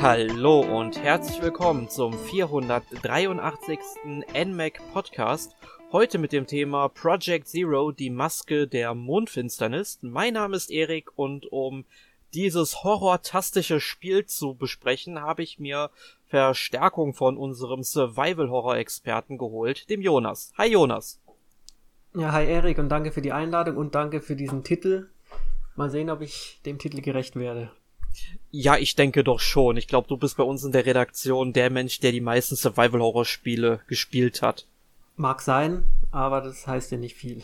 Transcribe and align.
Hallo 0.00 0.60
und 0.60 1.02
herzlich 1.02 1.42
willkommen 1.42 1.88
zum 1.88 2.16
483. 2.16 3.80
NMAC 4.32 4.80
Podcast. 4.92 5.56
Heute 5.90 6.18
mit 6.18 6.30
dem 6.30 6.46
Thema 6.46 6.88
Project 6.88 7.48
Zero, 7.48 7.90
die 7.90 8.08
Maske 8.08 8.68
der 8.68 8.94
Mondfinsternis. 8.94 9.98
Mein 10.02 10.34
Name 10.34 10.54
ist 10.54 10.70
Erik 10.70 11.18
und 11.18 11.50
um 11.50 11.84
dieses 12.32 12.84
horrortastische 12.84 13.80
Spiel 13.80 14.24
zu 14.24 14.54
besprechen, 14.54 15.20
habe 15.20 15.42
ich 15.42 15.58
mir 15.58 15.90
Verstärkung 16.26 17.12
von 17.12 17.36
unserem 17.36 17.82
Survival-Horror-Experten 17.82 19.36
geholt, 19.36 19.90
dem 19.90 20.00
Jonas. 20.00 20.52
Hi 20.56 20.70
Jonas. 20.70 21.20
Ja, 22.14 22.30
hi 22.30 22.46
Erik 22.46 22.78
und 22.78 22.88
danke 22.88 23.10
für 23.10 23.20
die 23.20 23.32
Einladung 23.32 23.76
und 23.76 23.96
danke 23.96 24.20
für 24.20 24.36
diesen 24.36 24.62
Titel. 24.62 25.08
Mal 25.74 25.90
sehen, 25.90 26.08
ob 26.08 26.20
ich 26.20 26.60
dem 26.64 26.78
Titel 26.78 27.00
gerecht 27.00 27.34
werde. 27.34 27.72
Ja, 28.50 28.76
ich 28.76 28.96
denke 28.96 29.24
doch 29.24 29.40
schon. 29.40 29.76
Ich 29.76 29.88
glaube, 29.88 30.08
du 30.08 30.16
bist 30.16 30.36
bei 30.36 30.42
uns 30.42 30.64
in 30.64 30.72
der 30.72 30.86
Redaktion 30.86 31.52
der 31.52 31.70
Mensch, 31.70 32.00
der 32.00 32.12
die 32.12 32.20
meisten 32.20 32.56
Survival-Horror-Spiele 32.56 33.80
gespielt 33.88 34.40
hat. 34.40 34.66
Mag 35.16 35.42
sein, 35.42 35.84
aber 36.10 36.40
das 36.40 36.66
heißt 36.66 36.92
ja 36.92 36.98
nicht 36.98 37.16
viel. 37.16 37.42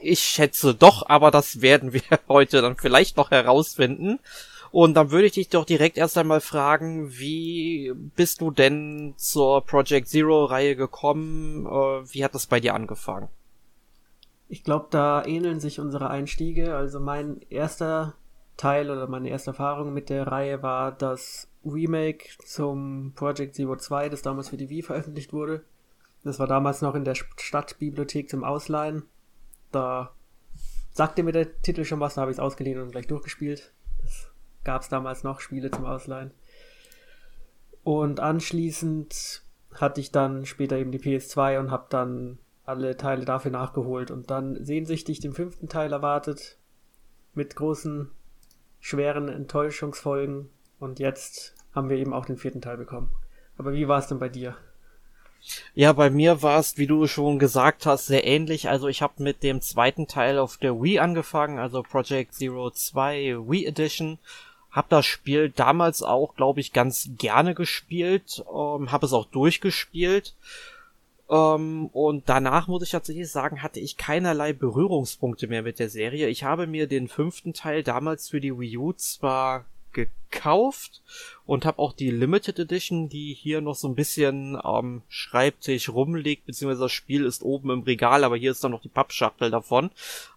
Ich 0.00 0.20
schätze 0.20 0.74
doch, 0.74 1.08
aber 1.08 1.30
das 1.30 1.60
werden 1.62 1.92
wir 1.92 2.02
heute 2.28 2.62
dann 2.62 2.76
vielleicht 2.76 3.16
noch 3.16 3.30
herausfinden. 3.30 4.20
Und 4.70 4.94
dann 4.94 5.10
würde 5.10 5.26
ich 5.26 5.32
dich 5.32 5.48
doch 5.48 5.64
direkt 5.64 5.96
erst 5.96 6.18
einmal 6.18 6.40
fragen, 6.40 7.18
wie 7.18 7.92
bist 8.16 8.40
du 8.40 8.50
denn 8.50 9.14
zur 9.16 9.64
Project 9.64 10.08
Zero 10.08 10.44
Reihe 10.44 10.76
gekommen? 10.76 11.66
Äh, 11.66 12.12
wie 12.12 12.22
hat 12.22 12.34
das 12.34 12.46
bei 12.46 12.60
dir 12.60 12.74
angefangen? 12.74 13.28
Ich 14.50 14.64
glaube, 14.64 14.86
da 14.90 15.24
ähneln 15.24 15.60
sich 15.60 15.80
unsere 15.80 16.10
Einstiege. 16.10 16.76
Also 16.76 17.00
mein 17.00 17.40
erster 17.48 18.14
Teil 18.58 18.90
oder 18.90 19.06
meine 19.06 19.30
erste 19.30 19.52
Erfahrung 19.52 19.94
mit 19.94 20.10
der 20.10 20.26
Reihe 20.26 20.62
war 20.62 20.92
das 20.92 21.48
Remake 21.64 22.28
zum 22.44 23.12
Project 23.14 23.54
Zero 23.54 23.76
2, 23.76 24.10
das 24.10 24.20
damals 24.20 24.50
für 24.50 24.58
die 24.58 24.68
Wii 24.68 24.82
veröffentlicht 24.82 25.32
wurde. 25.32 25.64
Das 26.24 26.38
war 26.38 26.46
damals 26.46 26.82
noch 26.82 26.94
in 26.94 27.04
der 27.04 27.14
Stadtbibliothek 27.14 28.28
zum 28.28 28.44
Ausleihen. 28.44 29.04
Da 29.70 30.12
sagte 30.92 31.22
mir 31.22 31.32
der 31.32 31.62
Titel 31.62 31.84
schon 31.84 32.00
was, 32.00 32.14
da 32.14 32.22
habe 32.22 32.32
ich 32.32 32.36
es 32.36 32.42
ausgeliehen 32.42 32.82
und 32.82 32.90
gleich 32.90 33.06
durchgespielt. 33.06 33.72
Das 34.02 34.30
gab 34.64 34.82
es 34.82 34.88
damals 34.88 35.22
noch, 35.22 35.40
Spiele 35.40 35.70
zum 35.70 35.84
Ausleihen. 35.84 36.32
Und 37.84 38.20
anschließend 38.20 39.42
hatte 39.74 40.00
ich 40.00 40.10
dann 40.10 40.44
später 40.44 40.76
eben 40.76 40.90
die 40.90 40.98
PS2 40.98 41.60
und 41.60 41.70
habe 41.70 41.86
dann 41.90 42.38
alle 42.64 42.96
Teile 42.96 43.24
dafür 43.24 43.50
nachgeholt 43.50 44.10
und 44.10 44.30
dann 44.30 44.62
sehnsüchtig 44.64 45.20
den 45.20 45.32
fünften 45.32 45.68
Teil 45.68 45.92
erwartet. 45.92 46.58
Mit 47.34 47.54
großen, 47.54 48.10
schweren 48.80 49.28
Enttäuschungsfolgen. 49.28 50.50
Und 50.78 50.98
jetzt 50.98 51.54
haben 51.74 51.90
wir 51.90 51.96
eben 51.96 52.12
auch 52.12 52.26
den 52.26 52.36
vierten 52.36 52.60
Teil 52.60 52.76
bekommen. 52.76 53.10
Aber 53.56 53.72
wie 53.72 53.88
war 53.88 53.98
es 53.98 54.06
denn 54.06 54.18
bei 54.18 54.28
dir? 54.28 54.56
Ja, 55.74 55.92
bei 55.92 56.10
mir 56.10 56.42
war 56.42 56.58
es, 56.58 56.78
wie 56.78 56.86
du 56.86 57.06
schon 57.06 57.38
gesagt 57.38 57.86
hast, 57.86 58.06
sehr 58.06 58.26
ähnlich. 58.26 58.68
Also 58.68 58.88
ich 58.88 59.02
habe 59.02 59.22
mit 59.22 59.42
dem 59.42 59.60
zweiten 59.60 60.06
Teil 60.06 60.38
auf 60.38 60.56
der 60.56 60.80
Wii 60.82 60.98
angefangen, 60.98 61.58
also 61.58 61.82
Project 61.82 62.34
Zero 62.34 62.70
2 62.70 63.36
Wii 63.48 63.66
Edition. 63.66 64.18
Hab 64.70 64.88
das 64.88 65.06
Spiel 65.06 65.50
damals 65.50 66.02
auch, 66.02 66.34
glaube 66.34 66.60
ich, 66.60 66.72
ganz 66.72 67.10
gerne 67.16 67.54
gespielt, 67.54 68.44
ähm, 68.48 68.92
habe 68.92 69.06
es 69.06 69.12
auch 69.12 69.26
durchgespielt. 69.26 70.34
Ähm, 71.30 71.86
und 71.88 72.28
danach 72.28 72.68
muss 72.68 72.82
ich 72.82 72.90
tatsächlich 72.90 73.30
sagen, 73.30 73.62
hatte 73.62 73.80
ich 73.80 73.96
keinerlei 73.96 74.52
Berührungspunkte 74.52 75.46
mehr 75.46 75.62
mit 75.62 75.78
der 75.78 75.90
Serie. 75.90 76.28
Ich 76.28 76.44
habe 76.44 76.66
mir 76.66 76.86
den 76.86 77.08
fünften 77.08 77.52
Teil 77.52 77.82
damals 77.82 78.28
für 78.28 78.40
die 78.40 78.58
Wii 78.58 78.78
U 78.78 78.92
zwar 78.92 79.66
gekauft 79.92 81.02
und 81.46 81.64
habe 81.64 81.78
auch 81.78 81.92
die 81.92 82.10
Limited 82.10 82.58
Edition, 82.58 83.08
die 83.08 83.34
hier 83.34 83.60
noch 83.60 83.74
so 83.74 83.88
ein 83.88 83.94
bisschen 83.94 84.56
am 84.56 85.02
Schreibtisch 85.08 85.88
rumliegt, 85.88 86.46
beziehungsweise 86.46 86.82
das 86.82 86.92
Spiel 86.92 87.24
ist 87.24 87.42
oben 87.42 87.70
im 87.70 87.82
Regal, 87.82 88.24
aber 88.24 88.36
hier 88.36 88.50
ist 88.50 88.62
dann 88.62 88.70
noch 88.70 88.82
die 88.82 88.88
Pappschachtel 88.88 89.50
davon. 89.50 89.90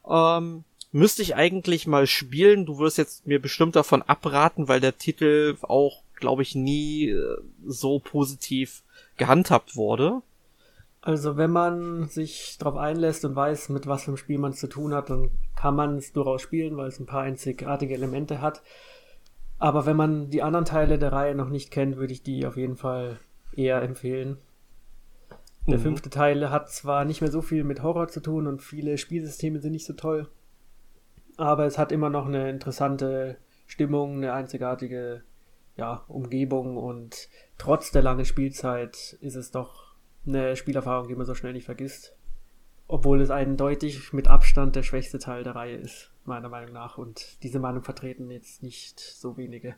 Ähm, 0.09 0.63
müsste 0.91 1.21
ich 1.21 1.35
eigentlich 1.35 1.87
mal 1.87 2.07
spielen. 2.07 2.65
Du 2.65 2.79
wirst 2.79 2.97
jetzt 2.97 3.27
mir 3.27 3.41
bestimmt 3.41 3.75
davon 3.75 4.01
abraten, 4.01 4.67
weil 4.67 4.79
der 4.79 4.97
Titel 4.97 5.57
auch, 5.61 6.01
glaube 6.15 6.41
ich, 6.41 6.55
nie 6.55 7.09
äh, 7.09 7.37
so 7.65 7.99
positiv 7.99 8.83
gehandhabt 9.17 9.75
wurde. 9.75 10.21
Also 11.01 11.35
wenn 11.35 11.49
man 11.49 12.07
sich 12.07 12.57
darauf 12.59 12.77
einlässt 12.77 13.25
und 13.25 13.35
weiß, 13.35 13.69
mit 13.69 13.87
was 13.87 14.03
für 14.03 14.09
einem 14.09 14.17
Spiel 14.17 14.37
man 14.37 14.51
es 14.51 14.59
zu 14.59 14.67
tun 14.67 14.93
hat, 14.93 15.09
dann 15.09 15.31
kann 15.55 15.75
man 15.75 15.97
es 15.97 16.13
durchaus 16.13 16.43
spielen, 16.43 16.77
weil 16.77 16.87
es 16.87 16.99
ein 16.99 17.07
paar 17.07 17.23
einzigartige 17.23 17.95
Elemente 17.95 18.39
hat. 18.39 18.61
Aber 19.57 19.85
wenn 19.85 19.97
man 19.97 20.29
die 20.29 20.43
anderen 20.43 20.65
Teile 20.65 20.99
der 20.99 21.11
Reihe 21.11 21.35
noch 21.35 21.49
nicht 21.49 21.71
kennt, 21.71 21.97
würde 21.97 22.13
ich 22.13 22.21
die 22.21 22.45
auf 22.45 22.55
jeden 22.55 22.77
Fall 22.77 23.19
eher 23.55 23.81
empfehlen. 23.81 24.37
Der 25.67 25.77
mhm. 25.77 25.83
fünfte 25.83 26.09
Teil 26.09 26.49
hat 26.49 26.69
zwar 26.69 27.05
nicht 27.05 27.21
mehr 27.21 27.31
so 27.31 27.41
viel 27.41 27.63
mit 27.63 27.83
Horror 27.83 28.07
zu 28.07 28.19
tun 28.19 28.47
und 28.47 28.61
viele 28.61 28.97
Spielsysteme 28.97 29.59
sind 29.59 29.73
nicht 29.73 29.85
so 29.85 29.93
toll, 29.93 30.27
aber 31.37 31.65
es 31.65 31.77
hat 31.77 31.91
immer 31.91 32.09
noch 32.09 32.25
eine 32.25 32.49
interessante 32.49 33.37
Stimmung, 33.67 34.17
eine 34.17 34.33
einzigartige 34.33 35.23
ja, 35.77 36.03
Umgebung 36.07 36.77
und 36.77 37.29
trotz 37.57 37.91
der 37.91 38.01
langen 38.01 38.25
Spielzeit 38.25 39.17
ist 39.21 39.35
es 39.35 39.51
doch 39.51 39.90
eine 40.25 40.55
Spielerfahrung, 40.55 41.07
die 41.07 41.15
man 41.15 41.25
so 41.25 41.35
schnell 41.35 41.53
nicht 41.53 41.65
vergisst. 41.65 42.15
Obwohl 42.87 43.21
es 43.21 43.29
eindeutig 43.29 44.11
mit 44.11 44.27
Abstand 44.27 44.75
der 44.75 44.83
schwächste 44.83 45.17
Teil 45.17 45.43
der 45.43 45.55
Reihe 45.55 45.77
ist 45.77 46.11
meiner 46.25 46.49
Meinung 46.49 46.73
nach. 46.73 46.97
Und 46.97 47.41
diese 47.43 47.59
Meinung 47.59 47.83
vertreten 47.83 48.29
jetzt 48.31 48.63
nicht 48.63 48.99
so 48.99 49.37
wenige. 49.37 49.75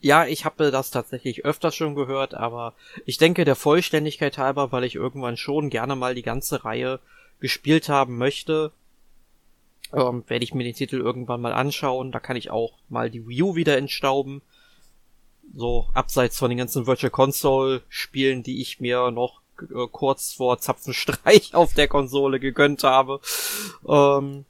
Ja, 0.00 0.26
ich 0.26 0.44
habe 0.44 0.70
das 0.70 0.90
tatsächlich 0.90 1.44
öfters 1.44 1.74
schon 1.74 1.94
gehört, 1.94 2.34
aber 2.34 2.74
ich 3.04 3.18
denke 3.18 3.44
der 3.44 3.56
Vollständigkeit 3.56 4.36
halber, 4.36 4.72
weil 4.72 4.84
ich 4.84 4.96
irgendwann 4.96 5.36
schon 5.36 5.70
gerne 5.70 5.96
mal 5.96 6.14
die 6.14 6.22
ganze 6.22 6.64
Reihe 6.64 7.00
gespielt 7.40 7.88
haben 7.88 8.18
möchte, 8.18 8.72
ähm, 9.92 10.24
werde 10.26 10.44
ich 10.44 10.54
mir 10.54 10.64
den 10.64 10.74
Titel 10.74 10.96
irgendwann 10.96 11.40
mal 11.40 11.52
anschauen. 11.52 12.12
Da 12.12 12.20
kann 12.20 12.36
ich 12.36 12.50
auch 12.50 12.74
mal 12.88 13.10
die 13.10 13.26
Wii 13.26 13.42
U 13.42 13.56
wieder 13.56 13.78
entstauben. 13.78 14.42
So 15.54 15.88
abseits 15.94 16.38
von 16.38 16.50
den 16.50 16.58
ganzen 16.58 16.86
Virtual 16.86 17.10
Console 17.10 17.82
Spielen, 17.88 18.42
die 18.42 18.60
ich 18.60 18.80
mir 18.80 19.10
noch 19.10 19.40
äh, 19.62 19.86
kurz 19.90 20.32
vor 20.32 20.58
Zapfenstreich 20.58 21.50
auf 21.54 21.74
der 21.74 21.88
Konsole 21.88 22.40
gegönnt 22.40 22.84
habe. 22.84 23.20
Ähm, 23.88 24.44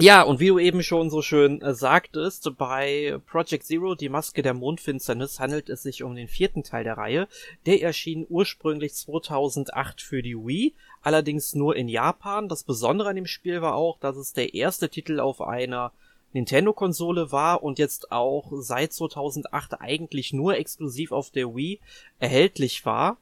ja, 0.00 0.22
und 0.22 0.38
wie 0.38 0.46
du 0.46 0.60
eben 0.60 0.84
schon 0.84 1.10
so 1.10 1.22
schön 1.22 1.60
äh, 1.60 1.74
sagtest, 1.74 2.56
bei 2.56 3.18
Project 3.26 3.64
Zero, 3.64 3.96
die 3.96 4.08
Maske 4.08 4.42
der 4.42 4.54
Mondfinsternis, 4.54 5.40
handelt 5.40 5.68
es 5.68 5.82
sich 5.82 6.04
um 6.04 6.14
den 6.14 6.28
vierten 6.28 6.62
Teil 6.62 6.84
der 6.84 6.96
Reihe. 6.96 7.26
Der 7.66 7.82
erschien 7.82 8.24
ursprünglich 8.28 8.94
2008 8.94 10.00
für 10.00 10.22
die 10.22 10.36
Wii, 10.36 10.76
allerdings 11.02 11.56
nur 11.56 11.74
in 11.74 11.88
Japan. 11.88 12.48
Das 12.48 12.62
Besondere 12.62 13.08
an 13.08 13.16
dem 13.16 13.26
Spiel 13.26 13.60
war 13.60 13.74
auch, 13.74 13.98
dass 13.98 14.16
es 14.16 14.32
der 14.32 14.54
erste 14.54 14.88
Titel 14.88 15.18
auf 15.18 15.40
einer 15.40 15.90
Nintendo-Konsole 16.32 17.32
war 17.32 17.64
und 17.64 17.80
jetzt 17.80 18.12
auch 18.12 18.52
seit 18.60 18.92
2008 18.92 19.80
eigentlich 19.80 20.32
nur 20.32 20.56
exklusiv 20.56 21.10
auf 21.10 21.30
der 21.30 21.56
Wii 21.56 21.80
erhältlich 22.20 22.86
war. 22.86 23.16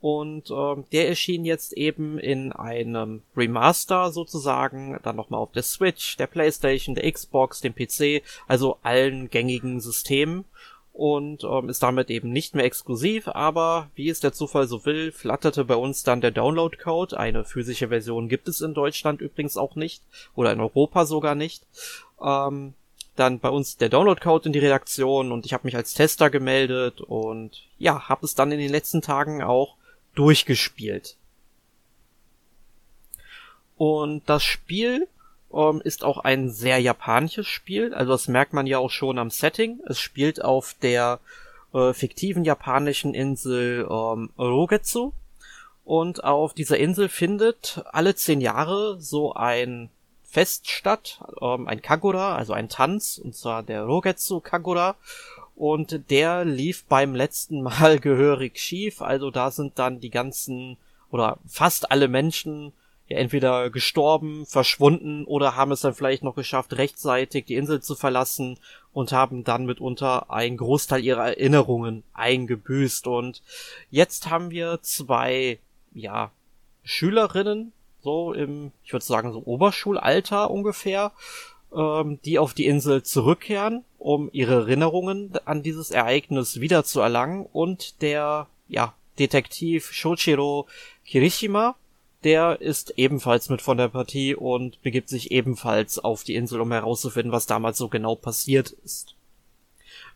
Und 0.00 0.50
ähm, 0.50 0.84
der 0.92 1.08
erschien 1.08 1.44
jetzt 1.44 1.74
eben 1.74 2.18
in 2.18 2.52
einem 2.52 3.22
Remaster 3.36 4.10
sozusagen, 4.12 4.98
dann 5.02 5.16
nochmal 5.16 5.40
auf 5.40 5.52
der 5.52 5.62
Switch, 5.62 6.16
der 6.16 6.26
Playstation, 6.26 6.94
der 6.94 7.10
Xbox, 7.10 7.60
dem 7.60 7.74
PC, 7.74 8.22
also 8.48 8.78
allen 8.82 9.28
gängigen 9.28 9.80
Systemen 9.80 10.46
und 10.92 11.44
ähm, 11.44 11.68
ist 11.68 11.82
damit 11.82 12.10
eben 12.10 12.30
nicht 12.30 12.54
mehr 12.54 12.64
exklusiv, 12.64 13.28
aber 13.28 13.90
wie 13.94 14.08
es 14.08 14.20
der 14.20 14.32
Zufall 14.32 14.66
so 14.66 14.84
will, 14.84 15.12
flatterte 15.12 15.64
bei 15.64 15.76
uns 15.76 16.02
dann 16.02 16.20
der 16.20 16.30
Download-Code. 16.30 17.18
Eine 17.18 17.44
physische 17.44 17.88
Version 17.88 18.28
gibt 18.28 18.48
es 18.48 18.60
in 18.60 18.74
Deutschland 18.74 19.20
übrigens 19.20 19.56
auch 19.56 19.76
nicht 19.76 20.02
oder 20.34 20.52
in 20.52 20.60
Europa 20.60 21.06
sogar 21.06 21.34
nicht. 21.34 21.62
Ähm, 22.22 22.74
dann 23.16 23.38
bei 23.38 23.48
uns 23.48 23.76
der 23.76 23.88
Download-Code 23.88 24.46
in 24.46 24.52
die 24.52 24.58
Redaktion 24.58 25.32
und 25.32 25.46
ich 25.46 25.52
habe 25.52 25.66
mich 25.66 25.76
als 25.76 25.94
Tester 25.94 26.30
gemeldet 26.30 27.00
und 27.00 27.62
ja, 27.78 28.08
habe 28.08 28.26
es 28.26 28.34
dann 28.34 28.52
in 28.52 28.58
den 28.58 28.70
letzten 28.70 29.02
Tagen 29.02 29.42
auch 29.42 29.76
durchgespielt. 30.14 31.16
Und 33.76 34.28
das 34.28 34.42
Spiel 34.42 35.08
ähm, 35.52 35.80
ist 35.82 36.04
auch 36.04 36.18
ein 36.18 36.50
sehr 36.50 36.78
japanisches 36.78 37.46
Spiel, 37.46 37.94
also 37.94 38.12
das 38.12 38.28
merkt 38.28 38.52
man 38.52 38.66
ja 38.66 38.78
auch 38.78 38.90
schon 38.90 39.18
am 39.18 39.30
Setting. 39.30 39.80
Es 39.86 39.98
spielt 39.98 40.44
auf 40.44 40.74
der 40.82 41.20
äh, 41.72 41.92
fiktiven 41.92 42.44
japanischen 42.44 43.14
Insel 43.14 43.86
ähm, 43.90 44.30
Rogetsu. 44.38 45.12
Und 45.84 46.22
auf 46.22 46.54
dieser 46.54 46.78
Insel 46.78 47.08
findet 47.08 47.82
alle 47.90 48.14
zehn 48.14 48.40
Jahre 48.40 49.00
so 49.00 49.32
ein 49.34 49.90
Fest 50.22 50.70
statt, 50.70 51.20
ähm, 51.40 51.66
ein 51.66 51.82
Kagura, 51.82 52.36
also 52.36 52.52
ein 52.52 52.68
Tanz, 52.68 53.18
und 53.18 53.34
zwar 53.34 53.64
der 53.64 53.82
Rogetsu 53.82 54.40
Kagura 54.40 54.94
und 55.60 56.08
der 56.08 56.46
lief 56.46 56.84
beim 56.86 57.14
letzten 57.14 57.60
Mal 57.60 57.98
gehörig 58.00 58.58
schief. 58.58 59.02
Also 59.02 59.30
da 59.30 59.50
sind 59.50 59.78
dann 59.78 60.00
die 60.00 60.08
ganzen 60.08 60.78
oder 61.10 61.36
fast 61.46 61.90
alle 61.90 62.08
Menschen 62.08 62.72
ja 63.08 63.18
entweder 63.18 63.68
gestorben, 63.68 64.46
verschwunden 64.46 65.26
oder 65.26 65.56
haben 65.56 65.72
es 65.72 65.82
dann 65.82 65.92
vielleicht 65.92 66.22
noch 66.22 66.34
geschafft, 66.34 66.78
rechtzeitig 66.78 67.44
die 67.44 67.56
Insel 67.56 67.82
zu 67.82 67.94
verlassen 67.94 68.58
und 68.94 69.12
haben 69.12 69.44
dann 69.44 69.66
mitunter 69.66 70.30
einen 70.30 70.56
Großteil 70.56 71.04
ihrer 71.04 71.26
Erinnerungen 71.26 72.04
eingebüßt. 72.14 73.06
Und 73.06 73.42
jetzt 73.90 74.30
haben 74.30 74.50
wir 74.50 74.78
zwei, 74.80 75.58
ja, 75.92 76.30
Schülerinnen, 76.84 77.72
so 78.00 78.32
im, 78.32 78.72
ich 78.82 78.94
würde 78.94 79.04
sagen, 79.04 79.30
so 79.34 79.42
Oberschulalter 79.44 80.50
ungefähr, 80.50 81.12
ähm, 81.74 82.18
die 82.24 82.38
auf 82.38 82.54
die 82.54 82.66
Insel 82.66 83.02
zurückkehren, 83.02 83.84
um 83.98 84.28
ihre 84.32 84.54
Erinnerungen 84.54 85.32
an 85.44 85.62
dieses 85.62 85.90
Ereignis 85.90 86.60
wiederzuerlangen 86.60 87.46
und 87.52 88.02
der, 88.02 88.46
ja, 88.68 88.94
Detektiv 89.18 89.92
Shochiro 89.92 90.66
Kirishima, 91.04 91.76
der 92.24 92.60
ist 92.60 92.94
ebenfalls 92.96 93.48
mit 93.48 93.62
von 93.62 93.76
der 93.76 93.88
Partie 93.88 94.34
und 94.34 94.80
begibt 94.82 95.08
sich 95.08 95.30
ebenfalls 95.30 95.98
auf 95.98 96.24
die 96.24 96.34
Insel, 96.34 96.60
um 96.60 96.72
herauszufinden, 96.72 97.32
was 97.32 97.46
damals 97.46 97.78
so 97.78 97.88
genau 97.88 98.14
passiert 98.14 98.70
ist. 98.84 99.14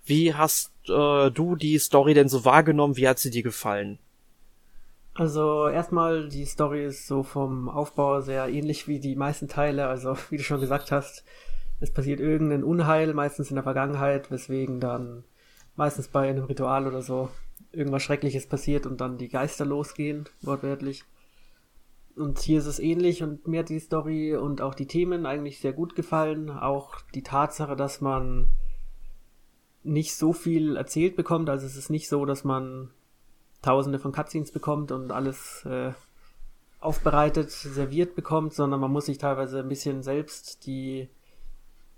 Wie 0.05 0.35
hast 0.35 0.71
äh, 0.89 1.31
du 1.31 1.56
die 1.56 1.79
Story 1.79 2.15
denn 2.15 2.29
so 2.29 2.45
wahrgenommen? 2.45 2.97
Wie 2.97 3.09
hat 3.09 3.19
sie 3.19 3.31
dir 3.31 3.43
gefallen? 3.43 3.99
Also 5.15 5.69
erstmal, 5.69 6.29
die 6.29 6.45
Story 6.45 6.85
ist 6.85 7.07
so 7.07 7.23
vom 7.23 7.69
Aufbau 7.69 8.21
sehr 8.21 8.49
ähnlich 8.49 8.89
wie 8.89 8.99
die 8.99 9.15
meisten 9.15 9.49
Teile. 9.49 9.87
Also 9.87 10.17
wie 10.31 10.37
du 10.37 10.43
schon 10.43 10.61
gesagt 10.61 10.91
hast, 10.91 11.25
es 11.81 11.93
passiert 11.93 12.21
irgendein 12.21 12.65
Unheil, 12.65 13.15
meistens 13.15 13.51
in 13.51 13.57
der 13.57 13.65
Vergangenheit, 13.65 14.31
weswegen 14.31 14.81
dann 14.81 15.25
meistens 15.77 16.09
bei 16.09 16.29
einem 16.29 16.45
Ritual 16.45 16.87
oder 16.87 17.03
so 17.03 17.31
irgendwas 17.73 18.03
Schreckliches 18.03 18.47
passiert 18.47 18.87
und 18.87 19.01
dann 19.01 19.19
die 19.19 19.29
Geister 19.29 19.65
losgehen, 19.65 20.25
wortwörtlich. 20.43 21.05
Und 22.17 22.39
hier 22.39 22.59
ist 22.61 22.67
es 22.67 22.79
ähnlich 22.79 23.25
und 23.25 23.49
mir 23.49 23.61
hat 23.61 23.69
die 23.69 23.81
Story 23.81 24.37
und 24.37 24.61
auch 24.61 24.75
die 24.75 24.87
Themen 24.87 25.27
eigentlich 25.27 25.59
sehr 25.59 25.73
gut 25.73 25.97
gefallen. 25.97 26.49
Auch 26.51 27.01
die 27.15 27.23
Tatsache, 27.23 27.75
dass 27.75 28.01
man 28.01 28.49
nicht 29.83 30.15
so 30.15 30.33
viel 30.33 30.77
erzählt 30.77 31.17
bekommt. 31.17 31.51
Also 31.51 31.67
es 31.67 31.77
ist 31.77 31.91
nicht 31.91 32.09
so, 32.09 32.25
dass 32.25 32.45
man 32.45 32.91
tausende 33.65 33.99
von 33.99 34.13
Cutscenes 34.13 34.53
bekommt 34.53 34.93
und 34.93 35.11
alles 35.11 35.65
äh, 35.65 35.93
aufbereitet, 36.81 37.51
serviert 37.51 38.15
bekommt, 38.15 38.53
sondern 38.53 38.81
man 38.81 38.93
muss 38.93 39.07
sich 39.07 39.19
teilweise 39.19 39.61
ein 39.61 39.69
bisschen 39.69 40.03
selbst 40.03 40.67
die 40.67 41.09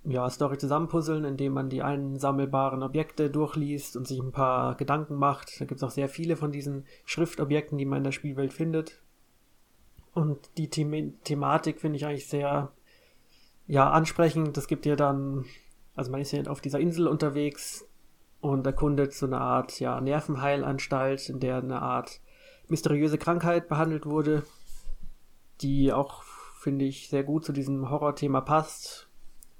ja, 0.05 0.31
Story 0.31 0.59
zusammenpuzzeln, 0.59 1.25
indem 1.25 1.53
man 1.53 1.69
die 1.69 1.83
einsammelbaren 1.83 2.85
Objekte 2.85 3.29
durchliest 3.29 3.97
und 3.97 4.07
sich 4.07 4.21
ein 4.21 4.31
paar 4.31 4.77
Gedanken 4.77 5.17
macht. 5.17 5.61
Da 5.61 5.65
gibt 5.65 5.79
es 5.79 5.83
auch 5.83 5.91
sehr 5.91 6.09
viele 6.09 6.37
von 6.37 6.53
diesen 6.53 6.85
Schriftobjekten, 7.05 7.77
die 7.77 7.85
man 7.85 7.99
in 7.99 8.05
der 8.05 8.13
Spielwelt 8.13 8.53
findet. 8.53 9.03
Und 10.15 10.39
die 10.57 10.71
The 10.73 11.13
Thematik 11.25 11.81
finde 11.81 11.97
ich 11.97 12.07
eigentlich 12.07 12.29
sehr 12.29 12.71
ja, 13.67 13.91
ansprechend. 13.91 14.57
Das 14.57 14.69
gibt 14.69 14.85
dir 14.85 14.95
dann, 14.95 15.45
also 15.97 16.13
man 16.13 16.21
ist 16.21 16.31
ja 16.31 16.45
auf 16.45 16.61
dieser 16.61 16.79
Insel 16.79 17.09
unterwegs 17.09 17.85
und 18.51 18.67
erkundet 18.67 19.13
so 19.13 19.27
eine 19.27 19.41
Art 19.41 19.79
ja, 19.81 20.01
Nervenheilanstalt, 20.01 21.29
in 21.29 21.41
der 21.41 21.59
eine 21.59 21.83
Art 21.83 22.21
mysteriöse 22.69 23.19
Krankheit 23.19 23.69
behandelt 23.69 24.07
wurde, 24.07 24.43
die 25.61 25.93
auch, 25.93 26.23
finde 26.61 26.85
ich, 26.85 27.09
sehr 27.09 27.25
gut 27.25 27.45
zu 27.45 27.53
diesem 27.53 27.91
Horrorthema 27.91 28.41
passt 28.41 29.09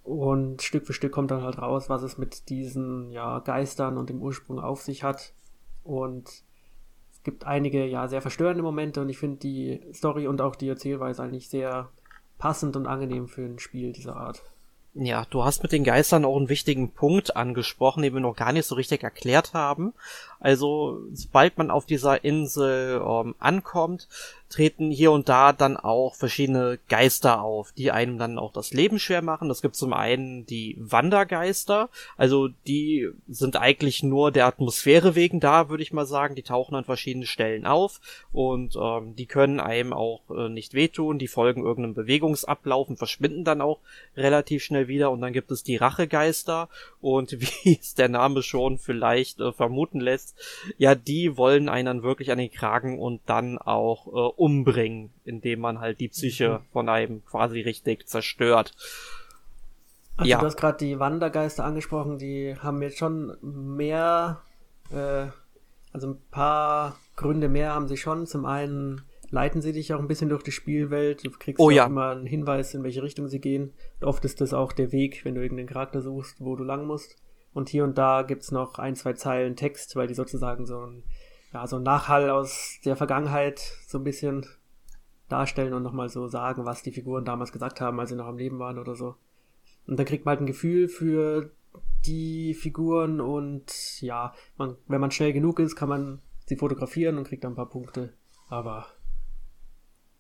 und 0.07 0.63
Stück 0.63 0.87
für 0.87 0.93
Stück 0.93 1.11
kommt 1.11 1.33
dann 1.33 1.43
halt 1.43 1.59
raus, 1.59 1.89
was 1.89 2.05
es 2.05 2.17
mit 2.17 2.49
diesen 2.49 3.11
ja, 3.11 3.41
Geistern 3.41 3.99
und 3.99 4.09
dem 4.09 4.23
Ursprung 4.23 4.61
auf 4.61 4.81
sich 4.81 5.03
hat. 5.03 5.35
Und 5.83 6.29
es 6.29 7.23
gibt 7.25 7.45
einige 7.45 7.85
ja 7.87 8.07
sehr 8.07 8.23
verstörende 8.23 8.63
Momente 8.63 9.01
und 9.01 9.09
ich 9.09 9.19
finde 9.19 9.39
die 9.39 9.81
Story 9.93 10.29
und 10.29 10.41
auch 10.41 10.55
die 10.55 10.69
Erzählweise 10.69 11.25
eigentlich 11.25 11.49
sehr 11.49 11.91
passend 12.39 12.77
und 12.77 12.87
angenehm 12.87 13.27
für 13.27 13.43
ein 13.43 13.59
Spiel 13.59 13.93
dieser 13.93 14.17
Art. 14.17 14.45
Ja, 14.99 15.27
du 15.29 15.45
hast 15.45 15.63
mit 15.63 15.73
den 15.73 15.85
Geistern 15.85 16.25
auch 16.25 16.39
einen 16.39 16.49
wichtigen 16.49 16.91
Punkt 16.91 17.37
angesprochen, 17.37 18.03
den 18.03 18.15
wir 18.15 18.21
noch 18.21 18.35
gar 18.35 18.53
nicht 18.53 18.67
so 18.67 18.75
richtig 18.77 19.03
erklärt 19.03 19.53
haben. 19.53 19.93
Also, 20.41 21.03
sobald 21.13 21.59
man 21.59 21.71
auf 21.71 21.85
dieser 21.85 22.25
Insel 22.25 23.03
ähm, 23.07 23.35
ankommt, 23.39 24.09
treten 24.57 24.91
hier 24.91 25.13
und 25.13 25.29
da 25.29 25.53
dann 25.53 25.77
auch 25.77 26.15
verschiedene 26.15 26.79
Geister 26.89 27.43
auf, 27.43 27.73
die 27.73 27.91
einem 27.91 28.17
dann 28.19 28.39
auch 28.39 28.53
das 28.53 28.73
Leben 28.73 28.99
schwer 28.99 29.21
machen. 29.21 29.49
Das 29.49 29.61
gibt 29.61 29.77
zum 29.77 29.93
einen 29.93 30.47
die 30.47 30.77
Wandergeister, 30.79 31.91
also 32.17 32.49
die 32.67 33.09
sind 33.29 33.57
eigentlich 33.57 34.03
nur 34.03 34.33
der 34.33 34.47
Atmosphäre 34.47 35.15
wegen 35.15 35.41
da, 35.41 35.69
würde 35.69 35.83
ich 35.83 35.93
mal 35.93 36.07
sagen. 36.07 36.35
Die 36.35 36.43
tauchen 36.43 36.75
an 36.75 36.85
verschiedenen 36.85 37.27
Stellen 37.27 37.67
auf 37.67 38.01
und 38.33 38.77
ähm, 38.81 39.15
die 39.15 39.27
können 39.27 39.61
einem 39.61 39.93
auch 39.93 40.23
äh, 40.31 40.49
nicht 40.49 40.73
wehtun, 40.73 41.19
die 41.19 41.29
folgen 41.29 41.63
irgendeinem 41.63 41.95
Bewegungsablauf 41.95 42.89
und 42.89 42.97
verschwinden 42.97 43.45
dann 43.45 43.61
auch 43.61 43.81
relativ 44.17 44.63
schnell 44.63 44.89
wieder. 44.89 45.11
Und 45.11 45.21
dann 45.21 45.33
gibt 45.33 45.51
es 45.51 45.65
die 45.65 45.77
Rachegeister 45.77 46.69
und 47.01 47.33
wie 47.41 47.79
es 47.79 47.95
der 47.95 48.09
Name 48.09 48.43
schon 48.43 48.79
vielleicht 48.79 49.41
äh, 49.41 49.53
vermuten 49.53 50.01
lässt, 50.01 50.35
ja, 50.79 50.95
die 50.95 51.37
wollen 51.37 51.69
einen 51.69 51.87
dann 51.87 52.03
wirklich 52.03 52.31
an 52.31 52.39
den 52.39 52.51
Kragen 52.51 52.99
und 52.99 53.21
dann 53.27 53.59
auch 53.59 54.07
äh, 54.07 54.33
umbringen, 54.47 55.11
indem 55.25 55.59
man 55.59 55.81
halt 55.81 55.99
die 55.99 56.07
Psyche 56.07 56.61
mhm. 56.61 56.73
von 56.73 56.89
einem 56.89 57.25
quasi 57.25 57.63
richtig 57.63 58.07
zerstört. 58.07 58.73
Also 60.17 60.31
ja. 60.31 60.39
du 60.39 60.47
hast 60.47 60.57
gerade 60.57 60.79
die 60.79 61.01
Wandergeister 61.01 61.65
angesprochen, 61.65 62.17
die 62.17 62.55
haben 62.57 62.81
jetzt 62.81 62.99
schon 62.99 63.37
mehr, 63.43 64.41
äh, 64.93 65.27
also 65.93 66.11
ein 66.11 66.21
paar 66.31 66.97
Gründe 67.17 67.49
mehr 67.49 67.75
haben 67.75 67.89
sie 67.89 67.97
schon. 67.97 68.27
Zum 68.27 68.47
einen 68.47 69.03
leiten 69.31 69.63
sie 69.63 69.73
dich 69.73 69.93
auch 69.93 69.99
ein 69.99 70.07
bisschen 70.07 70.29
durch 70.29 70.45
die 70.45 70.53
Spielwelt. 70.53 71.27
Du 71.27 71.31
kriegst 71.33 71.59
oh, 71.59 71.71
ja. 71.71 71.87
immer 71.87 72.11
einen 72.11 72.27
Hinweis, 72.27 72.73
in 72.73 72.85
welche 72.85 73.03
Richtung 73.03 73.27
sie 73.27 73.41
gehen. 73.41 73.73
Und 74.01 74.07
oft 74.07 74.25
ist 74.25 74.41
das 74.41 74.55
auch 74.55 74.73
der 74.73 74.93
Weg, 74.93 75.25
wenn 75.25 75.35
du 75.35 75.43
irgendeinen 75.43 75.69
Charakter 75.69 76.01
suchst, 76.01 76.41
wo 76.41 76.55
du 76.55 76.63
lang 76.63 76.87
musst. 76.87 77.17
Und 77.53 77.69
hier 77.69 77.83
und 77.83 77.99
da 77.99 78.23
gibt's 78.23 78.53
noch 78.53 78.79
ein, 78.79 78.95
zwei 78.95 79.15
Zeilen 79.15 79.57
Text, 79.57 79.97
weil 79.97 80.07
die 80.07 80.15
sozusagen 80.15 80.67
so 80.67 80.79
ein 80.87 81.03
ja, 81.53 81.67
so 81.67 81.77
ein 81.77 81.83
Nachhall 81.83 82.31
aus 82.31 82.79
der 82.85 82.97
Vergangenheit 82.97 83.61
so 83.87 83.99
ein 83.99 84.05
bisschen 84.05 84.47
darstellen 85.29 85.75
und 85.75 85.83
nochmal 85.83 86.09
so 86.09 86.29
sagen, 86.29 86.65
was 86.65 86.83
die 86.83 86.93
Figuren 86.93 87.25
damals 87.25 87.53
gesagt 87.53 87.81
haben, 87.81 87.99
als 87.99 88.11
sie 88.11 88.17
noch 88.17 88.27
am 88.27 88.39
Leben 88.39 88.59
waren 88.59 88.79
oder 88.79 88.95
so. 88.95 89.17
Und 89.87 89.99
dann 89.99 90.07
kriegt 90.07 90.25
man 90.25 90.33
halt 90.33 90.41
ein 90.41 90.47
Gefühl 90.47 90.89
für 90.89 91.53
die 92.05 92.55
Figuren 92.55 93.21
und 93.21 94.01
ja, 94.01 94.35
man, 94.57 94.77
wenn 94.87 95.01
man 95.01 95.11
schnell 95.11 95.33
genug 95.33 95.59
ist, 95.59 95.77
kann 95.77 95.89
man 95.89 96.23
sie 96.47 96.57
fotografieren 96.57 97.19
und 97.19 97.27
kriegt 97.27 97.45
dann 97.45 97.53
ein 97.53 97.57
paar 97.57 97.69
Punkte. 97.69 98.15
Aber 98.49 98.87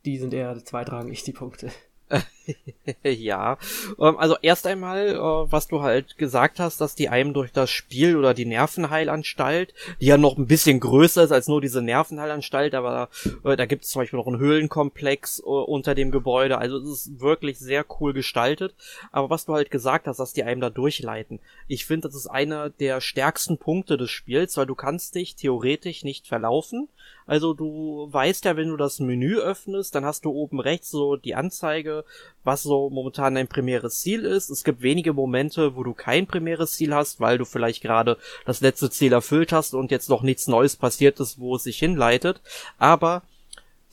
die 0.04 0.18
sind 0.18 0.34
eher 0.34 0.64
zweitrangig, 0.64 1.22
die 1.22 1.32
Punkte. 1.32 1.70
ja, 3.02 3.58
ähm, 3.98 4.16
also 4.18 4.36
erst 4.42 4.66
einmal, 4.66 5.08
äh, 5.08 5.18
was 5.18 5.68
du 5.68 5.82
halt 5.82 6.18
gesagt 6.18 6.60
hast, 6.60 6.80
dass 6.80 6.94
die 6.94 7.08
einem 7.08 7.34
durch 7.34 7.52
das 7.52 7.70
Spiel 7.70 8.16
oder 8.16 8.34
die 8.34 8.46
Nervenheilanstalt, 8.46 9.74
die 10.00 10.06
ja 10.06 10.16
noch 10.16 10.36
ein 10.36 10.46
bisschen 10.46 10.80
größer 10.80 11.24
ist 11.24 11.32
als 11.32 11.48
nur 11.48 11.60
diese 11.60 11.82
Nervenheilanstalt, 11.82 12.74
aber 12.74 13.08
äh, 13.44 13.56
da 13.56 13.66
gibt 13.66 13.84
es 13.84 13.90
zum 13.90 14.02
Beispiel 14.02 14.18
noch 14.18 14.26
einen 14.26 14.38
Höhlenkomplex 14.38 15.40
äh, 15.40 15.42
unter 15.42 15.94
dem 15.94 16.10
Gebäude, 16.10 16.58
also 16.58 16.78
es 16.78 17.06
ist 17.06 17.20
wirklich 17.20 17.58
sehr 17.58 17.84
cool 18.00 18.12
gestaltet. 18.12 18.74
Aber 19.12 19.30
was 19.30 19.46
du 19.46 19.54
halt 19.54 19.70
gesagt 19.70 20.06
hast, 20.06 20.18
dass 20.18 20.32
die 20.32 20.44
einem 20.44 20.60
da 20.60 20.70
durchleiten, 20.70 21.40
ich 21.68 21.86
finde, 21.86 22.08
das 22.08 22.16
ist 22.16 22.26
einer 22.26 22.70
der 22.70 23.00
stärksten 23.00 23.58
Punkte 23.58 23.96
des 23.96 24.10
Spiels, 24.10 24.56
weil 24.56 24.66
du 24.66 24.74
kannst 24.74 25.14
dich 25.14 25.36
theoretisch 25.36 26.04
nicht 26.04 26.26
verlaufen. 26.26 26.88
Also 27.26 27.54
du 27.54 28.08
weißt 28.10 28.44
ja, 28.44 28.56
wenn 28.56 28.68
du 28.68 28.76
das 28.76 29.00
Menü 29.00 29.38
öffnest, 29.38 29.94
dann 29.94 30.04
hast 30.04 30.24
du 30.24 30.30
oben 30.30 30.60
rechts 30.60 30.90
so 30.90 31.16
die 31.16 31.34
Anzeige, 31.34 32.04
was 32.46 32.62
so 32.62 32.88
momentan 32.88 33.34
dein 33.34 33.48
primäres 33.48 34.00
Ziel 34.00 34.24
ist. 34.24 34.48
Es 34.48 34.64
gibt 34.64 34.80
wenige 34.80 35.12
Momente, 35.12 35.76
wo 35.76 35.82
du 35.82 35.92
kein 35.92 36.26
primäres 36.26 36.72
Ziel 36.72 36.94
hast, 36.94 37.20
weil 37.20 37.38
du 37.38 37.44
vielleicht 37.44 37.82
gerade 37.82 38.16
das 38.44 38.60
letzte 38.60 38.90
Ziel 38.90 39.12
erfüllt 39.12 39.52
hast 39.52 39.74
und 39.74 39.90
jetzt 39.90 40.08
noch 40.08 40.22
nichts 40.22 40.46
Neues 40.46 40.76
passiert 40.76 41.20
ist, 41.20 41.38
wo 41.38 41.56
es 41.56 41.64
sich 41.64 41.78
hinleitet. 41.78 42.40
Aber 42.78 43.22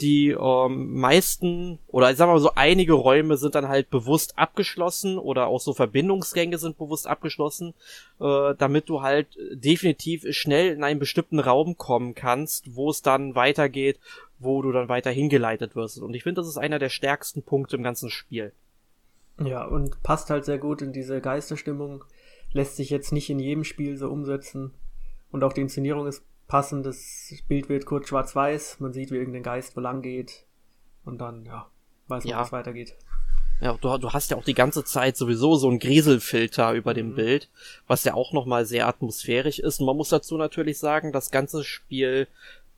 die 0.01 0.31
ähm, 0.31 0.99
meisten 0.99 1.79
oder 1.87 2.11
ich 2.11 2.17
sag 2.17 2.27
mal 2.27 2.39
so 2.39 2.51
einige 2.55 2.93
Räume 2.93 3.37
sind 3.37 3.55
dann 3.55 3.67
halt 3.67 3.89
bewusst 3.89 4.37
abgeschlossen 4.37 5.17
oder 5.17 5.47
auch 5.47 5.61
so 5.61 5.73
Verbindungsgänge 5.73 6.57
sind 6.57 6.77
bewusst 6.77 7.07
abgeschlossen, 7.07 7.73
äh, 8.19 8.55
damit 8.57 8.89
du 8.89 9.01
halt 9.01 9.27
definitiv 9.51 10.25
schnell 10.31 10.73
in 10.73 10.83
einen 10.83 10.99
bestimmten 10.99 11.39
Raum 11.39 11.77
kommen 11.77 12.15
kannst, 12.15 12.75
wo 12.75 12.89
es 12.89 13.01
dann 13.01 13.35
weitergeht, 13.35 13.99
wo 14.43 14.61
du 14.61 14.71
dann 14.71 14.89
weiter 14.89 15.11
hingeleitet 15.11 15.75
wirst. 15.75 15.99
Und 15.99 16.13
ich 16.13 16.23
finde, 16.23 16.41
das 16.41 16.47
ist 16.47 16.57
einer 16.57 16.79
der 16.79 16.89
stärksten 16.89 17.43
Punkte 17.43 17.75
im 17.75 17.83
ganzen 17.83 18.09
Spiel. 18.09 18.53
Ja, 19.39 19.65
und 19.65 20.01
passt 20.03 20.29
halt 20.29 20.45
sehr 20.45 20.59
gut 20.59 20.81
in 20.81 20.93
diese 20.93 21.19
Geisterstimmung. 21.21 22.05
Lässt 22.51 22.75
sich 22.75 22.89
jetzt 22.89 23.11
nicht 23.11 23.29
in 23.29 23.39
jedem 23.39 23.63
Spiel 23.63 23.97
so 23.97 24.09
umsetzen. 24.09 24.73
Und 25.31 25.43
auch 25.43 25.53
die 25.53 25.61
Inszenierung 25.61 26.07
ist 26.07 26.23
passend. 26.47 26.85
Das 26.85 27.33
Bild 27.47 27.69
wird 27.69 27.85
kurz 27.85 28.09
schwarz-weiß. 28.09 28.79
Man 28.79 28.93
sieht, 28.93 29.11
wie 29.11 29.17
irgendein 29.17 29.43
Geist 29.43 29.75
wo 29.75 29.81
lang 29.81 30.01
geht. 30.01 30.45
Und 31.03 31.19
dann, 31.19 31.45
ja, 31.45 31.67
weiß 32.07 32.23
man, 32.23 32.31
ja. 32.31 32.39
wie 32.39 32.45
es 32.45 32.51
weitergeht. 32.51 32.95
Ja, 33.61 33.77
du, 33.79 33.97
du 33.97 34.11
hast 34.11 34.29
ja 34.29 34.37
auch 34.37 34.43
die 34.43 34.53
ganze 34.53 34.83
Zeit 34.83 35.15
sowieso 35.15 35.55
so 35.55 35.69
einen 35.69 35.79
Grieselfilter 35.79 36.73
über 36.73 36.93
dem 36.93 37.11
mhm. 37.11 37.15
Bild, 37.15 37.49
was 37.87 38.03
ja 38.03 38.13
auch 38.13 38.33
nochmal 38.33 38.65
sehr 38.65 38.87
atmosphärisch 38.87 39.59
ist. 39.59 39.79
Und 39.79 39.85
man 39.85 39.97
muss 39.97 40.09
dazu 40.09 40.37
natürlich 40.37 40.77
sagen, 40.79 41.11
das 41.11 41.31
ganze 41.31 41.63
Spiel 41.63 42.27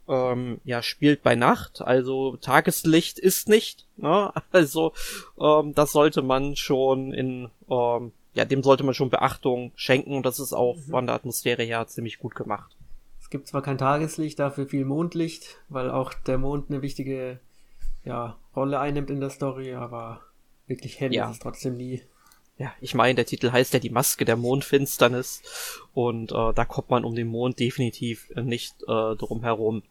ähm, 0.07 0.59
ja, 0.63 0.81
spielt 0.81 1.23
bei 1.23 1.35
Nacht, 1.35 1.81
also 1.81 2.37
Tageslicht 2.37 3.19
ist 3.19 3.49
nicht, 3.49 3.87
ne? 3.97 4.31
Also 4.51 4.93
ähm, 5.39 5.73
das 5.73 5.91
sollte 5.91 6.21
man 6.21 6.55
schon 6.55 7.13
in, 7.13 7.49
ähm, 7.69 8.11
ja, 8.33 8.45
dem 8.45 8.63
sollte 8.63 8.83
man 8.83 8.93
schon 8.93 9.09
Beachtung 9.09 9.71
schenken 9.75 10.15
und 10.15 10.25
das 10.25 10.39
ist 10.39 10.53
auch 10.53 10.75
mhm. 10.75 10.91
von 10.91 11.05
der 11.07 11.15
Atmosphäre 11.15 11.63
her 11.63 11.87
ziemlich 11.87 12.19
gut 12.19 12.35
gemacht. 12.35 12.75
Es 13.19 13.29
gibt 13.29 13.47
zwar 13.47 13.63
kein 13.63 13.79
Tageslicht, 13.79 14.37
dafür 14.37 14.67
viel 14.67 14.85
Mondlicht, 14.85 15.57
weil 15.69 15.89
auch 15.89 16.13
der 16.13 16.37
Mond 16.37 16.69
eine 16.69 16.81
wichtige 16.83 17.39
ja, 18.03 18.37
Rolle 18.55 18.79
einnimmt 18.79 19.09
in 19.09 19.19
der 19.19 19.31
Story, 19.31 19.73
aber 19.73 20.21
wirklich 20.67 20.99
hell 20.99 21.13
ja. 21.13 21.25
ist 21.25 21.37
es 21.37 21.39
trotzdem 21.39 21.77
nie. 21.77 22.01
Ja, 22.57 22.73
ich 22.79 22.95
meine, 22.95 23.15
der 23.15 23.25
Titel 23.25 23.51
heißt 23.51 23.73
ja 23.73 23.79
die 23.79 23.89
Maske 23.89 24.23
der 24.23 24.37
Mondfinsternis 24.37 25.41
und 25.93 26.31
äh, 26.31 26.53
da 26.53 26.65
kommt 26.65 26.89
man 26.89 27.03
um 27.03 27.13
den 27.13 27.27
Mond 27.27 27.59
definitiv 27.59 28.29
nicht 28.35 28.75
äh, 28.83 29.15
drum 29.15 29.43
herum. 29.43 29.83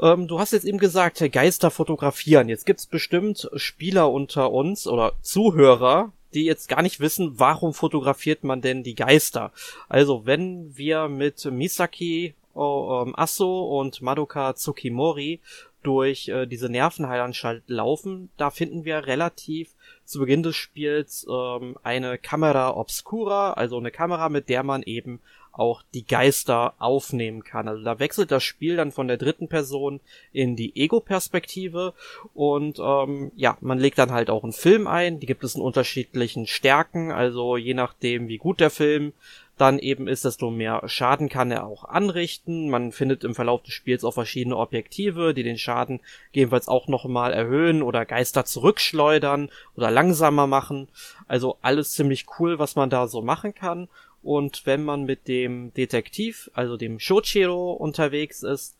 Ähm, 0.00 0.28
du 0.28 0.38
hast 0.38 0.52
jetzt 0.52 0.64
eben 0.64 0.78
gesagt, 0.78 1.20
Geister 1.32 1.70
fotografieren. 1.70 2.48
Jetzt 2.48 2.64
gibt's 2.64 2.86
bestimmt 2.86 3.50
Spieler 3.56 4.10
unter 4.10 4.52
uns 4.52 4.86
oder 4.86 5.14
Zuhörer, 5.20 6.12
die 6.32 6.44
jetzt 6.44 6.68
gar 6.68 6.82
nicht 6.82 7.00
wissen, 7.00 7.40
warum 7.40 7.74
fotografiert 7.74 8.44
man 8.44 8.60
denn 8.60 8.84
die 8.84 8.94
Geister. 8.94 9.52
Also 9.88 10.26
wenn 10.26 10.76
wir 10.76 11.08
mit 11.08 11.44
Misaki 11.44 12.34
oh, 12.54 13.04
ähm, 13.04 13.14
Asso 13.16 13.80
und 13.80 14.00
Madoka 14.00 14.54
Tsukimori 14.54 15.40
durch 15.82 16.28
äh, 16.28 16.46
diese 16.46 16.68
Nervenheilanstalt 16.68 17.64
laufen, 17.66 18.30
da 18.36 18.50
finden 18.50 18.84
wir 18.84 19.06
relativ 19.06 19.74
zu 20.10 20.18
Beginn 20.18 20.42
des 20.42 20.56
Spiels 20.56 21.26
ähm, 21.30 21.76
eine 21.82 22.18
Kamera 22.18 22.76
obscura, 22.76 23.52
also 23.52 23.78
eine 23.78 23.90
Kamera, 23.90 24.28
mit 24.28 24.48
der 24.48 24.62
man 24.62 24.82
eben 24.82 25.20
auch 25.52 25.82
die 25.94 26.06
Geister 26.06 26.74
aufnehmen 26.78 27.42
kann. 27.42 27.68
Also 27.68 27.82
da 27.82 27.98
wechselt 27.98 28.30
das 28.30 28.42
Spiel 28.42 28.76
dann 28.76 28.92
von 28.92 29.08
der 29.08 29.16
dritten 29.16 29.48
Person 29.48 30.00
in 30.32 30.56
die 30.56 30.76
Ego-Perspektive 30.76 31.94
und 32.34 32.78
ähm, 32.80 33.32
ja, 33.36 33.58
man 33.60 33.78
legt 33.78 33.98
dann 33.98 34.12
halt 34.12 34.30
auch 34.30 34.44
einen 34.44 34.52
Film 34.52 34.86
ein. 34.86 35.20
Die 35.20 35.26
gibt 35.26 35.44
es 35.44 35.54
in 35.54 35.62
unterschiedlichen 35.62 36.46
Stärken, 36.46 37.10
also 37.10 37.56
je 37.56 37.74
nachdem, 37.74 38.28
wie 38.28 38.38
gut 38.38 38.60
der 38.60 38.70
Film 38.70 39.12
dann 39.60 39.78
eben 39.78 40.08
ist, 40.08 40.24
desto 40.24 40.50
mehr 40.50 40.82
Schaden 40.86 41.28
kann 41.28 41.50
er 41.50 41.66
auch 41.66 41.84
anrichten. 41.84 42.70
Man 42.70 42.92
findet 42.92 43.24
im 43.24 43.34
Verlauf 43.34 43.62
des 43.62 43.74
Spiels 43.74 44.04
auch 44.04 44.14
verschiedene 44.14 44.56
Objektive, 44.56 45.34
die 45.34 45.42
den 45.42 45.58
Schaden 45.58 46.00
gegebenenfalls 46.32 46.68
auch 46.68 46.88
nochmal 46.88 47.32
erhöhen 47.32 47.82
oder 47.82 48.06
Geister 48.06 48.44
zurückschleudern 48.44 49.50
oder 49.76 49.90
langsamer 49.90 50.46
machen. 50.46 50.88
Also 51.28 51.58
alles 51.60 51.92
ziemlich 51.92 52.26
cool, 52.38 52.58
was 52.58 52.76
man 52.76 52.88
da 52.88 53.06
so 53.06 53.20
machen 53.20 53.54
kann. 53.54 53.88
Und 54.22 54.66
wenn 54.66 54.84
man 54.84 55.04
mit 55.04 55.28
dem 55.28 55.72
Detektiv, 55.74 56.50
also 56.54 56.76
dem 56.76 56.98
Shochiro 56.98 57.72
unterwegs 57.72 58.42
ist, 58.42 58.76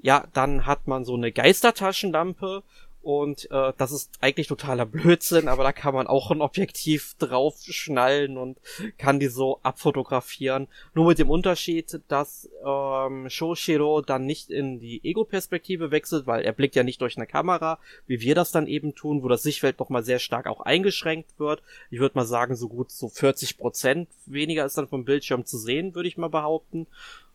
ja, 0.00 0.26
dann 0.32 0.66
hat 0.66 0.88
man 0.88 1.04
so 1.04 1.14
eine 1.14 1.30
Geistertaschenlampe 1.30 2.62
und 3.02 3.50
äh, 3.50 3.72
das 3.76 3.90
ist 3.90 4.12
eigentlich 4.20 4.46
totaler 4.46 4.86
Blödsinn, 4.86 5.48
aber 5.48 5.64
da 5.64 5.72
kann 5.72 5.94
man 5.94 6.06
auch 6.06 6.30
ein 6.30 6.40
Objektiv 6.40 7.14
drauf 7.18 7.56
schnallen 7.60 8.38
und 8.38 8.58
kann 8.96 9.18
die 9.18 9.26
so 9.26 9.58
abfotografieren. 9.62 10.68
Nur 10.94 11.06
mit 11.06 11.18
dem 11.18 11.28
Unterschied, 11.28 12.00
dass 12.08 12.48
ähm, 12.64 13.28
Shoshiro 13.28 14.02
dann 14.02 14.24
nicht 14.24 14.50
in 14.50 14.78
die 14.78 15.00
Ego-Perspektive 15.04 15.90
wechselt, 15.90 16.26
weil 16.26 16.44
er 16.44 16.52
blickt 16.52 16.76
ja 16.76 16.84
nicht 16.84 17.00
durch 17.00 17.16
eine 17.16 17.26
Kamera, 17.26 17.78
wie 18.06 18.20
wir 18.20 18.36
das 18.36 18.52
dann 18.52 18.68
eben 18.68 18.94
tun, 18.94 19.22
wo 19.22 19.28
das 19.28 19.42
Sichtfeld 19.42 19.80
noch 19.80 19.88
mal 19.88 20.04
sehr 20.04 20.20
stark 20.20 20.46
auch 20.46 20.60
eingeschränkt 20.60 21.38
wird. 21.38 21.62
Ich 21.90 21.98
würde 21.98 22.16
mal 22.16 22.24
sagen, 22.24 22.54
so 22.54 22.68
gut 22.68 22.92
so 22.92 23.08
40 23.08 23.58
Prozent 23.58 24.08
weniger 24.26 24.64
ist 24.64 24.78
dann 24.78 24.88
vom 24.88 25.04
Bildschirm 25.04 25.44
zu 25.44 25.58
sehen, 25.58 25.94
würde 25.96 26.08
ich 26.08 26.18
mal 26.18 26.28
behaupten. 26.28 26.86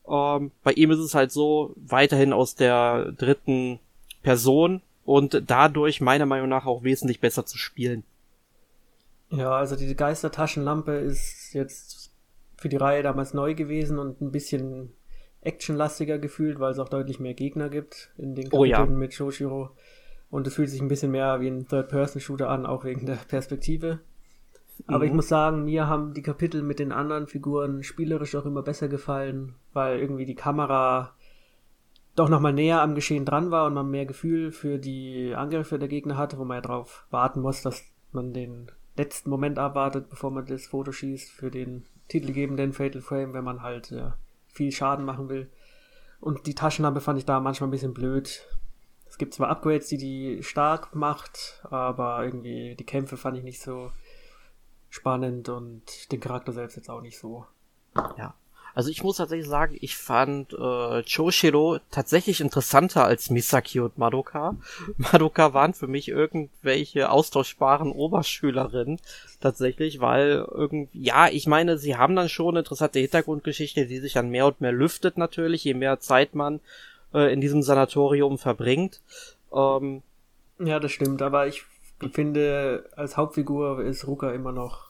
Ähm, 0.07 0.51
bei 0.63 0.71
ihm 0.71 0.91
ist 0.91 0.99
es 0.99 1.13
halt 1.13 1.31
so, 1.31 1.73
weiterhin 1.75 2.31
aus 2.31 2.55
der 2.55 3.11
dritten 3.17 3.79
Person 4.23 4.81
und 5.07 5.41
dadurch 5.47 6.01
meiner 6.01 6.25
Meinung 6.25 6.49
nach 6.49 6.65
auch 6.65 6.83
wesentlich 6.83 7.21
besser 7.21 7.45
zu 7.45 7.57
spielen. 7.57 8.03
Ja, 9.29 9.51
also 9.51 9.77
diese 9.77 9.95
Geistertaschenlampe 9.95 10.91
ist 10.91 11.53
jetzt 11.53 12.11
für 12.57 12.67
die 12.67 12.75
Reihe 12.75 13.03
damals 13.03 13.33
neu 13.33 13.55
gewesen 13.55 13.99
und 13.99 14.19
ein 14.19 14.31
bisschen 14.31 14.91
actionlastiger 15.41 16.17
gefühlt, 16.19 16.59
weil 16.59 16.73
es 16.73 16.79
auch 16.79 16.89
deutlich 16.89 17.21
mehr 17.21 17.35
Gegner 17.35 17.69
gibt 17.69 18.11
in 18.17 18.35
den 18.35 18.49
Kapiteln 18.49 18.59
oh, 18.59 18.65
ja. 18.65 18.85
mit 18.85 19.13
Shoshiro. 19.13 19.71
Und 20.29 20.45
es 20.45 20.55
fühlt 20.55 20.69
sich 20.69 20.81
ein 20.81 20.89
bisschen 20.89 21.11
mehr 21.11 21.39
wie 21.39 21.47
ein 21.47 21.69
Third-Person-Shooter 21.69 22.49
an, 22.49 22.65
auch 22.65 22.83
wegen 22.83 23.05
der 23.05 23.15
Perspektive. 23.15 23.99
Aber 24.87 24.99
mhm. 24.99 25.03
ich 25.05 25.13
muss 25.13 25.29
sagen, 25.29 25.63
mir 25.63 25.87
haben 25.87 26.15
die 26.15 26.21
Kapitel 26.21 26.63
mit 26.63 26.79
den 26.79 26.91
anderen 26.91 27.27
Figuren 27.27 27.81
spielerisch 27.83 28.35
auch 28.35 28.45
immer 28.45 28.61
besser 28.61 28.89
gefallen, 28.89 29.55
weil 29.71 29.99
irgendwie 29.99 30.25
die 30.25 30.35
Kamera 30.35 31.13
doch 32.17 32.29
nochmal 32.29 32.51
näher 32.51 32.81
am 32.81 32.95
Geschehen 32.95 33.25
dran 33.25 33.51
war 33.51 33.67
und 33.67 33.75
man 33.75 33.89
mehr 33.89 34.07
Gefühl 34.07 34.51
für 34.51 34.79
die 34.79 35.33
Angriffe 35.35 35.77
der 35.77 35.87
Gegner 35.87 36.17
hatte, 36.17 36.37
wo 36.39 36.45
man 36.45 36.57
ja 36.57 36.61
darauf 36.61 37.05
warten 37.11 37.41
muss, 37.41 37.61
dass 37.61 37.83
man 38.11 38.33
den 38.33 38.71
letzten 38.95 39.29
Moment 39.29 39.59
abwartet, 39.59 40.09
bevor 40.09 40.31
man 40.31 40.45
das 40.47 40.65
Foto 40.65 40.91
schießt 40.91 41.29
für 41.29 41.51
den 41.51 41.85
titelgebenden 42.07 42.73
Fatal 42.73 43.01
Frame, 43.01 43.33
wenn 43.33 43.43
man 43.43 43.61
halt 43.61 43.91
ja, 43.91 44.17
viel 44.47 44.71
Schaden 44.71 45.05
machen 45.05 45.29
will. 45.29 45.51
Und 46.19 46.47
die 46.47 46.55
Taschenlampe 46.55 47.01
fand 47.01 47.19
ich 47.19 47.25
da 47.25 47.39
manchmal 47.39 47.67
ein 47.67 47.71
bisschen 47.71 47.93
blöd. 47.93 48.47
Es 49.07 49.19
gibt 49.19 49.35
zwar 49.35 49.49
Upgrades, 49.49 49.87
die 49.87 49.97
die 49.97 50.41
stark 50.41 50.95
macht, 50.95 51.61
aber 51.69 52.25
irgendwie 52.25 52.75
die 52.75 52.85
Kämpfe 52.85 53.15
fand 53.15 53.37
ich 53.37 53.43
nicht 53.43 53.61
so 53.61 53.91
spannend 54.89 55.49
und 55.49 56.11
den 56.11 56.19
Charakter 56.19 56.51
selbst 56.51 56.77
jetzt 56.77 56.89
auch 56.89 57.01
nicht 57.01 57.19
so. 57.19 57.45
Ja, 58.17 58.33
also 58.77 58.91
ich 58.91 59.03
muss 59.03 59.17
tatsächlich 59.17 59.49
sagen, 59.49 59.75
ich 59.81 59.97
fand 59.97 60.53
äh, 60.53 61.01
Choshiro 61.01 61.79
tatsächlich 61.89 62.41
interessanter 62.41 63.05
als 63.05 63.31
Misaki 63.31 63.79
und 63.79 63.97
Madoka. 63.97 64.55
Madoka 64.97 65.55
waren 65.55 65.73
für 65.73 65.87
mich 65.87 66.09
irgendwelche 66.09 67.09
austauschbaren 67.09 67.91
Oberschülerinnen 67.91 68.99
tatsächlich, 69.41 69.99
weil 69.99 70.45
irgendwie, 70.51 71.01
ja, 71.01 71.27
ich 71.27 71.47
meine, 71.47 71.79
sie 71.79 71.95
haben 71.95 72.15
dann 72.15 72.29
schon 72.29 72.49
eine 72.49 72.59
interessante 72.59 72.99
Hintergrundgeschichte, 72.99 73.87
die 73.87 73.97
sich 73.97 74.13
dann 74.13 74.29
mehr 74.29 74.45
und 74.45 74.61
mehr 74.61 74.73
lüftet 74.73 75.17
natürlich, 75.17 75.63
je 75.63 75.73
mehr 75.73 75.99
Zeit 75.99 76.35
man 76.35 76.59
äh, 77.15 77.33
in 77.33 77.41
diesem 77.41 77.63
Sanatorium 77.63 78.37
verbringt. 78.37 79.01
Ähm, 79.51 80.03
ja, 80.59 80.79
das 80.79 80.91
stimmt, 80.91 81.23
aber 81.23 81.47
ich 81.47 81.63
finde, 82.11 82.87
als 82.95 83.17
Hauptfigur 83.17 83.81
ist 83.81 84.05
Ruka 84.05 84.29
immer 84.33 84.51
noch, 84.51 84.86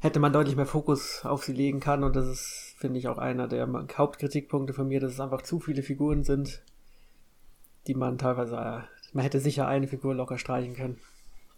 hätte 0.00 0.20
man 0.20 0.32
deutlich 0.32 0.56
mehr 0.56 0.66
Fokus 0.66 1.24
auf 1.24 1.44
sie 1.44 1.52
legen 1.52 1.80
kann 1.80 2.04
und 2.04 2.14
das 2.16 2.26
ist 2.26 2.68
finde 2.78 2.98
ich 2.98 3.08
auch 3.08 3.18
einer 3.18 3.48
der 3.48 3.68
Hauptkritikpunkte 3.96 4.72
von 4.72 4.88
mir, 4.88 5.00
dass 5.00 5.12
es 5.12 5.20
einfach 5.20 5.42
zu 5.42 5.58
viele 5.58 5.82
Figuren 5.82 6.22
sind, 6.22 6.62
die 7.86 7.94
man 7.94 8.18
teilweise, 8.18 8.56
äh, 8.56 8.80
man 9.12 9.24
hätte 9.24 9.40
sicher 9.40 9.66
eine 9.66 9.88
Figur 9.88 10.14
locker 10.14 10.38
streichen 10.38 10.74
können. 10.74 10.98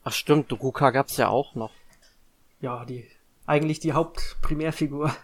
Ach 0.03 0.13
stimmt, 0.13 0.51
Ruka 0.51 0.91
gab's 0.91 1.19
ja 1.19 1.29
auch 1.29 1.55
noch. 1.55 1.73
Ja, 2.61 2.87
die, 2.87 3.07
eigentlich 3.47 3.81
die 3.81 3.93
Hauptprimärfigur. 3.93 5.15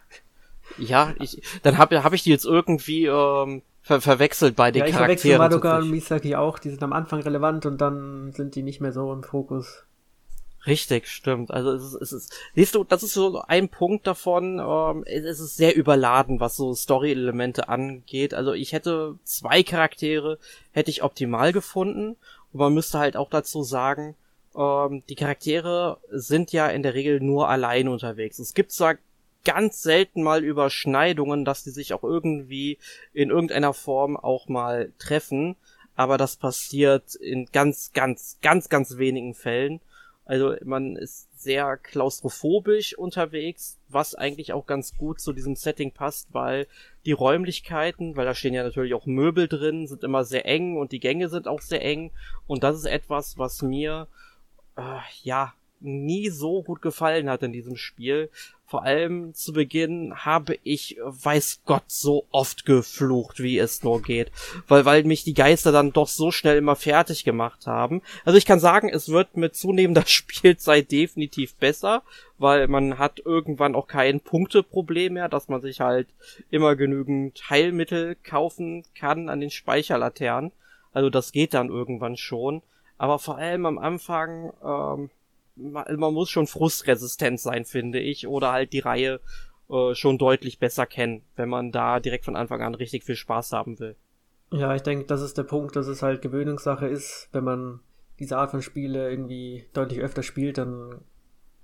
Ja, 0.78 1.14
ich, 1.18 1.40
dann 1.62 1.78
habe 1.78 2.02
hab 2.02 2.12
ich 2.12 2.24
die 2.24 2.30
jetzt 2.30 2.44
irgendwie 2.44 3.06
ähm, 3.06 3.62
ver 3.80 4.00
verwechselt 4.00 4.56
bei 4.56 4.70
den 4.70 4.80
ja, 4.80 4.86
ich 4.86 4.92
Charakteren. 4.92 5.36
Verwechsel 5.36 5.38
Madoka 5.38 5.78
und 5.78 5.90
Misaki 5.90 6.34
auch, 6.34 6.58
die 6.58 6.70
sind 6.70 6.82
am 6.82 6.92
Anfang 6.92 7.20
relevant 7.20 7.64
und 7.64 7.80
dann 7.80 8.32
sind 8.32 8.54
die 8.54 8.62
nicht 8.62 8.80
mehr 8.80 8.92
so 8.92 9.12
im 9.12 9.22
Fokus. 9.22 9.85
Richtig, 10.66 11.06
stimmt. 11.06 11.52
Also 11.52 11.72
es 11.72 11.84
ist, 11.84 11.94
es 12.02 12.12
ist, 12.12 12.34
siehst 12.54 12.74
du, 12.74 12.82
das 12.82 13.02
ist 13.02 13.14
so 13.14 13.40
ein 13.42 13.68
Punkt 13.68 14.06
davon. 14.06 14.58
Ähm, 14.58 15.04
es 15.06 15.38
ist 15.38 15.56
sehr 15.56 15.76
überladen, 15.76 16.40
was 16.40 16.56
so 16.56 16.74
Story-Elemente 16.74 17.68
angeht. 17.68 18.34
Also 18.34 18.52
ich 18.52 18.72
hätte 18.72 19.16
zwei 19.22 19.62
Charaktere 19.62 20.38
hätte 20.72 20.90
ich 20.90 21.04
optimal 21.04 21.52
gefunden. 21.52 22.16
Und 22.52 22.60
man 22.60 22.74
müsste 22.74 22.98
halt 22.98 23.16
auch 23.16 23.30
dazu 23.30 23.62
sagen, 23.62 24.16
ähm, 24.56 25.04
die 25.08 25.14
Charaktere 25.14 25.98
sind 26.10 26.50
ja 26.52 26.66
in 26.68 26.82
der 26.82 26.94
Regel 26.94 27.20
nur 27.20 27.48
allein 27.48 27.86
unterwegs. 27.86 28.40
Es 28.40 28.54
gibt 28.54 28.72
zwar 28.72 28.96
ganz 29.44 29.82
selten 29.82 30.24
mal 30.24 30.42
Überschneidungen, 30.42 31.44
dass 31.44 31.62
die 31.62 31.70
sich 31.70 31.92
auch 31.92 32.02
irgendwie 32.02 32.78
in 33.12 33.30
irgendeiner 33.30 33.72
Form 33.72 34.16
auch 34.16 34.48
mal 34.48 34.92
treffen, 34.98 35.54
aber 35.94 36.18
das 36.18 36.36
passiert 36.36 37.14
in 37.14 37.46
ganz, 37.52 37.92
ganz, 37.92 38.38
ganz, 38.42 38.68
ganz 38.68 38.98
wenigen 38.98 39.34
Fällen. 39.34 39.80
Also 40.26 40.56
man 40.64 40.96
ist 40.96 41.28
sehr 41.40 41.76
klaustrophobisch 41.76 42.98
unterwegs, 42.98 43.78
was 43.88 44.16
eigentlich 44.16 44.52
auch 44.52 44.66
ganz 44.66 44.96
gut 44.96 45.20
zu 45.20 45.32
diesem 45.32 45.54
Setting 45.54 45.92
passt, 45.92 46.34
weil 46.34 46.66
die 47.04 47.12
Räumlichkeiten, 47.12 48.16
weil 48.16 48.26
da 48.26 48.34
stehen 48.34 48.52
ja 48.52 48.64
natürlich 48.64 48.94
auch 48.94 49.06
Möbel 49.06 49.46
drin, 49.46 49.86
sind 49.86 50.02
immer 50.02 50.24
sehr 50.24 50.44
eng 50.44 50.76
und 50.76 50.90
die 50.90 50.98
Gänge 50.98 51.28
sind 51.28 51.46
auch 51.46 51.60
sehr 51.60 51.84
eng. 51.84 52.10
Und 52.48 52.64
das 52.64 52.76
ist 52.76 52.86
etwas, 52.86 53.38
was 53.38 53.62
mir 53.62 54.08
äh, 54.76 54.98
ja 55.22 55.54
nie 55.80 56.30
so 56.30 56.62
gut 56.62 56.82
gefallen 56.82 57.28
hat 57.28 57.42
in 57.42 57.52
diesem 57.52 57.76
Spiel. 57.76 58.30
Vor 58.68 58.82
allem 58.82 59.32
zu 59.32 59.52
Beginn 59.52 60.12
habe 60.24 60.58
ich, 60.64 60.98
weiß 61.00 61.60
Gott, 61.66 61.84
so 61.86 62.26
oft 62.32 62.64
geflucht, 62.64 63.38
wie 63.38 63.58
es 63.58 63.84
nur 63.84 64.02
geht. 64.02 64.32
Weil, 64.66 64.84
weil 64.84 65.04
mich 65.04 65.22
die 65.22 65.34
Geister 65.34 65.70
dann 65.70 65.92
doch 65.92 66.08
so 66.08 66.32
schnell 66.32 66.56
immer 66.56 66.74
fertig 66.74 67.22
gemacht 67.22 67.68
haben. 67.68 68.02
Also 68.24 68.38
ich 68.38 68.44
kann 68.44 68.58
sagen, 68.58 68.88
es 68.88 69.08
wird 69.08 69.36
mit 69.36 69.54
zunehmender 69.54 70.02
Spielzeit 70.06 70.90
definitiv 70.90 71.54
besser, 71.54 72.02
weil 72.38 72.66
man 72.66 72.98
hat 72.98 73.20
irgendwann 73.24 73.76
auch 73.76 73.86
kein 73.86 74.18
Punkteproblem 74.18 75.12
mehr, 75.12 75.28
dass 75.28 75.48
man 75.48 75.60
sich 75.60 75.80
halt 75.80 76.08
immer 76.50 76.74
genügend 76.74 77.40
Heilmittel 77.48 78.16
kaufen 78.24 78.84
kann 78.98 79.28
an 79.28 79.40
den 79.40 79.50
Speicherlaternen. 79.50 80.50
Also 80.92 81.08
das 81.08 81.30
geht 81.30 81.54
dann 81.54 81.68
irgendwann 81.68 82.16
schon. 82.16 82.62
Aber 82.98 83.18
vor 83.18 83.36
allem 83.38 83.66
am 83.66 83.78
Anfang, 83.78 84.52
ähm, 84.64 85.10
man 85.56 86.14
muss 86.14 86.30
schon 86.30 86.46
frustresistent 86.46 87.40
sein, 87.40 87.64
finde 87.64 87.98
ich, 87.98 88.26
oder 88.26 88.52
halt 88.52 88.72
die 88.72 88.80
Reihe 88.80 89.20
äh, 89.70 89.94
schon 89.94 90.18
deutlich 90.18 90.58
besser 90.58 90.86
kennen, 90.86 91.22
wenn 91.34 91.48
man 91.48 91.72
da 91.72 92.00
direkt 92.00 92.24
von 92.24 92.36
Anfang 92.36 92.62
an 92.62 92.74
richtig 92.74 93.04
viel 93.04 93.16
Spaß 93.16 93.52
haben 93.52 93.78
will. 93.78 93.96
Ja, 94.52 94.74
ich 94.74 94.82
denke, 94.82 95.06
das 95.06 95.22
ist 95.22 95.38
der 95.38 95.42
Punkt, 95.42 95.74
dass 95.74 95.88
es 95.88 96.02
halt 96.02 96.22
Gewöhnungssache 96.22 96.86
ist. 96.86 97.28
Wenn 97.32 97.44
man 97.44 97.80
diese 98.18 98.38
Art 98.38 98.52
von 98.52 98.62
Spiele 98.62 99.10
irgendwie 99.10 99.64
deutlich 99.72 100.00
öfter 100.00 100.22
spielt, 100.22 100.58
dann 100.58 101.00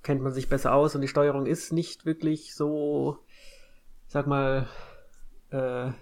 kennt 0.02 0.20
man 0.20 0.32
sich 0.32 0.48
besser 0.48 0.74
aus 0.74 0.94
und 0.94 1.00
die 1.00 1.08
Steuerung 1.08 1.46
ist 1.46 1.72
nicht 1.72 2.04
wirklich 2.04 2.54
so, 2.54 3.18
sag 4.08 4.26
mal, 4.26 4.66
äh, 5.50 5.92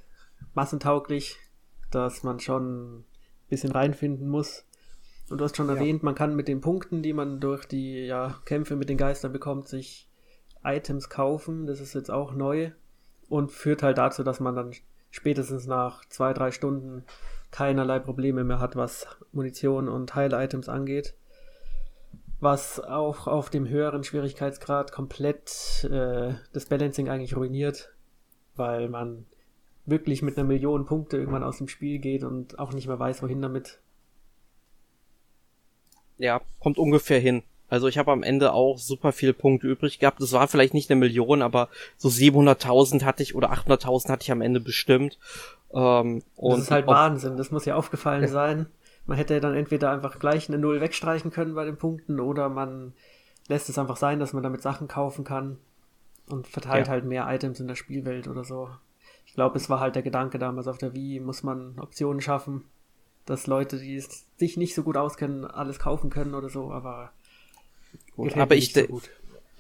massentauglich, 0.55 1.37
dass 1.91 2.23
man 2.23 2.41
schon 2.41 3.01
ein 3.01 3.05
bisschen 3.51 3.73
reinfinden 3.73 4.29
muss. 4.29 4.65
Und 5.31 5.39
du 5.39 5.45
hast 5.45 5.57
schon 5.57 5.69
ja. 5.69 5.75
erwähnt, 5.75 6.03
man 6.03 6.17
kann 6.17 6.35
mit 6.35 6.49
den 6.49 6.61
Punkten, 6.61 7.03
die 7.03 7.13
man 7.13 7.41
durch 7.41 7.65
die 7.65 8.05
ja, 8.05 8.35
Kämpfe 8.45 8.75
mit 8.77 8.89
den 8.89 8.99
Geistern 8.99 9.33
bekommt, 9.33 9.69
sich 9.69 10.09
Items 10.65 11.09
kaufen. 11.09 11.67
Das 11.67 11.81
ist 11.81 11.95
jetzt 11.95 12.11
auch 12.11 12.35
neu 12.35 12.73
und 13.29 13.53
führt 13.53 13.85
halt 13.85 13.97
dazu, 13.97 14.25
dass 14.25 14.41
man 14.41 14.57
dann 14.57 14.73
spätestens 15.11 15.67
nach 15.67 16.05
zwei, 16.07 16.33
drei 16.33 16.51
Stunden 16.51 17.05
keinerlei 17.53 18.01
Probleme 18.01 18.43
mehr 18.43 18.59
hat, 18.59 18.75
was 18.75 19.07
Munition 19.33 19.89
und 19.89 20.15
Heil-Items 20.15 20.69
angeht. 20.69 21.15
Was 22.41 22.81
auch 22.81 23.29
auf 23.29 23.51
dem 23.51 23.69
höheren 23.69 24.03
Schwierigkeitsgrad 24.03 24.91
komplett 24.91 25.85
äh, 25.85 26.35
das 26.53 26.67
Balancing 26.67 27.09
eigentlich 27.09 27.37
ruiniert, 27.37 27.95
weil 28.57 28.89
man 28.89 29.27
wirklich 29.87 30.23
mit 30.23 30.37
einer 30.37 30.47
Million 30.47 30.87
Punkte 30.87 31.19
irgendwann 31.19 31.45
aus 31.45 31.59
dem 31.59 31.69
Spiel 31.69 31.99
geht 31.99 32.25
und 32.25 32.59
auch 32.59 32.73
nicht 32.73 32.89
mehr 32.89 32.99
weiß, 32.99 33.23
wohin 33.23 33.43
damit 33.43 33.81
ja, 36.21 36.41
kommt 36.61 36.79
ungefähr 36.79 37.19
hin. 37.19 37.43
Also 37.69 37.87
ich 37.87 37.99
habe 37.99 38.11
am 38.11 38.23
Ende 38.23 38.53
auch 38.53 38.79
super 38.79 39.13
viel 39.13 39.33
Punkte 39.33 39.69
übrig 39.69 40.01
gehabt. 40.01 40.21
Das 40.21 40.33
war 40.33 40.49
vielleicht 40.49 40.75
nicht 40.75 40.91
eine 40.91 40.99
Million, 40.99 41.41
aber 41.41 41.69
so 41.97 42.09
700.000 42.09 43.05
hatte 43.05 43.23
ich 43.23 43.35
oder 43.35 43.53
800.000 43.53 44.09
hatte 44.09 44.23
ich 44.25 44.33
am 44.33 44.43
Ende 44.43 44.59
bestimmt. 44.61 45.19
Ähm, 45.73 46.23
das 46.37 46.59
ist 46.59 46.71
halt 46.73 46.89
Wahnsinn. 46.89 47.37
Das 47.37 47.53
muss 47.53 47.65
ja 47.65 47.77
aufgefallen 47.77 48.27
sein. 48.29 48.67
Man 49.07 49.17
hätte 49.17 49.41
dann 49.41 49.55
entweder 49.55 49.93
einfach 49.93 50.19
gleich 50.19 50.49
eine 50.49 50.59
Null 50.59 50.81
wegstreichen 50.81 51.31
können 51.31 51.55
bei 51.55 51.65
den 51.65 51.77
Punkten 51.77 52.21
oder 52.21 52.49
man 52.49 52.93
lässt 53.49 53.69
es 53.69 53.79
einfach 53.79 53.97
sein, 53.97 54.19
dass 54.19 54.33
man 54.33 54.43
damit 54.43 54.63
Sachen 54.63 54.89
kaufen 54.89 55.25
kann 55.25 55.59
und 56.29 56.47
verteilt 56.47 56.87
ja. 56.87 56.93
halt 56.93 57.05
mehr 57.05 57.27
Items 57.29 57.61
in 57.61 57.69
der 57.69 57.77
Spielwelt 57.77 58.29
oder 58.29 58.45
so. 58.45 58.69
Ich 59.27 59.35
glaube, 59.35 59.57
es 59.57 59.71
war 59.71 59.81
halt 59.81 59.95
der 59.95 60.03
Gedanke 60.03 60.39
damals 60.39 60.67
auf 60.67 60.79
der 60.79 60.95
Wii, 60.95 61.21
muss 61.21 61.45
man 61.45 61.79
Optionen 61.79 62.21
schaffen, 62.21 62.65
dass 63.31 63.47
Leute, 63.47 63.79
die 63.79 64.03
sich 64.37 64.57
nicht 64.57 64.75
so 64.75 64.83
gut 64.83 64.97
auskennen, 64.97 65.45
alles 65.45 65.79
kaufen 65.79 66.11
können 66.11 66.35
oder 66.35 66.49
so, 66.49 66.73
aber 66.73 67.13
gut, 68.17 68.37
aber 68.37 68.57
ich 68.57 68.73
so 68.73 69.01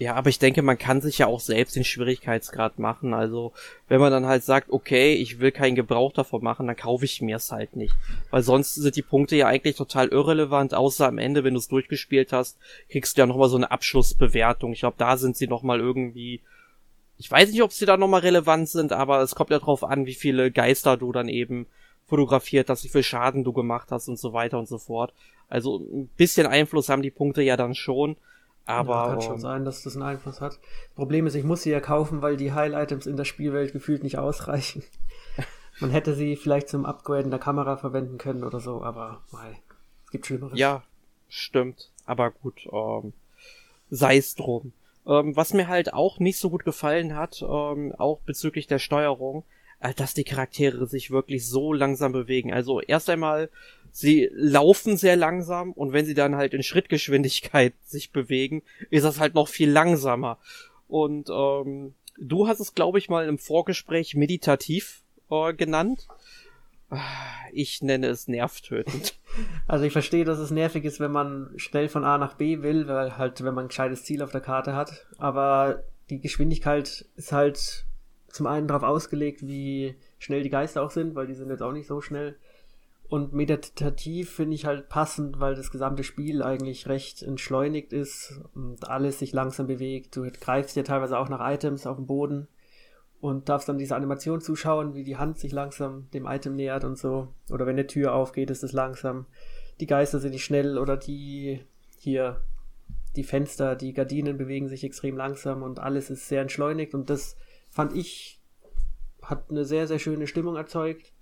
ja, 0.01 0.15
aber 0.15 0.31
ich 0.31 0.39
denke, 0.39 0.63
man 0.63 0.79
kann 0.79 1.03
sich 1.03 1.19
ja 1.19 1.27
auch 1.27 1.41
selbst 1.41 1.77
den 1.77 1.85
Schwierigkeitsgrad 1.85 2.79
machen. 2.79 3.13
Also, 3.13 3.53
wenn 3.87 4.01
man 4.01 4.11
dann 4.11 4.25
halt 4.25 4.43
sagt, 4.43 4.71
okay, 4.71 5.13
ich 5.13 5.41
will 5.41 5.53
keinen 5.53 5.75
Gebrauch 5.75 6.15
davon 6.15 6.43
machen, 6.43 6.67
dann 6.67 6.75
kaufe 6.75 7.05
ich 7.05 7.21
mir 7.21 7.37
es 7.37 7.53
halt 7.53 7.77
nicht. 7.77 7.95
Weil 8.31 8.43
sonst 8.43 8.77
sind 8.77 8.97
die 8.97 9.03
Punkte 9.03 9.37
ja 9.37 9.47
eigentlich 9.47 9.77
total 9.77 10.09
irrelevant, 10.09 10.73
außer 10.73 11.07
am 11.07 11.19
Ende, 11.19 11.45
wenn 11.45 11.53
du 11.53 11.61
es 11.61 11.69
durchgespielt 11.69 12.33
hast, 12.33 12.57
kriegst 12.89 13.19
du 13.19 13.21
ja 13.21 13.27
nochmal 13.27 13.51
so 13.51 13.59
eine 13.59 13.71
Abschlussbewertung. 13.71 14.73
Ich 14.73 14.81
glaube, 14.81 14.97
da 14.97 15.19
sind 15.19 15.37
sie 15.37 15.49
nochmal 15.49 15.81
irgendwie. 15.81 16.41
Ich 17.19 17.31
weiß 17.31 17.51
nicht, 17.51 17.63
ob 17.63 17.75
sie 17.75 17.85
da 17.85 17.99
nochmal 17.99 18.23
relevant 18.23 18.71
sind, 18.71 18.95
aber 18.95 19.21
es 19.21 19.35
kommt 19.35 19.51
ja 19.51 19.59
drauf 19.59 19.85
an, 19.85 20.07
wie 20.07 20.15
viele 20.15 20.51
Geister 20.51 20.97
du 20.97 21.13
dann 21.13 21.29
eben 21.29 21.67
fotografiert 22.11 22.69
hast, 22.69 22.85
wie 22.85 22.89
viel 22.89 23.03
Schaden 23.03 23.45
du 23.45 23.53
gemacht 23.53 23.89
hast 23.91 24.09
und 24.09 24.19
so 24.19 24.33
weiter 24.33 24.59
und 24.59 24.69
so 24.69 24.79
fort. 24.79 25.15
Also 25.49 25.79
ein 25.79 26.09
bisschen 26.17 26.47
Einfluss 26.47 26.89
haben 26.89 27.03
die 27.03 27.11
Punkte 27.11 27.41
ja 27.41 27.57
dann 27.57 27.75
schon. 27.75 28.17
Aber 28.67 28.95
ja, 28.95 29.09
kann 29.09 29.23
schon 29.23 29.41
sein, 29.41 29.65
dass 29.65 29.83
das 29.83 29.97
einen 29.97 30.05
Einfluss 30.05 30.41
hat. 30.41 30.59
Problem 30.95 31.27
ist, 31.27 31.35
ich 31.35 31.45
muss 31.45 31.63
sie 31.63 31.71
ja 31.71 31.81
kaufen, 31.81 32.21
weil 32.21 32.37
die 32.37 32.53
Heil-Items 32.53 33.07
in 33.07 33.17
der 33.17 33.25
Spielwelt 33.25 33.73
gefühlt 33.73 34.03
nicht 34.03 34.19
ausreichen. 34.19 34.83
Man 35.81 35.91
hätte 35.91 36.15
sie 36.15 36.37
vielleicht 36.37 36.69
zum 36.69 36.85
Upgraden 36.85 37.31
der 37.31 37.41
Kamera 37.41 37.77
verwenden 37.77 38.19
können 38.19 38.45
oder 38.45 38.61
so, 38.61 38.83
aber 38.83 39.23
mei, 39.33 39.59
es 40.05 40.11
gibt 40.11 40.27
Schlimmeres. 40.27 40.59
Ja, 40.59 40.83
stimmt. 41.29 41.91
Aber 42.05 42.31
gut, 42.31 42.69
ähm, 42.71 43.13
sei 43.89 44.19
es 44.19 44.35
drum. 44.35 44.73
Ähm, 45.07 45.35
was 45.37 45.55
mir 45.55 45.69
halt 45.69 45.95
auch 45.95 46.19
nicht 46.19 46.39
so 46.39 46.51
gut 46.51 46.65
gefallen 46.65 47.17
hat, 47.17 47.43
ähm, 47.43 47.95
auch 47.97 48.21
bezüglich 48.21 48.67
der 48.67 48.79
Steuerung, 48.79 49.45
dass 49.97 50.15
die 50.15 50.25
Charaktere 50.25 50.87
sich 50.87 51.11
wirklich 51.11 51.47
so 51.47 51.73
langsam 51.73 52.13
bewegen. 52.13 52.53
Also 52.53 52.81
erst 52.81 53.09
einmal, 53.09 53.51
sie 53.91 54.29
laufen 54.33 54.97
sehr 54.97 55.17
langsam 55.17 55.73
und 55.73 55.93
wenn 55.93 56.05
sie 56.05 56.15
dann 56.15 56.37
halt 56.37 56.55
in 56.55 56.63
Schrittgeschwindigkeit 56.63 57.75
sich 57.85 58.11
bewegen, 58.11 58.63
ist 58.91 59.05
das 59.05 59.19
halt 59.19 59.35
noch 59.35 59.49
viel 59.49 59.71
langsamer. 59.71 60.39
Und 60.89 61.31
ähm, 61.31 61.95
du 62.19 62.47
hast 62.47 62.61
es, 62.61 62.75
glaube 62.75 62.99
ich, 62.99 63.09
mal 63.09 63.27
im 63.27 63.39
Vorgespräch 63.39 64.15
meditativ 64.15 65.03
äh, 65.31 65.55
genannt. 65.55 66.07
Ich 67.53 67.83
nenne 67.83 68.09
es 68.09 68.29
nervtötend. 68.29 69.17
Also 69.69 69.85
ich 69.85 69.93
verstehe, 69.93 70.25
dass 70.25 70.41
es 70.41 70.51
nervig 70.51 70.85
ist, 70.85 70.99
wenn 70.99 71.13
man 71.13 71.53
schnell 71.55 71.89
von 71.89 72.03
A 72.05 72.19
nach 72.19 72.35
B 72.35 72.63
will, 72.63 72.89
weil 72.89 73.17
halt, 73.17 73.45
wenn 73.45 73.55
man 73.55 73.67
ein 73.67 73.69
gescheites 73.69 74.03
Ziel 74.03 74.25
auf 74.25 74.33
der 74.33 74.41
Karte 74.41 74.75
hat. 74.75 75.07
Aber 75.19 75.85
die 76.11 76.21
Geschwindigkeit 76.21 77.07
ist 77.15 77.31
halt 77.31 77.87
zum 78.31 78.47
einen 78.47 78.67
darauf 78.67 78.83
ausgelegt, 78.83 79.47
wie 79.47 79.95
schnell 80.19 80.43
die 80.43 80.51
Geister 80.51 80.83
auch 80.83 80.91
sind, 80.91 81.15
weil 81.15 81.27
die 81.27 81.35
sind 81.35 81.51
jetzt 81.51 81.63
auch 81.63 81.73
nicht 81.73 81.87
so 81.87 82.01
schnell. 82.01 82.37
Und 83.09 83.33
meditativ 83.33 84.31
finde 84.31 84.55
ich 84.55 84.67
halt 84.67 84.89
passend, 84.89 85.41
weil 85.41 85.57
das 85.57 85.73
gesamte 85.73 86.05
Spiel 86.05 86.43
eigentlich 86.43 86.87
recht 86.87 87.23
entschleunigt 87.23 87.93
ist 87.93 88.41
und 88.55 88.89
alles 88.89 89.19
sich 89.19 89.33
langsam 89.33 89.67
bewegt. 89.67 90.15
Du 90.15 90.31
greifst 90.31 90.77
ja 90.77 90.85
teilweise 90.85 91.19
auch 91.19 91.29
nach 91.29 91.41
Items 91.53 91.87
auf 91.87 91.97
dem 91.97 92.07
Boden 92.07 92.47
und 93.21 93.49
darfst 93.49 93.69
dann 93.69 93.79
diese 93.79 93.97
Animation 93.97 94.41
zuschauen, 94.41 94.95
wie 94.95 95.03
die 95.03 95.17
Hand 95.17 95.39
sich 95.39 95.51
langsam 95.51 96.09
dem 96.15 96.27
Item 96.27 96.55
nähert 96.55 96.85
und 96.85 96.99
so. 96.99 97.29
Oder 97.51 97.67
wenn 97.67 97.75
eine 97.75 97.89
Tür 97.89 98.15
aufgeht, 98.15 98.49
ist 98.49 98.63
es 98.63 98.73
langsam. 98.73 99.27
Die 99.81 99.87
Geister 99.87 100.21
sind 100.21 100.31
nicht 100.31 100.45
schnell 100.45 100.79
oder 100.79 100.97
die 100.97 101.61
hier, 101.99 102.41
die 103.17 103.25
Fenster, 103.25 103.75
die 103.75 103.93
Gardinen 103.93 104.39
bewegen 104.39 104.69
sich 104.69 104.85
extrem 104.85 105.17
langsam 105.17 105.65
und 105.65 105.81
alles 105.81 106.11
ist 106.11 106.29
sehr 106.29 106.43
entschleunigt 106.43 106.95
und 106.95 107.11
das 107.11 107.37
fand 107.71 107.95
ich, 107.95 108.41
hat 109.23 109.51
eine 109.51 109.65
sehr, 109.65 109.87
sehr 109.87 109.99
schöne 109.99 110.27
Stimmung 110.27 110.57
erzeugt 110.57 111.13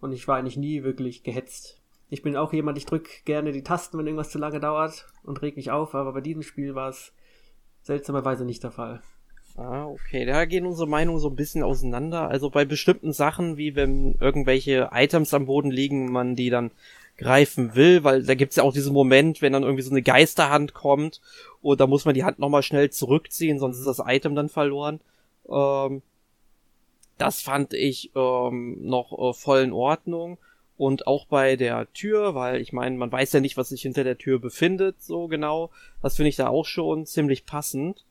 und 0.00 0.12
ich 0.12 0.26
war 0.26 0.38
eigentlich 0.38 0.56
nie 0.56 0.82
wirklich 0.82 1.22
gehetzt. 1.22 1.80
Ich 2.10 2.22
bin 2.22 2.36
auch 2.36 2.52
jemand, 2.52 2.78
ich 2.78 2.86
drücke 2.86 3.10
gerne 3.24 3.52
die 3.52 3.62
Tasten, 3.62 3.98
wenn 3.98 4.06
irgendwas 4.06 4.30
zu 4.30 4.38
lange 4.38 4.60
dauert 4.60 5.06
und 5.22 5.42
reg 5.42 5.56
mich 5.56 5.70
auf, 5.70 5.94
aber 5.94 6.12
bei 6.12 6.20
diesem 6.22 6.42
Spiel 6.42 6.74
war 6.74 6.88
es 6.88 7.12
seltsamerweise 7.82 8.44
nicht 8.44 8.62
der 8.62 8.70
Fall. 8.70 9.02
Ah, 9.56 9.86
okay. 9.86 10.24
Da 10.24 10.44
gehen 10.44 10.66
unsere 10.66 10.88
Meinungen 10.88 11.18
so 11.18 11.28
ein 11.28 11.36
bisschen 11.36 11.64
auseinander. 11.64 12.28
Also 12.28 12.48
bei 12.48 12.64
bestimmten 12.64 13.12
Sachen, 13.12 13.56
wie 13.56 13.74
wenn 13.74 14.14
irgendwelche 14.20 14.90
Items 14.92 15.34
am 15.34 15.46
Boden 15.46 15.70
liegen, 15.70 16.12
man 16.12 16.36
die 16.36 16.48
dann 16.48 16.70
greifen 17.16 17.74
will, 17.74 18.04
weil 18.04 18.22
da 18.22 18.34
gibt's 18.34 18.56
ja 18.56 18.62
auch 18.62 18.72
diesen 18.72 18.92
Moment, 18.92 19.42
wenn 19.42 19.52
dann 19.52 19.64
irgendwie 19.64 19.82
so 19.82 19.90
eine 19.90 20.02
Geisterhand 20.02 20.72
kommt 20.72 21.20
und 21.60 21.80
da 21.80 21.88
muss 21.88 22.04
man 22.04 22.14
die 22.14 22.22
Hand 22.22 22.38
nochmal 22.38 22.62
schnell 22.62 22.90
zurückziehen, 22.90 23.58
sonst 23.58 23.78
ist 23.78 23.86
das 23.86 24.00
Item 24.06 24.36
dann 24.36 24.48
verloren. 24.48 25.00
Ähm, 25.50 26.02
das 27.18 27.40
fand 27.42 27.74
ich 27.74 28.12
ähm, 28.14 28.78
noch 28.80 29.12
äh, 29.18 29.32
voll 29.34 29.60
in 29.62 29.72
Ordnung. 29.72 30.38
Und 30.76 31.08
auch 31.08 31.26
bei 31.26 31.56
der 31.56 31.92
Tür, 31.92 32.36
weil 32.36 32.60
ich 32.60 32.72
meine, 32.72 32.96
man 32.96 33.10
weiß 33.10 33.32
ja 33.32 33.40
nicht, 33.40 33.56
was 33.56 33.70
sich 33.70 33.82
hinter 33.82 34.04
der 34.04 34.16
Tür 34.16 34.38
befindet, 34.38 35.02
so 35.02 35.26
genau. 35.26 35.70
Das 36.02 36.14
finde 36.14 36.28
ich 36.28 36.36
da 36.36 36.46
auch 36.46 36.66
schon 36.66 37.04
ziemlich 37.04 37.46
passend. 37.46 38.04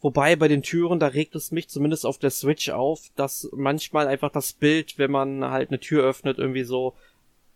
Wobei 0.00 0.36
bei 0.36 0.46
den 0.46 0.62
Türen, 0.62 1.00
da 1.00 1.08
regt 1.08 1.34
es 1.34 1.50
mich 1.50 1.68
zumindest 1.68 2.06
auf 2.06 2.16
der 2.16 2.30
Switch 2.30 2.70
auf, 2.70 3.10
dass 3.16 3.50
manchmal 3.52 4.06
einfach 4.06 4.30
das 4.30 4.52
Bild, 4.52 4.98
wenn 4.98 5.10
man 5.10 5.44
halt 5.44 5.70
eine 5.70 5.80
Tür 5.80 6.04
öffnet, 6.04 6.38
irgendwie 6.38 6.62
so, 6.62 6.94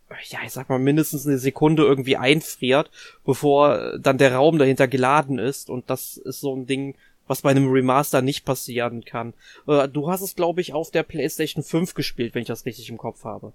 ja, 0.09 0.39
ich 0.45 0.51
sag 0.51 0.69
mal, 0.69 0.77
mindestens 0.77 1.25
eine 1.25 1.39
Sekunde 1.39 1.83
irgendwie 1.83 2.17
einfriert, 2.17 2.91
bevor 3.23 3.97
dann 3.97 4.17
der 4.17 4.35
Raum 4.35 4.59
dahinter 4.59 4.87
geladen 4.87 5.39
ist. 5.39 5.69
Und 5.69 5.89
das 5.89 6.17
ist 6.17 6.41
so 6.41 6.55
ein 6.55 6.67
Ding, 6.67 6.95
was 7.27 7.41
bei 7.41 7.51
einem 7.51 7.71
Remaster 7.71 8.21
nicht 8.21 8.45
passieren 8.45 9.03
kann. 9.03 9.33
Äh, 9.67 9.87
du 9.87 10.09
hast 10.09 10.21
es, 10.21 10.35
glaube 10.35 10.61
ich, 10.61 10.73
auf 10.73 10.91
der 10.91 11.03
PlayStation 11.03 11.63
5 11.63 11.93
gespielt, 11.93 12.35
wenn 12.35 12.41
ich 12.41 12.47
das 12.47 12.65
richtig 12.65 12.89
im 12.89 12.97
Kopf 12.97 13.23
habe. 13.23 13.53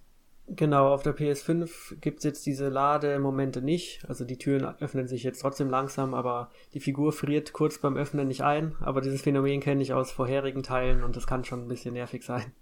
Genau, 0.52 0.92
auf 0.92 1.04
der 1.04 1.16
PS5 1.16 2.00
gibt's 2.00 2.24
jetzt 2.24 2.44
diese 2.44 2.68
Lademomente 2.68 3.62
nicht. 3.62 4.04
Also 4.08 4.24
die 4.24 4.36
Türen 4.36 4.64
öffnen 4.80 5.06
sich 5.06 5.22
jetzt 5.22 5.40
trotzdem 5.40 5.70
langsam, 5.70 6.12
aber 6.12 6.50
die 6.74 6.80
Figur 6.80 7.12
friert 7.12 7.52
kurz 7.52 7.78
beim 7.78 7.96
Öffnen 7.96 8.26
nicht 8.26 8.42
ein. 8.42 8.74
Aber 8.80 9.00
dieses 9.00 9.22
Phänomen 9.22 9.60
kenne 9.60 9.80
ich 9.80 9.92
aus 9.92 10.10
vorherigen 10.10 10.64
Teilen 10.64 11.04
und 11.04 11.14
das 11.14 11.28
kann 11.28 11.44
schon 11.44 11.62
ein 11.62 11.68
bisschen 11.68 11.94
nervig 11.94 12.24
sein. 12.24 12.52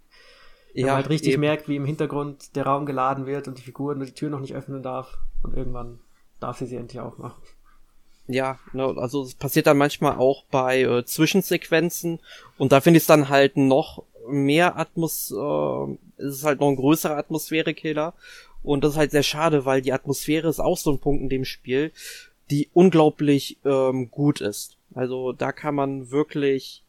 Wenn 0.75 0.81
ja, 0.81 0.87
man 0.87 0.95
halt 0.97 1.09
richtig 1.09 1.33
eben. 1.33 1.39
merkt, 1.39 1.67
wie 1.67 1.77
im 1.77 1.85
Hintergrund 1.85 2.55
der 2.55 2.67
Raum 2.67 2.85
geladen 2.85 3.25
wird 3.25 3.47
und 3.47 3.57
die 3.57 3.63
Figur 3.63 3.95
nur 3.95 4.05
die 4.05 4.13
Tür 4.13 4.29
noch 4.29 4.39
nicht 4.39 4.53
öffnen 4.53 4.83
darf 4.83 5.17
und 5.41 5.55
irgendwann 5.55 5.99
darf 6.39 6.59
sie 6.59 6.67
sie 6.67 6.75
endlich 6.75 6.99
aufmachen. 6.99 7.41
Ja, 8.31 8.59
ne, 8.73 8.93
also 8.97 9.23
es 9.23 9.33
passiert 9.33 9.65
dann 9.65 9.79
manchmal 9.79 10.17
auch 10.17 10.43
bei 10.51 10.83
äh, 10.83 11.03
Zwischensequenzen 11.03 12.19
und 12.59 12.71
da 12.71 12.79
finde 12.79 12.97
ich 12.97 13.03
es 13.03 13.07
dann 13.07 13.29
halt 13.29 13.57
noch 13.57 14.03
mehr 14.29 14.77
Atmos, 14.77 15.31
äh, 15.31 16.21
es 16.21 16.35
ist 16.35 16.43
halt 16.43 16.59
noch 16.59 16.69
ein 16.69 16.75
größerer 16.75 17.17
Atmosphärekiller 17.17 18.13
und 18.61 18.83
das 18.83 18.91
ist 18.91 18.97
halt 18.97 19.09
sehr 19.09 19.23
schade, 19.23 19.65
weil 19.65 19.81
die 19.81 19.93
Atmosphäre 19.93 20.47
ist 20.47 20.59
auch 20.59 20.77
so 20.77 20.91
ein 20.91 20.99
Punkt 20.99 21.23
in 21.23 21.29
dem 21.29 21.43
Spiel, 21.43 21.91
die 22.51 22.69
unglaublich 22.71 23.57
ähm, 23.65 24.11
gut 24.11 24.41
ist. 24.41 24.77
Also 24.93 25.33
da 25.33 25.51
kann 25.51 25.73
man 25.73 26.11
wirklich 26.11 26.83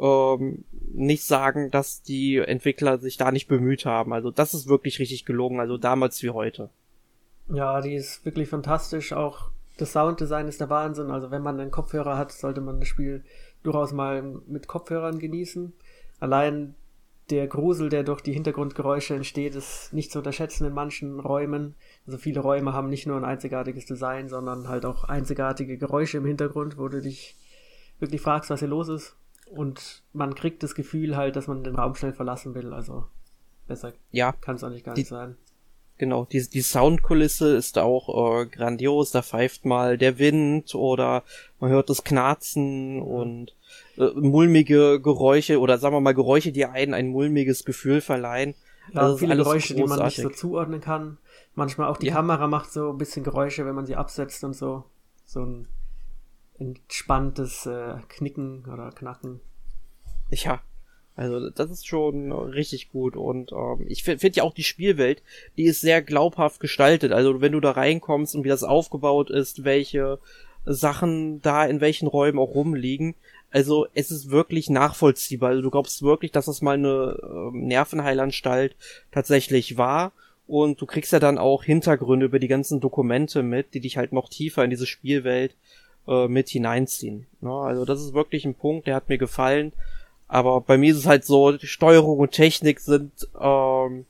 ähm, 0.00 0.64
nicht 0.94 1.24
sagen, 1.24 1.70
dass 1.70 2.00
die 2.00 2.38
Entwickler 2.38 2.96
sich 2.96 3.18
da 3.18 3.30
nicht 3.30 3.46
bemüht 3.46 3.84
haben. 3.84 4.14
Also 4.14 4.30
das 4.30 4.54
ist 4.54 4.68
wirklich 4.68 4.98
richtig 5.00 5.26
gelungen, 5.26 5.60
also 5.60 5.76
damals 5.76 6.22
wie 6.22 6.30
heute. 6.30 6.70
Ja, 7.52 7.82
die 7.82 7.94
ist 7.94 8.24
wirklich 8.24 8.48
fantastisch. 8.48 9.12
Auch 9.12 9.50
das 9.78 9.92
Sounddesign 9.92 10.48
ist 10.48 10.60
der 10.60 10.70
Wahnsinn. 10.70 11.10
Also 11.10 11.30
wenn 11.30 11.42
man 11.42 11.58
einen 11.58 11.70
Kopfhörer 11.70 12.16
hat, 12.16 12.32
sollte 12.32 12.60
man 12.60 12.80
das 12.80 12.88
Spiel 12.88 13.24
durchaus 13.62 13.92
mal 13.92 14.22
mit 14.22 14.68
Kopfhörern 14.68 15.18
genießen. 15.18 15.72
Allein 16.20 16.74
der 17.30 17.46
Grusel, 17.46 17.88
der 17.88 18.02
durch 18.02 18.20
die 18.20 18.32
Hintergrundgeräusche 18.32 19.14
entsteht, 19.14 19.54
ist 19.54 19.92
nicht 19.92 20.12
zu 20.12 20.18
unterschätzen 20.18 20.66
in 20.66 20.74
manchen 20.74 21.20
Räumen. 21.20 21.74
Also 22.06 22.18
viele 22.18 22.40
Räume 22.40 22.72
haben 22.72 22.90
nicht 22.90 23.06
nur 23.06 23.16
ein 23.16 23.24
einzigartiges 23.24 23.86
Design, 23.86 24.28
sondern 24.28 24.68
halt 24.68 24.84
auch 24.84 25.04
einzigartige 25.04 25.78
Geräusche 25.78 26.18
im 26.18 26.26
Hintergrund, 26.26 26.76
wo 26.76 26.88
du 26.88 27.00
dich 27.00 27.36
wirklich 27.98 28.20
fragst, 28.20 28.50
was 28.50 28.60
hier 28.60 28.68
los 28.68 28.88
ist. 28.88 29.16
Und 29.46 30.02
man 30.12 30.34
kriegt 30.34 30.62
das 30.62 30.74
Gefühl 30.74 31.16
halt, 31.16 31.36
dass 31.36 31.46
man 31.46 31.62
den 31.62 31.76
Raum 31.76 31.94
schnell 31.94 32.12
verlassen 32.12 32.54
will. 32.54 32.72
Also 32.72 33.06
besser 33.66 33.92
ja, 34.10 34.32
kann 34.32 34.56
es 34.56 34.64
eigentlich 34.64 34.84
gar 34.84 34.94
nicht 34.94 35.08
sein. 35.08 35.36
Genau, 35.98 36.24
die, 36.24 36.48
die 36.48 36.62
Soundkulisse 36.62 37.54
ist 37.54 37.78
auch 37.78 38.42
äh, 38.42 38.46
grandios. 38.46 39.12
Da 39.12 39.22
pfeift 39.22 39.64
mal 39.64 39.98
der 39.98 40.18
Wind 40.18 40.74
oder 40.74 41.22
man 41.60 41.70
hört 41.70 41.90
das 41.90 42.02
Knarzen 42.02 43.00
und 43.00 43.54
äh, 43.98 44.10
mulmige 44.14 45.00
Geräusche 45.00 45.60
oder 45.60 45.78
sagen 45.78 45.94
wir 45.94 46.00
mal 46.00 46.14
Geräusche, 46.14 46.50
die 46.50 46.66
einen 46.66 46.94
ein 46.94 47.08
mulmiges 47.08 47.64
Gefühl 47.64 48.00
verleihen. 48.00 48.54
Ja, 48.92 49.02
also 49.02 49.18
viele 49.18 49.36
Geräusche, 49.36 49.74
die 49.74 49.84
man 49.84 50.02
nicht 50.04 50.16
so 50.16 50.28
zuordnen 50.28 50.80
kann. 50.80 51.18
Manchmal 51.54 51.88
auch 51.88 51.98
die 51.98 52.06
ja. 52.06 52.14
Kamera 52.14 52.48
macht 52.48 52.72
so 52.72 52.90
ein 52.90 52.98
bisschen 52.98 53.22
Geräusche, 53.22 53.64
wenn 53.64 53.74
man 53.74 53.86
sie 53.86 53.94
absetzt 53.94 54.42
und 54.42 54.54
so. 54.54 54.84
So 55.24 55.44
ein 55.44 55.68
entspanntes 56.58 57.66
äh, 57.66 57.94
Knicken 58.08 58.64
oder 58.72 58.90
Knacken. 58.90 59.40
Ja, 60.30 60.60
also 61.14 61.50
das 61.50 61.70
ist 61.70 61.86
schon 61.86 62.32
richtig 62.32 62.90
gut 62.90 63.16
und 63.16 63.52
ähm, 63.52 63.84
ich 63.88 64.02
finde 64.02 64.20
find 64.20 64.36
ja 64.36 64.44
auch 64.44 64.54
die 64.54 64.62
Spielwelt, 64.62 65.22
die 65.56 65.64
ist 65.64 65.80
sehr 65.80 66.00
glaubhaft 66.00 66.60
gestaltet. 66.60 67.12
Also 67.12 67.40
wenn 67.40 67.52
du 67.52 67.60
da 67.60 67.72
reinkommst 67.72 68.34
und 68.34 68.44
wie 68.44 68.48
das 68.48 68.62
aufgebaut 68.62 69.30
ist, 69.30 69.64
welche 69.64 70.18
Sachen 70.64 71.42
da 71.42 71.66
in 71.66 71.80
welchen 71.80 72.06
Räumen 72.06 72.38
auch 72.38 72.54
rumliegen. 72.54 73.14
Also 73.50 73.86
es 73.94 74.10
ist 74.10 74.30
wirklich 74.30 74.70
nachvollziehbar. 74.70 75.50
Also 75.50 75.62
du 75.62 75.70
glaubst 75.70 76.02
wirklich, 76.02 76.32
dass 76.32 76.46
das 76.46 76.62
mal 76.62 76.74
eine 76.74 77.18
ähm, 77.22 77.66
Nervenheilanstalt 77.66 78.76
tatsächlich 79.10 79.76
war. 79.76 80.12
Und 80.46 80.80
du 80.80 80.86
kriegst 80.86 81.12
ja 81.12 81.20
dann 81.20 81.38
auch 81.38 81.64
Hintergründe 81.64 82.26
über 82.26 82.38
die 82.38 82.48
ganzen 82.48 82.80
Dokumente 82.80 83.42
mit, 83.42 83.74
die 83.74 83.80
dich 83.80 83.96
halt 83.96 84.12
noch 84.12 84.28
tiefer 84.28 84.64
in 84.64 84.70
diese 84.70 84.86
Spielwelt 84.86 85.54
äh, 86.08 86.28
mit 86.28 86.48
hineinziehen. 86.48 87.26
Ja, 87.40 87.60
also 87.60 87.84
das 87.84 88.00
ist 88.00 88.14
wirklich 88.14 88.44
ein 88.44 88.54
Punkt, 88.54 88.86
der 88.86 88.94
hat 88.94 89.08
mir 89.08 89.18
gefallen. 89.18 89.72
Aber 90.32 90.62
bei 90.62 90.78
mir 90.78 90.92
ist 90.92 90.98
es 90.98 91.06
halt 91.06 91.26
so, 91.26 91.58
Steuerung 91.58 92.18
und 92.18 92.30
Technik 92.30 92.80
sind 92.80 93.28
ähm, 93.38 94.06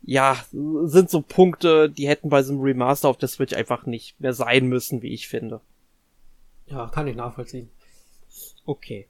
ja, 0.00 0.42
sind 0.50 1.10
so 1.10 1.20
Punkte, 1.20 1.90
die 1.90 2.08
hätten 2.08 2.30
bei 2.30 2.42
so 2.42 2.54
einem 2.54 2.62
Remaster 2.62 3.06
auf 3.06 3.18
der 3.18 3.28
Switch 3.28 3.52
einfach 3.52 3.84
nicht 3.84 4.18
mehr 4.18 4.32
sein 4.32 4.66
müssen, 4.66 5.02
wie 5.02 5.12
ich 5.12 5.28
finde. 5.28 5.60
Ja, 6.68 6.88
kann 6.88 7.06
ich 7.06 7.16
nachvollziehen. 7.16 7.68
Okay. 8.64 9.08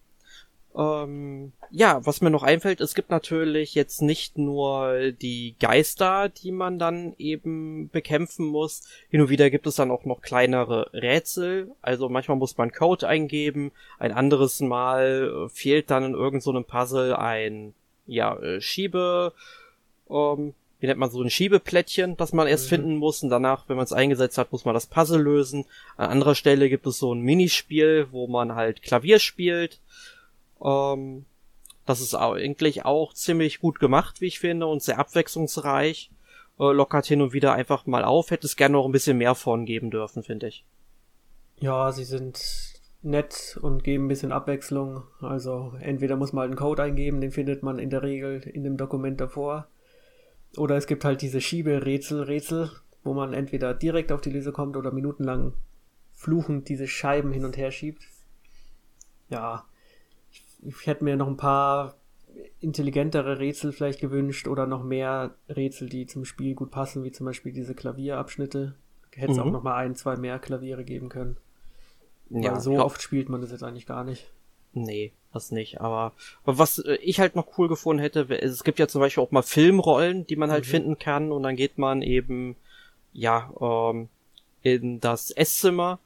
Ähm, 0.77 1.53
ja, 1.71 2.05
was 2.07 2.21
mir 2.21 2.31
noch 2.31 2.43
einfällt, 2.43 2.81
es 2.81 2.95
gibt 2.95 3.11
natürlich 3.11 3.75
jetzt 3.75 4.03
nicht 4.03 4.39
nur 4.39 5.13
die 5.13 5.57
Geister, 5.59 6.29
die 6.29 6.53
man 6.53 6.79
dann 6.79 7.15
eben 7.19 7.91
bekämpfen 7.91 8.47
muss. 8.47 8.83
Hin 9.11 9.21
und 9.21 9.31
wieder 9.31 9.51
gibt 9.51 9.67
es 9.67 9.77
dann 9.77 9.91
auch 9.91 10.05
noch 10.05 10.23
kleinere 10.23 10.91
Rätsel. 10.93 11.73
Also 11.83 12.09
manchmal 12.09 12.37
muss 12.37 12.57
man 12.57 12.73
Code 12.73 13.09
eingeben, 13.09 13.73
ein 13.99 14.13
anderes 14.13 14.61
Mal 14.61 15.49
fehlt 15.53 15.91
dann 15.91 16.05
in 16.05 16.15
irgendeinem 16.15 16.41
so 16.41 16.63
Puzzle 16.63 17.17
ein 17.17 17.75
ja 18.07 18.37
äh, 18.39 18.61
Schiebe 18.61 19.33
ähm, 20.11 20.55
wie 20.81 20.87
nennt 20.87 20.99
man 20.99 21.11
so 21.11 21.23
ein 21.23 21.31
Schiebeplättchen, 21.31 22.17
das 22.17 22.33
man 22.33 22.47
erst 22.47 22.65
mhm. 22.65 22.69
finden 22.69 22.97
muss 22.97 23.23
und 23.23 23.29
danach, 23.29 23.69
wenn 23.69 23.77
man 23.77 23.85
es 23.85 23.93
eingesetzt 23.93 24.39
hat, 24.39 24.51
muss 24.51 24.65
man 24.65 24.75
das 24.75 24.87
Puzzle 24.87 25.21
lösen. 25.21 25.67
An 25.97 26.11
anderer 26.11 26.35
Stelle 26.35 26.71
gibt 26.71 26.87
es 26.87 26.99
so 26.99 27.15
ein 27.15 27.21
Minispiel, 27.21 28.09
wo 28.11 28.27
man 28.27 28.55
halt 28.55 28.83
Klavier 28.83 29.19
spielt. 29.19 29.79
Ähm, 30.63 31.25
das 31.87 32.01
ist 32.01 32.15
eigentlich 32.15 32.85
auch 32.85 33.15
ziemlich 33.15 33.61
gut 33.61 33.81
gemacht, 33.81 34.21
wie 34.21 34.27
ich 34.27 34.39
finde, 34.39 34.67
und 34.67 34.83
sehr 34.83 34.99
abwechslungsreich. 34.99 36.11
Äh, 36.59 36.73
lockert 36.73 37.07
hin 37.07 37.23
und 37.23 37.33
wieder 37.33 37.55
einfach 37.55 37.87
mal 37.87 38.05
auf. 38.05 38.31
Hätte 38.31 38.47
es 38.47 38.57
gerne 38.57 38.75
noch 38.75 38.85
ein 38.85 38.93
bisschen 38.93 39.19
mehr 39.19 39.35
von 39.35 39.65
geben 39.65 39.91
dürfen, 39.91 40.23
finde 40.23 40.49
ich. 40.49 40.65
Ja, 41.59 41.91
sie 41.91 42.05
sind 42.05 42.41
nett 43.03 43.59
und 43.63 43.83
geben 43.83 44.05
ein 44.05 44.09
bisschen 44.09 44.33
Abwechslung. 44.33 45.05
Also 45.21 45.73
entweder 45.81 46.17
muss 46.17 46.33
man 46.33 46.43
halt 46.43 46.51
einen 46.51 46.59
Code 46.59 46.83
eingeben, 46.83 47.21
den 47.21 47.33
findet 47.33 47.63
man 47.63 47.79
in 47.79 47.91
der 47.91 48.03
Regel 48.03 48.43
in 48.43 48.63
dem 48.63 48.77
Dokument 48.77 49.21
davor. 49.21 49.69
Oder 50.57 50.77
es 50.77 50.87
gibt 50.87 51.05
halt 51.05 51.23
diese 51.23 51.41
Schieberätsel, 51.41 52.23
Rätsel, 52.23 52.71
wo 53.05 53.15
man 53.15 53.33
entweder 53.33 53.73
direkt 53.73 54.13
auf 54.13 54.21
die 54.21 54.31
Lösung 54.31 54.53
kommt 54.53 54.77
oder 54.77 54.91
minutenlang 54.91 55.55
fluchend 56.13 56.69
diese 56.69 56.87
Scheiben 56.87 57.33
hin 57.33 57.45
und 57.45 57.57
her 57.57 57.71
schiebt. 57.71 58.03
Ja, 59.31 59.65
ich, 60.63 60.87
hätte 60.87 61.05
mir 61.05 61.17
noch 61.17 61.29
ein 61.29 61.37
paar 61.37 61.97
intelligentere 62.61 63.39
Rätsel 63.39 63.73
vielleicht 63.73 64.01
gewünscht 64.01 64.49
oder 64.49 64.67
noch 64.67 64.83
mehr 64.83 65.35
Rätsel, 65.49 65.89
die 65.89 66.07
zum 66.07 66.25
Spiel 66.25 66.55
gut 66.55 66.71
passen, 66.71 67.05
wie 67.05 67.13
zum 67.13 67.27
Beispiel 67.27 67.53
diese 67.53 67.75
Klavierabschnitte. 67.75 68.75
Hätte 69.15 69.33
es 69.33 69.39
mhm. 69.39 69.43
auch 69.45 69.51
noch 69.51 69.63
mal 69.63 69.77
ein, 69.77 69.97
zwei 69.97 70.17
mehr 70.17 70.39
Klaviere 70.39 70.85
geben 70.85 71.09
können. 71.09 71.37
Ja, 72.31 72.53
Weil 72.53 72.61
so 72.61 72.79
oft 72.79 73.03
spielt 73.03 73.29
man 73.29 73.41
das 73.41 73.51
jetzt 73.51 73.65
eigentlich 73.65 73.87
gar 73.87 74.05
nicht. 74.05 74.31
Nee, 74.73 75.13
das 75.33 75.51
nicht. 75.51 75.81
Aber, 75.81 76.13
aber 76.45 76.59
was 76.59 76.83
ich 77.03 77.19
halt 77.19 77.35
noch 77.35 77.59
cool 77.59 77.69
gefunden 77.69 78.01
hätte, 78.01 78.29
es 78.41 78.63
gibt 78.63 78.79
ja 78.79 78.87
zum 78.87 79.01
Beispiel 79.01 79.23
auch 79.23 79.33
mal 79.33 79.43
Filmrollen, 79.43 80.27
die 80.27 80.37
man 80.37 80.53
halt 80.53 80.65
mhm. 80.65 80.71
finden 80.71 80.99
kann 80.99 81.33
und 81.33 81.43
dann 81.43 81.57
geht 81.57 81.77
man 81.77 82.03
eben, 82.03 82.55
ja, 83.13 83.53
ähm, 83.61 84.09
in 84.63 85.01
das 85.01 85.31
Esszimmer 85.31 85.99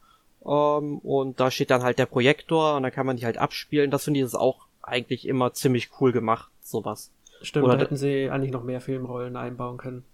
ähm, 0.46 0.98
und 0.98 1.40
da 1.40 1.50
steht 1.50 1.70
dann 1.70 1.82
halt 1.82 1.98
der 1.98 2.06
Projektor 2.06 2.76
und 2.76 2.82
dann 2.82 2.92
kann 2.92 3.06
man 3.06 3.16
die 3.16 3.24
halt 3.24 3.38
abspielen. 3.38 3.90
Das 3.90 4.04
finde 4.04 4.20
ich 4.20 4.26
ist 4.26 4.34
auch 4.34 4.66
eigentlich 4.82 5.26
immer 5.26 5.52
ziemlich 5.52 5.90
cool 6.00 6.12
gemacht, 6.12 6.50
sowas. 6.62 7.10
Stimmt, 7.42 7.66
Oder 7.66 7.76
da 7.76 7.84
hätten 7.84 7.96
sie 7.96 8.30
eigentlich 8.30 8.52
noch 8.52 8.64
mehr 8.64 8.80
Filmrollen 8.80 9.36
einbauen 9.36 9.76
können. 9.76 10.04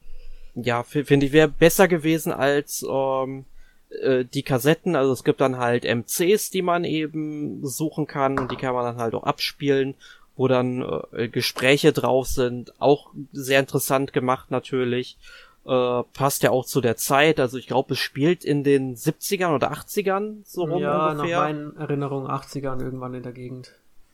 Ja, 0.54 0.82
finde 0.82 1.26
ich 1.26 1.32
wäre 1.32 1.48
besser 1.48 1.86
gewesen 1.86 2.32
als 2.32 2.84
ähm, 2.88 3.44
äh, 3.90 4.24
die 4.24 4.42
Kassetten, 4.42 4.96
also 4.96 5.12
es 5.12 5.24
gibt 5.24 5.40
dann 5.40 5.58
halt 5.58 5.84
MCs, 5.84 6.50
die 6.50 6.62
man 6.62 6.84
eben 6.84 7.64
suchen 7.66 8.06
kann 8.06 8.38
und 8.38 8.50
die 8.50 8.56
kann 8.56 8.74
man 8.74 8.84
dann 8.84 8.96
halt 8.96 9.14
auch 9.14 9.22
abspielen, 9.22 9.94
wo 10.36 10.48
dann 10.48 10.84
äh, 11.12 11.28
Gespräche 11.28 11.92
drauf 11.92 12.26
sind, 12.26 12.72
auch 12.80 13.10
sehr 13.32 13.60
interessant 13.60 14.12
gemacht 14.12 14.50
natürlich. 14.50 15.18
Äh, 15.66 16.02
passt 16.14 16.42
ja 16.42 16.50
auch 16.50 16.64
zu 16.64 16.80
der 16.80 16.96
Zeit, 16.96 17.38
also 17.38 17.58
ich 17.58 17.66
glaube, 17.66 17.92
es 17.92 18.00
spielt 18.00 18.44
in 18.44 18.64
den 18.64 18.96
70ern 18.96 19.54
oder 19.54 19.72
80ern 19.72 20.38
so 20.44 20.64
rum 20.64 20.80
ja, 20.80 21.10
ungefähr. 21.10 21.30
Ja, 21.30 21.38
nach 21.38 21.44
meinen 21.44 21.76
Erinnerungen 21.76 22.28
80ern 22.28 22.82
irgendwann 22.82 23.14
in 23.14 23.22
der 23.22 23.32
Gegend. 23.32 23.72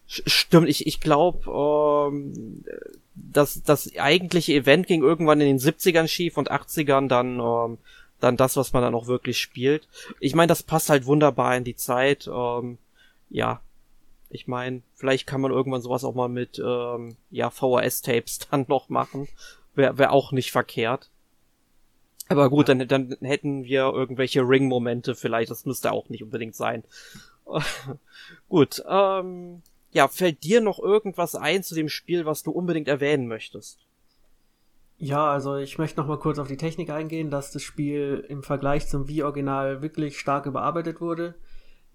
Stimmt, 0.08 0.68
ich, 0.68 0.86
ich 0.86 1.00
glaube, 1.00 1.50
ähm, 1.50 2.64
dass 3.14 3.62
das 3.62 3.90
eigentliche 3.96 4.54
Event 4.54 4.86
ging 4.86 5.02
irgendwann 5.02 5.40
in 5.40 5.46
den 5.46 5.58
70ern 5.58 6.08
schief 6.08 6.36
und 6.36 6.50
80ern 6.50 7.08
dann 7.08 7.40
ähm, 7.40 7.78
dann 8.20 8.36
das, 8.36 8.56
was 8.56 8.72
man 8.72 8.82
dann 8.82 8.94
auch 8.94 9.06
wirklich 9.06 9.38
spielt. 9.38 9.88
Ich 10.20 10.34
meine, 10.34 10.48
das 10.48 10.62
passt 10.62 10.90
halt 10.90 11.06
wunderbar 11.06 11.56
in 11.56 11.64
die 11.64 11.76
Zeit. 11.76 12.28
Ähm, 12.32 12.78
ja, 13.30 13.60
ich 14.30 14.48
meine, 14.48 14.82
vielleicht 14.94 15.26
kann 15.26 15.40
man 15.40 15.52
irgendwann 15.52 15.82
sowas 15.82 16.04
auch 16.04 16.14
mal 16.14 16.28
mit 16.28 16.58
ähm, 16.58 17.16
ja 17.30 17.50
VHS-Tapes 17.50 18.38
dann 18.50 18.64
noch 18.68 18.88
machen. 18.88 19.28
Wäre 19.74 19.98
wär 19.98 20.12
auch 20.12 20.32
nicht 20.32 20.52
verkehrt. 20.52 21.10
Aber 22.28 22.50
gut, 22.50 22.68
dann, 22.68 22.86
dann 22.88 23.16
hätten 23.20 23.64
wir 23.64 23.92
irgendwelche 23.92 24.40
Ring-Momente 24.42 25.14
vielleicht. 25.14 25.50
Das 25.50 25.64
müsste 25.64 25.92
auch 25.92 26.08
nicht 26.08 26.24
unbedingt 26.24 26.56
sein. 26.56 26.82
gut, 28.48 28.82
ähm, 28.88 29.62
ja, 29.92 30.08
fällt 30.08 30.42
dir 30.42 30.60
noch 30.60 30.78
irgendwas 30.78 31.34
ein 31.36 31.62
zu 31.62 31.74
dem 31.74 31.88
Spiel, 31.88 32.26
was 32.26 32.42
du 32.42 32.50
unbedingt 32.50 32.88
erwähnen 32.88 33.28
möchtest? 33.28 33.86
Ja, 34.98 35.30
also 35.30 35.56
ich 35.56 35.78
möchte 35.78 36.00
noch 36.00 36.08
mal 36.08 36.18
kurz 36.18 36.38
auf 36.38 36.48
die 36.48 36.56
Technik 36.56 36.90
eingehen, 36.90 37.30
dass 37.30 37.52
das 37.52 37.62
Spiel 37.62 38.24
im 38.28 38.42
Vergleich 38.42 38.88
zum 38.88 39.08
Wii-Original 39.08 39.82
wirklich 39.82 40.18
stark 40.18 40.46
überarbeitet 40.46 41.00
wurde. 41.00 41.34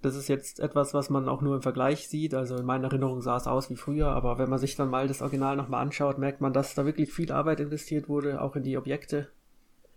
Das 0.02 0.16
ist 0.16 0.28
jetzt 0.30 0.60
etwas, 0.60 0.94
was 0.94 1.10
man 1.10 1.28
auch 1.28 1.42
nur 1.42 1.56
im 1.56 1.62
Vergleich 1.62 2.08
sieht. 2.08 2.34
Also 2.34 2.58
in 2.58 2.66
meiner 2.66 2.88
Erinnerung 2.88 3.22
sah 3.22 3.38
es 3.38 3.48
aus 3.48 3.70
wie 3.70 3.76
früher, 3.76 4.08
aber 4.10 4.38
wenn 4.38 4.50
man 4.50 4.60
sich 4.60 4.76
dann 4.76 4.90
mal 4.90 5.08
das 5.08 5.22
Original 5.22 5.56
nochmal 5.56 5.82
anschaut, 5.82 6.18
merkt 6.18 6.42
man, 6.42 6.54
dass 6.54 6.76
da 6.76 6.86
wirklich 6.86 7.12
viel 7.12 7.32
Arbeit 7.32 7.60
investiert 7.60 8.08
wurde, 8.08 8.42
auch 8.42 8.56
in 8.56 8.64
die 8.64 8.78
Objekte. 8.78 9.30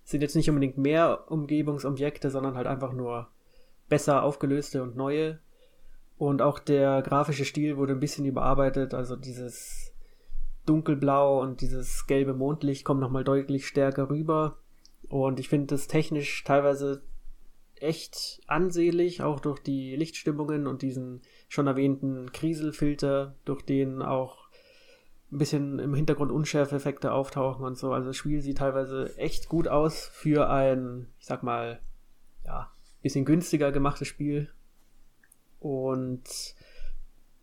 Sind 0.05 0.21
jetzt 0.21 0.37
nicht 0.37 0.49
unbedingt 0.49 0.79
mehr 0.79 1.31
Umgebungsobjekte, 1.31 2.31
sondern 2.31 2.57
halt 2.57 2.67
einfach 2.67 2.93
nur 2.93 3.29
besser 3.89 4.23
aufgelöste 4.23 4.83
und 4.83 4.97
neue. 4.97 5.41
Und 6.17 6.43
auch 6.43 6.59
der 6.59 7.03
grafische 7.03 7.45
Stil 7.45 7.77
wurde 7.77 7.95
ein 7.95 8.01
bisschen 8.01 8.25
überarbeitet, 8.25 8.95
also 8.95 9.17
dieses 9.17 9.93
dunkelblau 10.67 11.41
und 11.41 11.61
dieses 11.61 12.07
gelbe 12.07 12.35
Mondlicht 12.35 12.85
kommt 12.85 13.01
nochmal 13.01 13.25
deutlich 13.25 13.67
stärker 13.67 14.09
rüber. 14.09 14.59
Und 15.09 15.39
ich 15.39 15.49
finde 15.49 15.67
das 15.67 15.89
technisch 15.89 16.45
teilweise 16.45 17.03
echt 17.77 18.41
ansehlich, 18.47 19.23
auch 19.23 19.41
durch 19.41 19.61
die 19.61 19.97
Lichtstimmungen 19.97 20.67
und 20.67 20.83
diesen 20.83 21.23
schon 21.49 21.67
erwähnten 21.67 22.33
Kriselfilter, 22.33 23.35
durch 23.45 23.63
den 23.63 24.01
auch 24.01 24.44
ein 25.35 25.39
bisschen 25.39 25.79
im 25.81 25.95
Hintergrund 25.95 26.31
Unschärfeffekte 26.31 27.13
auftauchen 27.13 27.65
und 27.65 27.77
so. 27.77 27.93
Also 27.93 28.09
das 28.09 28.17
Spiel 28.17 28.41
sieht 28.41 28.59
teilweise 28.59 29.17
echt 29.19 29.49
gut 29.49 29.69
aus 29.69 30.07
für 30.07 30.49
ein, 30.49 31.09
ich 31.19 31.27
sag 31.27 31.43
mal, 31.43 31.81
ja, 32.45 32.71
bisschen 33.03 33.25
günstiger 33.25 33.73
gemachtes 33.73 34.09
Spiel. 34.09 34.51
Und 35.59 36.55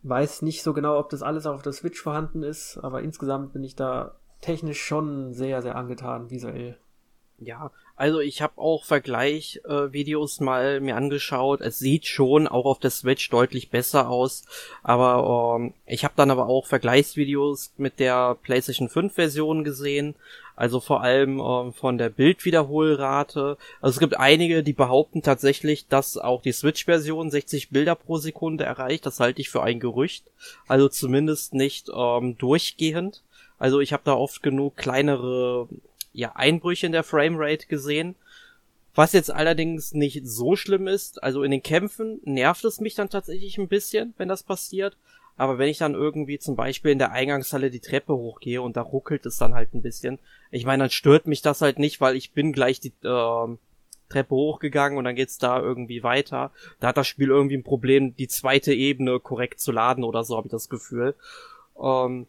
weiß 0.03 0.41
nicht 0.41 0.63
so 0.63 0.73
genau, 0.73 0.97
ob 0.97 1.09
das 1.09 1.21
alles 1.21 1.45
auf 1.45 1.61
der 1.61 1.73
Switch 1.73 2.01
vorhanden 2.01 2.43
ist, 2.43 2.77
aber 2.77 3.01
insgesamt 3.01 3.53
bin 3.53 3.63
ich 3.63 3.75
da 3.75 4.15
technisch 4.39 4.81
schon 4.81 5.33
sehr, 5.33 5.61
sehr 5.61 5.75
angetan 5.75 6.29
visuell. 6.29 6.77
Ja, 7.43 7.71
also 7.95 8.19
ich 8.19 8.43
habe 8.43 8.61
auch 8.61 8.85
Vergleichvideos 8.85 10.39
äh, 10.39 10.43
mal 10.43 10.79
mir 10.79 10.95
angeschaut. 10.95 11.59
Es 11.61 11.79
sieht 11.79 12.05
schon 12.05 12.47
auch 12.47 12.65
auf 12.65 12.77
der 12.77 12.91
Switch 12.91 13.27
deutlich 13.31 13.71
besser 13.71 14.09
aus, 14.09 14.45
aber 14.83 15.57
ähm, 15.59 15.73
ich 15.87 16.03
habe 16.03 16.13
dann 16.15 16.29
aber 16.29 16.47
auch 16.47 16.67
Vergleichsvideos 16.67 17.73
mit 17.77 17.99
der 17.99 18.35
PlayStation 18.43 18.89
5 18.89 19.15
Version 19.15 19.63
gesehen, 19.63 20.13
also 20.55 20.79
vor 20.79 21.01
allem 21.01 21.39
ähm, 21.39 21.73
von 21.73 21.97
der 21.97 22.09
Bildwiederholrate. 22.09 23.57
Also 23.81 23.95
es 23.95 23.99
gibt 23.99 24.19
einige, 24.19 24.61
die 24.61 24.73
behaupten 24.73 25.23
tatsächlich, 25.23 25.87
dass 25.87 26.19
auch 26.19 26.43
die 26.43 26.51
Switch 26.51 26.85
Version 26.85 27.31
60 27.31 27.71
Bilder 27.71 27.95
pro 27.95 28.17
Sekunde 28.17 28.65
erreicht. 28.65 29.07
Das 29.07 29.19
halte 29.19 29.41
ich 29.41 29.49
für 29.49 29.63
ein 29.63 29.79
Gerücht, 29.79 30.25
also 30.67 30.89
zumindest 30.89 31.55
nicht 31.55 31.89
ähm, 31.91 32.37
durchgehend. 32.37 33.23
Also 33.57 33.79
ich 33.79 33.93
habe 33.93 34.03
da 34.05 34.13
oft 34.13 34.43
genug 34.43 34.77
kleinere 34.77 35.67
ja, 36.13 36.33
Einbrüche 36.35 36.85
in 36.85 36.91
der 36.91 37.03
Framerate 37.03 37.67
gesehen. 37.67 38.15
Was 38.93 39.13
jetzt 39.13 39.31
allerdings 39.31 39.93
nicht 39.93 40.25
so 40.25 40.55
schlimm 40.57 40.87
ist, 40.87 41.23
also 41.23 41.43
in 41.43 41.51
den 41.51 41.63
Kämpfen 41.63 42.19
nervt 42.25 42.65
es 42.65 42.81
mich 42.81 42.93
dann 42.93 43.09
tatsächlich 43.09 43.57
ein 43.57 43.69
bisschen, 43.69 44.13
wenn 44.17 44.27
das 44.27 44.43
passiert. 44.43 44.97
Aber 45.37 45.57
wenn 45.57 45.69
ich 45.69 45.77
dann 45.77 45.93
irgendwie 45.93 46.39
zum 46.39 46.55
Beispiel 46.55 46.91
in 46.91 46.99
der 46.99 47.13
Eingangshalle 47.13 47.71
die 47.71 47.79
Treppe 47.79 48.13
hochgehe 48.13 48.61
und 48.61 48.75
da 48.75 48.81
ruckelt 48.81 49.25
es 49.25 49.37
dann 49.37 49.53
halt 49.53 49.73
ein 49.73 49.81
bisschen, 49.81 50.19
ich 50.51 50.65
meine, 50.65 50.83
dann 50.83 50.89
stört 50.89 51.25
mich 51.25 51.41
das 51.41 51.61
halt 51.61 51.79
nicht, 51.79 52.01
weil 52.01 52.17
ich 52.17 52.31
bin 52.31 52.51
gleich 52.51 52.81
die 52.81 52.93
äh, 53.03 53.57
Treppe 54.09 54.35
hochgegangen 54.35 54.97
und 54.97 55.05
dann 55.05 55.15
geht's 55.15 55.37
da 55.37 55.59
irgendwie 55.59 56.03
weiter. 56.03 56.51
Da 56.79 56.89
hat 56.89 56.97
das 56.97 57.07
Spiel 57.07 57.29
irgendwie 57.29 57.57
ein 57.57 57.63
Problem, 57.63 58.15
die 58.17 58.27
zweite 58.27 58.73
Ebene 58.73 59.19
korrekt 59.19 59.61
zu 59.61 59.71
laden 59.71 60.03
oder 60.03 60.23
so, 60.23 60.35
habe 60.35 60.47
ich 60.47 60.51
das 60.51 60.69
Gefühl. 60.69 61.15
Ähm, 61.81 62.27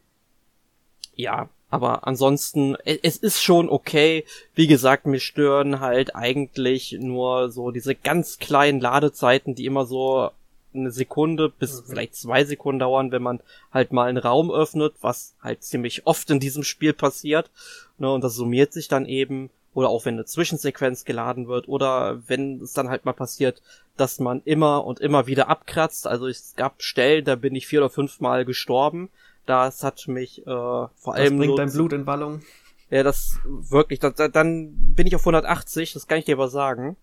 ja, 1.15 1.51
aber 1.73 2.07
ansonsten, 2.07 2.77
es 2.85 3.17
ist 3.17 3.43
schon 3.43 3.71
okay. 3.71 4.27
Wie 4.55 4.67
gesagt, 4.67 5.07
mir 5.07 5.21
stören 5.21 5.81
halt 5.81 6.15
eigentlich 6.15 6.99
nur 7.01 7.51
so 7.51 7.71
diese 7.71 7.95
ganz 7.95 8.37
kleinen 8.37 8.79
Ladezeiten, 8.79 9.55
die 9.55 9.65
immer 9.65 9.87
so 9.87 10.33
eine 10.75 10.91
Sekunde 10.91 11.49
bis 11.49 11.81
mhm. 11.81 11.87
vielleicht 11.89 12.15
zwei 12.15 12.45
Sekunden 12.45 12.81
dauern, 12.81 13.11
wenn 13.11 13.23
man 13.23 13.41
halt 13.73 13.91
mal 13.91 14.11
einen 14.11 14.19
Raum 14.19 14.51
öffnet, 14.51 14.93
was 15.01 15.35
halt 15.43 15.63
ziemlich 15.63 16.07
oft 16.07 16.29
in 16.29 16.41
diesem 16.41 16.63
Spiel 16.63 16.93
passiert. 16.93 17.51
Ne, 17.97 18.13
und 18.13 18.23
das 18.23 18.35
summiert 18.35 18.75
sich 18.75 18.89
dann 18.89 19.07
eben. 19.07 19.49
Oder 19.73 19.89
auch 19.89 20.05
wenn 20.05 20.17
eine 20.17 20.27
Zwischensequenz 20.27 21.07
geladen 21.07 21.49
wird. 21.49 21.69
Oder 21.69 22.21
wenn 22.29 22.61
es 22.61 22.75
dann 22.75 22.91
halt 22.91 23.07
mal 23.07 23.15
passiert, 23.15 23.63
dass 23.97 24.21
man 24.21 24.43
immer 24.45 24.85
und 24.85 25.01
immer 25.01 25.27
wieder 25.27 25.49
abkratzt. 25.49 26.07
Also 26.07 26.29
es 26.29 26.53
gab 26.55 26.83
Stellen, 26.83 27.25
da 27.25 27.35
bin 27.35 27.55
ich 27.55 27.67
vier 27.67 27.81
oder 27.81 27.89
fünf 27.89 28.21
Mal 28.21 28.45
gestorben 28.45 29.09
das 29.47 29.83
hat 29.83 30.07
mich 30.09 30.41
äh, 30.43 30.45
vor 30.45 30.91
das 31.05 31.15
allem. 31.15 31.39
Das 31.39 31.47
bringt 31.47 31.59
dein 31.59 31.73
Blut 31.73 31.93
in 31.93 32.07
Wallung. 32.07 32.43
Ja, 32.91 33.03
das 33.03 33.39
wirklich. 33.45 34.01
Das, 34.01 34.15
dann 34.15 34.75
bin 34.95 35.07
ich 35.07 35.15
auf 35.15 35.23
180, 35.23 35.93
das 35.95 36.07
kann 36.07 36.19
ich 36.19 36.27
dir 36.27 36.37
aber 36.37 36.49
sagen. 36.49 36.97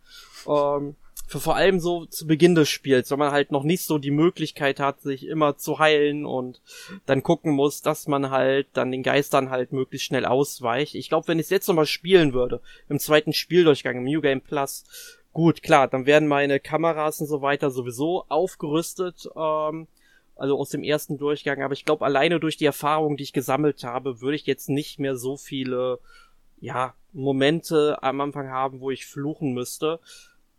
Ähm, 0.47 0.95
für 1.29 1.39
vor 1.39 1.55
allem 1.55 1.79
so 1.79 2.05
zu 2.05 2.25
Beginn 2.25 2.55
des 2.55 2.69
Spiels, 2.69 3.11
wenn 3.11 3.19
man 3.19 3.31
halt 3.31 3.51
noch 3.51 3.63
nicht 3.63 3.85
so 3.85 3.99
die 3.99 4.09
Möglichkeit 4.09 4.79
hat, 4.79 5.01
sich 5.01 5.27
immer 5.27 5.57
zu 5.57 5.77
heilen 5.77 6.25
und 6.25 6.59
dann 7.05 7.21
gucken 7.21 7.53
muss, 7.53 7.83
dass 7.83 8.07
man 8.07 8.31
halt 8.31 8.67
dann 8.73 8.91
den 8.91 9.03
Geistern 9.03 9.51
halt 9.51 9.71
möglichst 9.71 10.07
schnell 10.07 10.25
ausweicht. 10.25 10.95
Ich 10.95 11.07
glaube, 11.07 11.27
wenn 11.27 11.37
ich 11.37 11.45
es 11.45 11.51
jetzt 11.51 11.67
nochmal 11.67 11.85
spielen 11.85 12.33
würde, 12.33 12.61
im 12.87 12.97
zweiten 12.97 13.31
Spieldurchgang, 13.31 13.97
im 13.97 14.05
New 14.05 14.21
Game 14.21 14.41
Plus, 14.41 14.85
gut, 15.31 15.61
klar, 15.61 15.87
dann 15.87 16.07
werden 16.07 16.27
meine 16.27 16.59
Kameras 16.59 17.21
und 17.21 17.27
so 17.27 17.43
weiter 17.43 17.69
sowieso 17.69 18.25
aufgerüstet. 18.27 19.29
Ähm, 19.35 19.87
also 20.39 20.57
aus 20.57 20.69
dem 20.69 20.83
ersten 20.83 21.17
Durchgang, 21.17 21.61
aber 21.61 21.73
ich 21.73 21.85
glaube, 21.85 22.05
alleine 22.05 22.39
durch 22.39 22.57
die 22.57 22.65
Erfahrung, 22.65 23.17
die 23.17 23.23
ich 23.23 23.33
gesammelt 23.33 23.83
habe, 23.83 24.21
würde 24.21 24.35
ich 24.35 24.45
jetzt 24.45 24.69
nicht 24.69 24.99
mehr 24.99 25.15
so 25.15 25.37
viele, 25.37 25.99
ja, 26.59 26.93
Momente 27.11 28.01
am 28.03 28.21
Anfang 28.21 28.49
haben, 28.49 28.81
wo 28.81 28.91
ich 28.91 29.05
fluchen 29.05 29.53
müsste. 29.53 29.99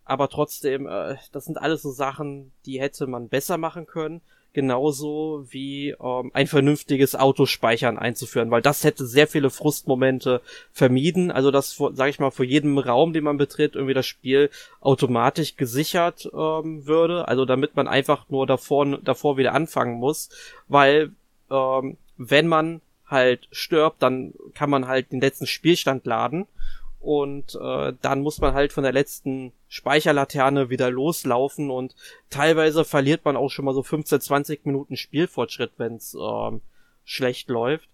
Aber 0.05 0.29
trotzdem, 0.29 0.87
äh, 0.87 1.17
das 1.33 1.45
sind 1.45 1.59
alles 1.59 1.83
so 1.83 1.91
Sachen, 1.91 2.53
die 2.67 2.81
hätte 2.81 3.07
man 3.07 3.29
besser 3.29 3.59
machen 3.59 3.87
können 3.87 4.21
genauso 4.53 5.47
wie 5.51 5.91
ähm, 5.91 6.31
ein 6.35 6.47
vernünftiges 6.47 7.15
Autospeichern 7.15 7.99
einzuführen, 7.99 8.51
weil 8.51 8.63
das 8.63 8.85
hätte 8.85 9.07
sehr 9.07 9.27
viele 9.27 9.51
Frustmomente 9.51 10.41
vermieden. 10.73 11.31
Also 11.31 11.51
dass, 11.51 11.77
sage 11.77 12.11
ich 12.11 12.19
mal, 12.19 12.31
vor 12.31 12.45
jedem 12.45 12.79
Raum, 12.79 13.13
den 13.13 13.25
man 13.25 13.37
betritt, 13.37 13.75
irgendwie 13.75 13.95
das 13.95 14.07
Spiel 14.07 14.51
automatisch 14.81 15.57
gesichert 15.57 16.29
ähm, 16.33 16.87
würde. 16.87 17.29
Also 17.29 17.45
damit 17.45 17.77
man 17.77 17.89
einfach 17.89 18.29
nur 18.29 18.47
davor, 18.47 18.99
davor 18.99 19.37
wieder 19.37 19.55
anfangen 19.55 19.99
muss, 19.99 20.31
weil 20.69 21.13
ähm, 21.51 21.97
wenn 22.17 22.47
man 22.47 22.81
halt 23.07 23.49
stirbt, 23.51 24.03
dann 24.03 24.35
kann 24.55 24.71
man 24.71 24.87
halt 24.87 25.11
den 25.13 25.21
letzten 25.21 25.47
Spielstand 25.47 26.07
laden 26.07 26.47
und 27.01 27.59
äh, 27.61 27.93
dann 28.03 28.21
muss 28.21 28.41
man 28.41 28.55
halt 28.55 28.73
von 28.73 28.85
der 28.85 28.93
letzten 28.93 29.53
Speicherlaterne 29.69 30.69
wieder 30.69 30.91
loslaufen 30.91 31.71
und 31.71 31.95
teilweise 32.29 32.85
verliert 32.85 33.25
man 33.25 33.37
auch 33.37 33.49
schon 33.49 33.65
mal 33.65 33.75
so 33.75 33.83
15, 33.83 34.21
20 34.21 34.67
Minuten 34.67 34.97
Spielfortschritt, 34.97 35.73
wenn 35.79 35.97
es 35.97 36.15
ähm, 36.15 36.61
schlecht 37.05 37.49
läuft. 37.49 37.89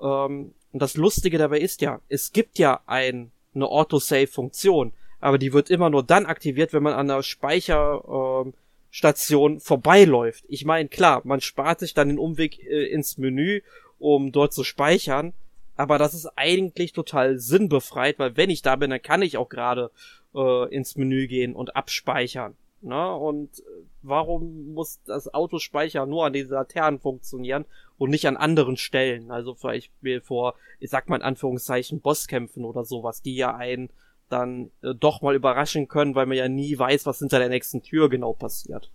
Ähm, 0.00 0.54
und 0.72 0.82
das 0.82 0.96
Lustige 0.96 1.38
dabei 1.38 1.60
ist 1.60 1.80
ja, 1.82 2.00
es 2.08 2.32
gibt 2.32 2.58
ja 2.58 2.80
ein, 2.86 3.30
eine 3.54 3.68
Autosave-Funktion, 3.68 4.92
aber 5.20 5.38
die 5.38 5.52
wird 5.52 5.70
immer 5.70 5.88
nur 5.88 6.02
dann 6.02 6.26
aktiviert, 6.26 6.72
wenn 6.72 6.82
man 6.82 6.94
an 6.94 7.06
der 7.08 7.22
Speicherstation 7.22 9.52
ähm, 9.52 9.60
vorbeiläuft. 9.60 10.44
Ich 10.48 10.64
meine, 10.64 10.88
klar, 10.88 11.22
man 11.24 11.40
spart 11.40 11.78
sich 11.78 11.94
dann 11.94 12.08
den 12.08 12.18
Umweg 12.18 12.58
äh, 12.58 12.86
ins 12.86 13.18
Menü, 13.18 13.60
um 14.00 14.32
dort 14.32 14.52
zu 14.52 14.64
speichern, 14.64 15.32
aber 15.78 15.96
das 15.96 16.12
ist 16.12 16.26
eigentlich 16.34 16.92
total 16.92 17.38
sinnbefreit, 17.38 18.18
weil 18.18 18.36
wenn 18.36 18.50
ich 18.50 18.62
da 18.62 18.74
bin, 18.74 18.90
dann 18.90 19.00
kann 19.00 19.22
ich 19.22 19.36
auch 19.36 19.48
gerade 19.48 19.92
äh, 20.34 20.74
ins 20.74 20.96
Menü 20.96 21.28
gehen 21.28 21.54
und 21.54 21.76
abspeichern. 21.76 22.56
Ne? 22.80 23.14
Und 23.14 23.60
äh, 23.60 23.62
warum 24.02 24.74
muss 24.74 25.00
das 25.06 25.32
Autospeichern 25.32 26.10
nur 26.10 26.26
an 26.26 26.32
den 26.32 26.48
Laternen 26.48 26.98
funktionieren 26.98 27.64
und 27.96 28.10
nicht 28.10 28.26
an 28.26 28.36
anderen 28.36 28.76
Stellen? 28.76 29.30
Also 29.30 29.54
vielleicht 29.54 29.92
vor, 30.24 30.56
ich 30.80 30.90
sag 30.90 31.08
mal 31.08 31.16
in 31.16 31.22
Anführungszeichen, 31.22 32.00
Bosskämpfen 32.00 32.64
oder 32.64 32.84
sowas, 32.84 33.22
die 33.22 33.36
ja 33.36 33.54
einen 33.54 33.88
dann 34.28 34.72
äh, 34.82 34.96
doch 34.96 35.22
mal 35.22 35.36
überraschen 35.36 35.86
können, 35.86 36.16
weil 36.16 36.26
man 36.26 36.36
ja 36.36 36.48
nie 36.48 36.76
weiß, 36.76 37.06
was 37.06 37.20
hinter 37.20 37.38
der 37.38 37.50
nächsten 37.50 37.84
Tür 37.84 38.08
genau 38.08 38.32
passiert. 38.32 38.90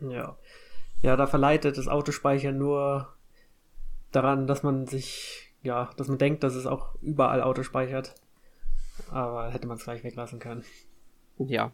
Ja. 0.00 0.38
Ja, 1.02 1.16
da 1.16 1.26
verleitet 1.26 1.76
das 1.76 1.88
Autospeichern 1.88 2.56
nur 2.56 3.08
daran, 4.12 4.46
dass 4.46 4.62
man 4.62 4.86
sich 4.86 5.45
ja, 5.66 5.90
dass 5.96 6.08
man 6.08 6.18
denkt, 6.18 6.42
dass 6.42 6.54
es 6.54 6.66
auch 6.66 6.94
überall 7.02 7.42
Auto 7.42 7.62
speichert. 7.62 8.14
Aber 9.10 9.50
hätte 9.50 9.66
man 9.66 9.76
es 9.76 9.84
gleich 9.84 10.02
weglassen 10.02 10.38
können. 10.38 10.64
Ja. 11.38 11.72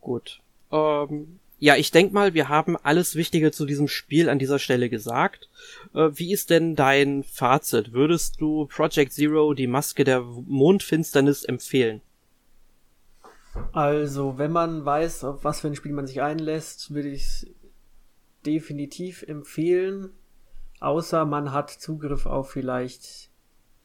Gut. 0.00 0.40
Ähm, 0.72 1.38
ja, 1.60 1.76
ich 1.76 1.92
denk 1.92 2.12
mal, 2.12 2.34
wir 2.34 2.48
haben 2.48 2.76
alles 2.76 3.14
Wichtige 3.14 3.52
zu 3.52 3.64
diesem 3.64 3.86
Spiel 3.86 4.28
an 4.28 4.38
dieser 4.38 4.58
Stelle 4.58 4.90
gesagt. 4.90 5.48
Äh, 5.94 6.10
wie 6.14 6.32
ist 6.32 6.50
denn 6.50 6.74
dein 6.74 7.22
Fazit? 7.22 7.92
Würdest 7.92 8.40
du 8.40 8.66
Project 8.66 9.12
Zero 9.12 9.54
die 9.54 9.68
Maske 9.68 10.04
der 10.04 10.20
Mondfinsternis 10.20 11.44
empfehlen? 11.44 12.00
Also, 13.72 14.36
wenn 14.36 14.50
man 14.50 14.84
weiß, 14.84 15.22
auf 15.24 15.44
was 15.44 15.60
für 15.60 15.68
ein 15.68 15.76
Spiel 15.76 15.92
man 15.92 16.08
sich 16.08 16.20
einlässt, 16.20 16.92
würde 16.92 17.10
ich 17.10 17.22
es 17.22 17.46
definitiv 18.44 19.22
empfehlen. 19.22 20.10
Außer 20.80 21.24
man 21.24 21.52
hat 21.52 21.70
Zugriff 21.70 22.26
auf 22.26 22.50
vielleicht 22.50 23.30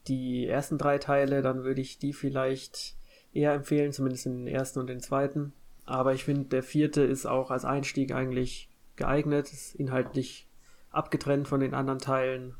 die 0.06 0.46
ersten 0.46 0.78
drei 0.78 0.98
Teile, 0.98 1.42
dann 1.42 1.64
würde 1.64 1.80
ich 1.80 1.98
die 1.98 2.12
vielleicht 2.12 2.96
eher 3.32 3.52
empfehlen, 3.52 3.92
zumindest 3.92 4.26
den 4.26 4.46
ersten 4.46 4.80
und 4.80 4.88
den 4.88 5.00
zweiten. 5.00 5.52
Aber 5.84 6.14
ich 6.14 6.24
finde, 6.24 6.44
der 6.44 6.62
vierte 6.62 7.02
ist 7.02 7.26
auch 7.26 7.50
als 7.50 7.64
Einstieg 7.64 8.12
eigentlich 8.12 8.68
geeignet, 8.96 9.52
ist 9.52 9.74
inhaltlich 9.74 10.46
abgetrennt 10.90 11.48
von 11.48 11.60
den 11.60 11.74
anderen 11.74 11.98
Teilen. 11.98 12.54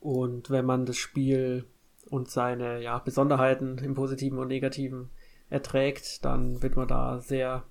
Und 0.00 0.50
wenn 0.50 0.64
man 0.64 0.86
das 0.86 0.96
Spiel 0.96 1.64
und 2.08 2.30
seine 2.30 2.82
ja, 2.82 2.98
Besonderheiten 2.98 3.78
im 3.78 3.94
Positiven 3.94 4.38
und 4.38 4.48
Negativen 4.48 5.10
erträgt, 5.50 6.24
dann 6.24 6.62
wird 6.62 6.76
man 6.76 6.88
da 6.88 7.20
sehr 7.20 7.64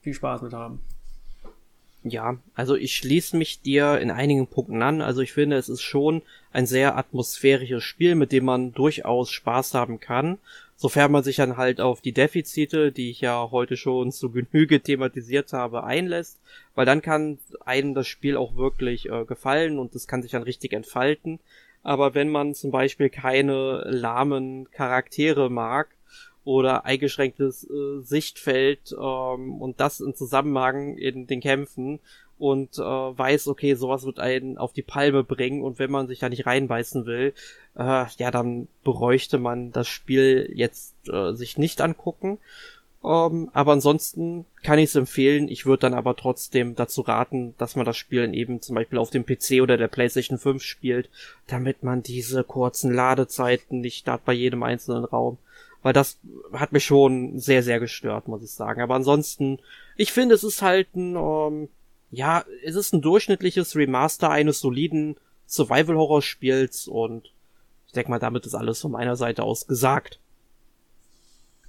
viel 0.00 0.14
Spaß 0.14 0.42
mit 0.42 0.52
haben. 0.52 0.80
Ja, 2.06 2.36
also 2.54 2.76
ich 2.76 2.94
schließe 2.96 3.34
mich 3.34 3.62
dir 3.62 3.98
in 3.98 4.10
einigen 4.10 4.46
Punkten 4.46 4.82
an. 4.82 5.00
Also 5.00 5.22
ich 5.22 5.32
finde, 5.32 5.56
es 5.56 5.70
ist 5.70 5.80
schon 5.80 6.20
ein 6.52 6.66
sehr 6.66 6.98
atmosphärisches 6.98 7.82
Spiel, 7.82 8.14
mit 8.14 8.30
dem 8.30 8.44
man 8.44 8.74
durchaus 8.74 9.30
Spaß 9.30 9.72
haben 9.72 10.00
kann. 10.00 10.36
Sofern 10.76 11.12
man 11.12 11.24
sich 11.24 11.36
dann 11.36 11.56
halt 11.56 11.80
auf 11.80 12.02
die 12.02 12.12
Defizite, 12.12 12.92
die 12.92 13.08
ich 13.10 13.22
ja 13.22 13.48
heute 13.50 13.78
schon 13.78 14.12
zu 14.12 14.30
Genüge 14.30 14.80
thematisiert 14.80 15.54
habe, 15.54 15.84
einlässt, 15.84 16.40
weil 16.74 16.84
dann 16.84 17.00
kann 17.00 17.38
einem 17.64 17.94
das 17.94 18.06
Spiel 18.06 18.36
auch 18.36 18.54
wirklich 18.54 19.08
äh, 19.08 19.24
gefallen 19.24 19.78
und 19.78 19.94
es 19.94 20.06
kann 20.06 20.20
sich 20.20 20.32
dann 20.32 20.42
richtig 20.42 20.74
entfalten. 20.74 21.38
Aber 21.82 22.14
wenn 22.14 22.28
man 22.28 22.54
zum 22.54 22.70
Beispiel 22.70 23.08
keine 23.08 23.82
lahmen 23.88 24.70
Charaktere 24.72 25.48
mag, 25.48 25.88
oder 26.44 26.84
eingeschränktes 26.84 27.64
äh, 27.64 28.00
Sichtfeld 28.02 28.92
ähm, 28.92 29.60
und 29.60 29.80
das 29.80 30.00
in 30.00 30.14
Zusammenhang 30.14 30.96
in 30.96 31.26
den 31.26 31.40
Kämpfen 31.40 32.00
und 32.38 32.78
äh, 32.78 32.82
weiß, 32.82 33.48
okay, 33.48 33.74
sowas 33.74 34.04
wird 34.04 34.18
einen 34.18 34.58
auf 34.58 34.72
die 34.72 34.82
Palme 34.82 35.24
bringen 35.24 35.62
und 35.62 35.78
wenn 35.78 35.90
man 35.90 36.08
sich 36.08 36.18
da 36.18 36.28
nicht 36.28 36.46
reinbeißen 36.46 37.06
will, 37.06 37.32
äh, 37.76 38.04
ja, 38.18 38.30
dann 38.30 38.68
beräuchte 38.82 39.38
man 39.38 39.72
das 39.72 39.88
Spiel 39.88 40.50
jetzt 40.54 40.94
äh, 41.08 41.32
sich 41.32 41.58
nicht 41.58 41.80
angucken. 41.80 42.38
Ähm, 43.04 43.50
aber 43.52 43.72
ansonsten 43.72 44.46
kann 44.62 44.78
ich 44.78 44.86
es 44.86 44.94
empfehlen. 44.94 45.48
Ich 45.48 45.66
würde 45.66 45.82
dann 45.82 45.94
aber 45.94 46.16
trotzdem 46.16 46.74
dazu 46.74 47.02
raten, 47.02 47.54
dass 47.58 47.76
man 47.76 47.84
das 47.84 47.98
Spiel 47.98 48.34
eben 48.34 48.62
zum 48.62 48.74
Beispiel 48.74 48.98
auf 48.98 49.10
dem 49.10 49.26
PC 49.26 49.62
oder 49.62 49.76
der 49.76 49.88
PlayStation 49.88 50.38
5 50.38 50.62
spielt, 50.62 51.10
damit 51.46 51.82
man 51.82 52.02
diese 52.02 52.44
kurzen 52.44 52.92
Ladezeiten 52.92 53.80
nicht 53.80 54.08
hat 54.08 54.24
bei 54.24 54.32
jedem 54.32 54.62
einzelnen 54.62 55.04
Raum 55.04 55.36
weil 55.84 55.92
das 55.92 56.18
hat 56.54 56.72
mich 56.72 56.86
schon 56.86 57.38
sehr, 57.38 57.62
sehr 57.62 57.78
gestört, 57.78 58.26
muss 58.26 58.42
ich 58.42 58.50
sagen. 58.50 58.80
Aber 58.80 58.94
ansonsten, 58.94 59.58
ich 59.96 60.12
finde, 60.12 60.34
es 60.34 60.42
ist 60.42 60.62
halt 60.62 60.96
ein, 60.96 61.14
ähm, 61.14 61.68
ja, 62.10 62.42
es 62.64 62.74
ist 62.74 62.94
ein 62.94 63.02
durchschnittliches 63.02 63.76
Remaster 63.76 64.30
eines 64.30 64.60
soliden 64.60 65.16
Survival-Horror-Spiels 65.46 66.88
und 66.88 67.34
ich 67.86 67.92
denke 67.92 68.10
mal, 68.10 68.18
damit 68.18 68.46
ist 68.46 68.54
alles 68.54 68.80
von 68.80 68.92
meiner 68.92 69.14
Seite 69.14 69.42
aus 69.42 69.66
gesagt. 69.66 70.20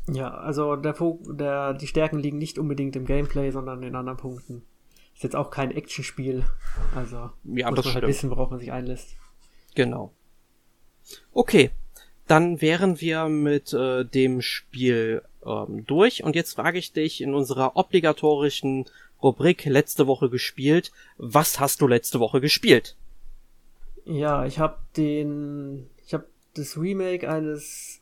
Ja, 0.09 0.33
also 0.33 0.77
der, 0.77 0.95
der, 1.27 1.73
die 1.73 1.87
Stärken 1.87 2.19
liegen 2.19 2.37
nicht 2.37 2.57
unbedingt 2.57 2.95
im 2.95 3.05
Gameplay, 3.05 3.51
sondern 3.51 3.83
in 3.83 3.97
anderen 3.97 4.17
Punkten. 4.17 4.63
Ist 5.13 5.23
jetzt 5.23 5.35
auch 5.35 5.51
kein 5.51 5.71
Actionspiel, 5.71 6.45
also 6.95 7.17
ja, 7.17 7.31
muss 7.43 7.53
man 7.53 7.65
halt 7.65 7.79
stimmt. 7.79 7.95
halt 7.95 8.07
wissen, 8.07 8.29
worauf 8.29 8.49
man 8.49 8.59
sich 8.59 8.71
einlässt. 8.71 9.17
Genau. 9.75 10.13
Okay, 11.33 11.71
dann 12.27 12.61
wären 12.61 12.99
wir 13.01 13.27
mit 13.27 13.73
äh, 13.73 14.05
dem 14.05 14.41
Spiel 14.41 15.21
ähm, 15.45 15.85
durch. 15.85 16.23
Und 16.23 16.35
jetzt 16.35 16.53
frage 16.53 16.79
ich 16.79 16.93
dich 16.93 17.21
in 17.21 17.33
unserer 17.33 17.75
obligatorischen 17.75 18.85
Rubrik 19.21 19.65
letzte 19.65 20.07
Woche 20.07 20.29
gespielt. 20.29 20.91
Was 21.17 21.59
hast 21.59 21.81
du 21.81 21.87
letzte 21.87 22.19
Woche 22.19 22.41
gespielt? 22.41 22.95
Ja, 24.05 24.45
ich 24.45 24.59
habe 24.59 24.77
den, 24.97 25.89
ich 26.05 26.13
habe 26.13 26.25
das 26.55 26.77
Remake 26.77 27.29
eines 27.29 28.01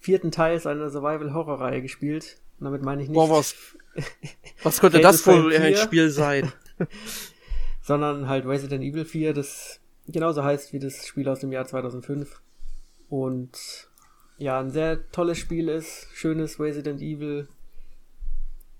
vierten 0.00 0.30
Teils 0.30 0.66
einer 0.66 0.90
Survival-Horror-Reihe 0.90 1.82
gespielt. 1.82 2.38
Und 2.58 2.64
damit 2.64 2.82
meine 2.82 3.02
ich 3.02 3.08
nicht. 3.08 3.14
Boah, 3.14 3.30
was, 3.30 3.54
was 4.62 4.80
könnte 4.80 5.00
das 5.00 5.26
wohl 5.26 5.54
ein 5.54 5.76
Spiel 5.76 6.10
sein? 6.10 6.52
sondern 7.86 8.28
halt 8.28 8.46
Resident 8.46 8.82
Evil 8.82 9.04
4, 9.04 9.32
das 9.32 9.80
genauso 10.08 10.42
heißt 10.42 10.72
wie 10.72 10.80
das 10.80 11.06
Spiel 11.06 11.28
aus 11.28 11.38
dem 11.38 11.52
Jahr 11.52 11.66
2005. 11.66 12.40
Und 13.08 13.88
ja, 14.38 14.60
ein 14.60 14.70
sehr 14.70 15.10
tolles 15.10 15.38
Spiel 15.38 15.68
ist. 15.68 16.08
Schönes 16.12 16.60
Resident 16.60 17.00
Evil. 17.00 17.48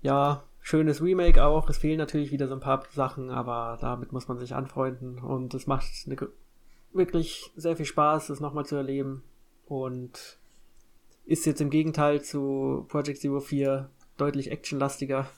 Ja, 0.01 0.43
schönes 0.61 1.01
Remake 1.01 1.43
auch. 1.43 1.69
Es 1.69 1.77
fehlen 1.77 1.97
natürlich 1.97 2.31
wieder 2.31 2.47
so 2.47 2.53
ein 2.53 2.59
paar 2.59 2.83
Sachen, 2.91 3.29
aber 3.29 3.77
damit 3.81 4.11
muss 4.11 4.27
man 4.27 4.37
sich 4.37 4.53
anfreunden. 4.53 5.19
Und 5.19 5.53
es 5.53 5.67
macht 5.67 5.85
eine, 6.05 6.17
wirklich 6.93 7.51
sehr 7.55 7.75
viel 7.75 7.85
Spaß, 7.85 8.27
das 8.27 8.39
nochmal 8.39 8.65
zu 8.65 8.75
erleben. 8.75 9.23
Und 9.65 10.37
ist 11.25 11.45
jetzt 11.45 11.61
im 11.61 11.69
Gegenteil 11.69 12.21
zu 12.21 12.85
Project 12.87 13.19
Zero 13.19 13.39
4 13.39 13.89
deutlich 14.17 14.51
actionlastiger. 14.51 15.29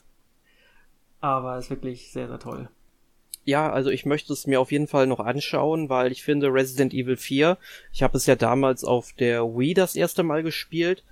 Aber 1.20 1.58
ist 1.58 1.70
wirklich 1.70 2.12
sehr, 2.12 2.28
sehr 2.28 2.38
toll 2.38 2.68
ja, 3.44 3.70
also 3.70 3.90
ich 3.90 4.06
möchte 4.06 4.32
es 4.32 4.46
mir 4.46 4.60
auf 4.60 4.72
jeden 4.72 4.86
Fall 4.86 5.06
noch 5.06 5.20
anschauen, 5.20 5.88
weil 5.88 6.12
ich 6.12 6.22
finde 6.22 6.52
Resident 6.52 6.92
Evil 6.92 7.16
4, 7.16 7.58
ich 7.92 8.02
habe 8.02 8.16
es 8.16 8.26
ja 8.26 8.36
damals 8.36 8.84
auf 8.84 9.12
der 9.12 9.44
Wii 9.44 9.74
das 9.74 9.96
erste 9.96 10.22
Mal 10.22 10.42
gespielt. 10.42 11.02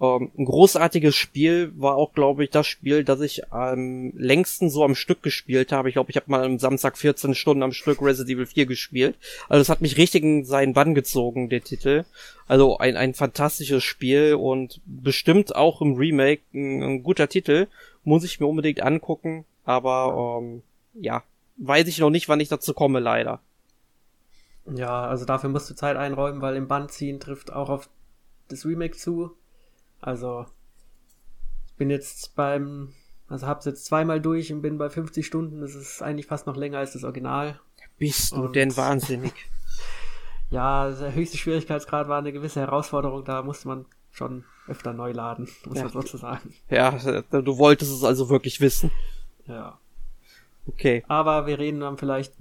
Ähm, 0.00 0.32
ein 0.36 0.44
großartiges 0.44 1.14
Spiel 1.14 1.72
war 1.76 1.96
auch, 1.96 2.12
glaube 2.12 2.44
ich, 2.44 2.50
das 2.50 2.66
Spiel, 2.66 3.04
das 3.04 3.20
ich 3.20 3.52
am 3.52 4.12
längsten 4.16 4.68
so 4.68 4.84
am 4.84 4.94
Stück 4.94 5.22
gespielt 5.22 5.72
habe. 5.72 5.88
Ich 5.88 5.94
glaube, 5.94 6.10
ich 6.10 6.16
habe 6.16 6.30
mal 6.30 6.44
am 6.44 6.58
Samstag 6.58 6.98
14 6.98 7.34
Stunden 7.34 7.62
am 7.62 7.72
Stück 7.72 8.02
Resident 8.02 8.36
Evil 8.36 8.46
4 8.46 8.66
gespielt. 8.66 9.16
Also 9.48 9.62
es 9.62 9.68
hat 9.68 9.80
mich 9.80 9.96
richtig 9.96 10.22
in 10.24 10.44
seinen 10.44 10.72
Bann 10.72 10.94
gezogen, 10.94 11.48
der 11.48 11.62
Titel. 11.62 12.04
Also 12.48 12.78
ein, 12.78 12.96
ein 12.96 13.14
fantastisches 13.14 13.84
Spiel 13.84 14.34
und 14.34 14.80
bestimmt 14.84 15.54
auch 15.54 15.80
im 15.80 15.94
Remake 15.94 16.42
ein, 16.52 16.82
ein 16.82 17.02
guter 17.02 17.28
Titel. 17.28 17.68
Muss 18.02 18.24
ich 18.24 18.40
mir 18.40 18.46
unbedingt 18.46 18.82
angucken. 18.82 19.44
Aber 19.64 20.40
ähm, 20.42 20.62
ja, 20.94 21.22
weiß 21.56 21.86
ich 21.88 21.98
noch 21.98 22.10
nicht, 22.10 22.28
wann 22.28 22.40
ich 22.40 22.48
dazu 22.48 22.74
komme, 22.74 23.00
leider. 23.00 23.40
Ja, 24.66 25.06
also 25.06 25.24
dafür 25.24 25.50
musst 25.50 25.68
du 25.68 25.74
Zeit 25.74 25.96
einräumen, 25.96 26.40
weil 26.40 26.56
im 26.56 26.68
Band 26.68 26.90
ziehen 26.90 27.20
trifft 27.20 27.52
auch 27.52 27.68
auf 27.68 27.88
das 28.48 28.64
Remake 28.64 28.96
zu. 28.96 29.36
Also, 30.00 30.46
ich 31.66 31.74
bin 31.74 31.90
jetzt 31.90 32.34
beim, 32.34 32.92
also 33.28 33.46
hab's 33.46 33.66
jetzt 33.66 33.84
zweimal 33.84 34.20
durch 34.20 34.52
und 34.52 34.62
bin 34.62 34.78
bei 34.78 34.88
50 34.88 35.26
Stunden. 35.26 35.60
Das 35.60 35.74
ist 35.74 36.02
eigentlich 36.02 36.26
fast 36.26 36.46
noch 36.46 36.56
länger 36.56 36.78
als 36.78 36.92
das 36.92 37.04
Original. 37.04 37.60
Bist 37.98 38.32
du 38.32 38.44
und, 38.44 38.56
denn 38.56 38.76
wahnsinnig? 38.76 39.32
ja, 40.50 40.90
der 40.90 41.14
höchste 41.14 41.36
Schwierigkeitsgrad 41.36 42.08
war 42.08 42.18
eine 42.18 42.32
gewisse 42.32 42.60
Herausforderung. 42.60 43.24
Da 43.24 43.42
musste 43.42 43.68
man 43.68 43.86
schon 44.10 44.44
öfter 44.66 44.92
neu 44.92 45.12
laden, 45.12 45.48
muss 45.66 45.76
ja. 45.76 45.84
man 45.84 45.92
sozusagen. 45.92 46.54
Ja, 46.70 46.92
du 46.92 47.58
wolltest 47.58 47.92
es 47.92 48.04
also 48.04 48.30
wirklich 48.30 48.60
wissen. 48.60 48.90
Ja. 49.46 49.78
Okay. 50.66 51.04
Aber 51.08 51.46
wir 51.46 51.58
reden 51.58 51.80
dann 51.80 51.98
vielleicht 51.98 52.34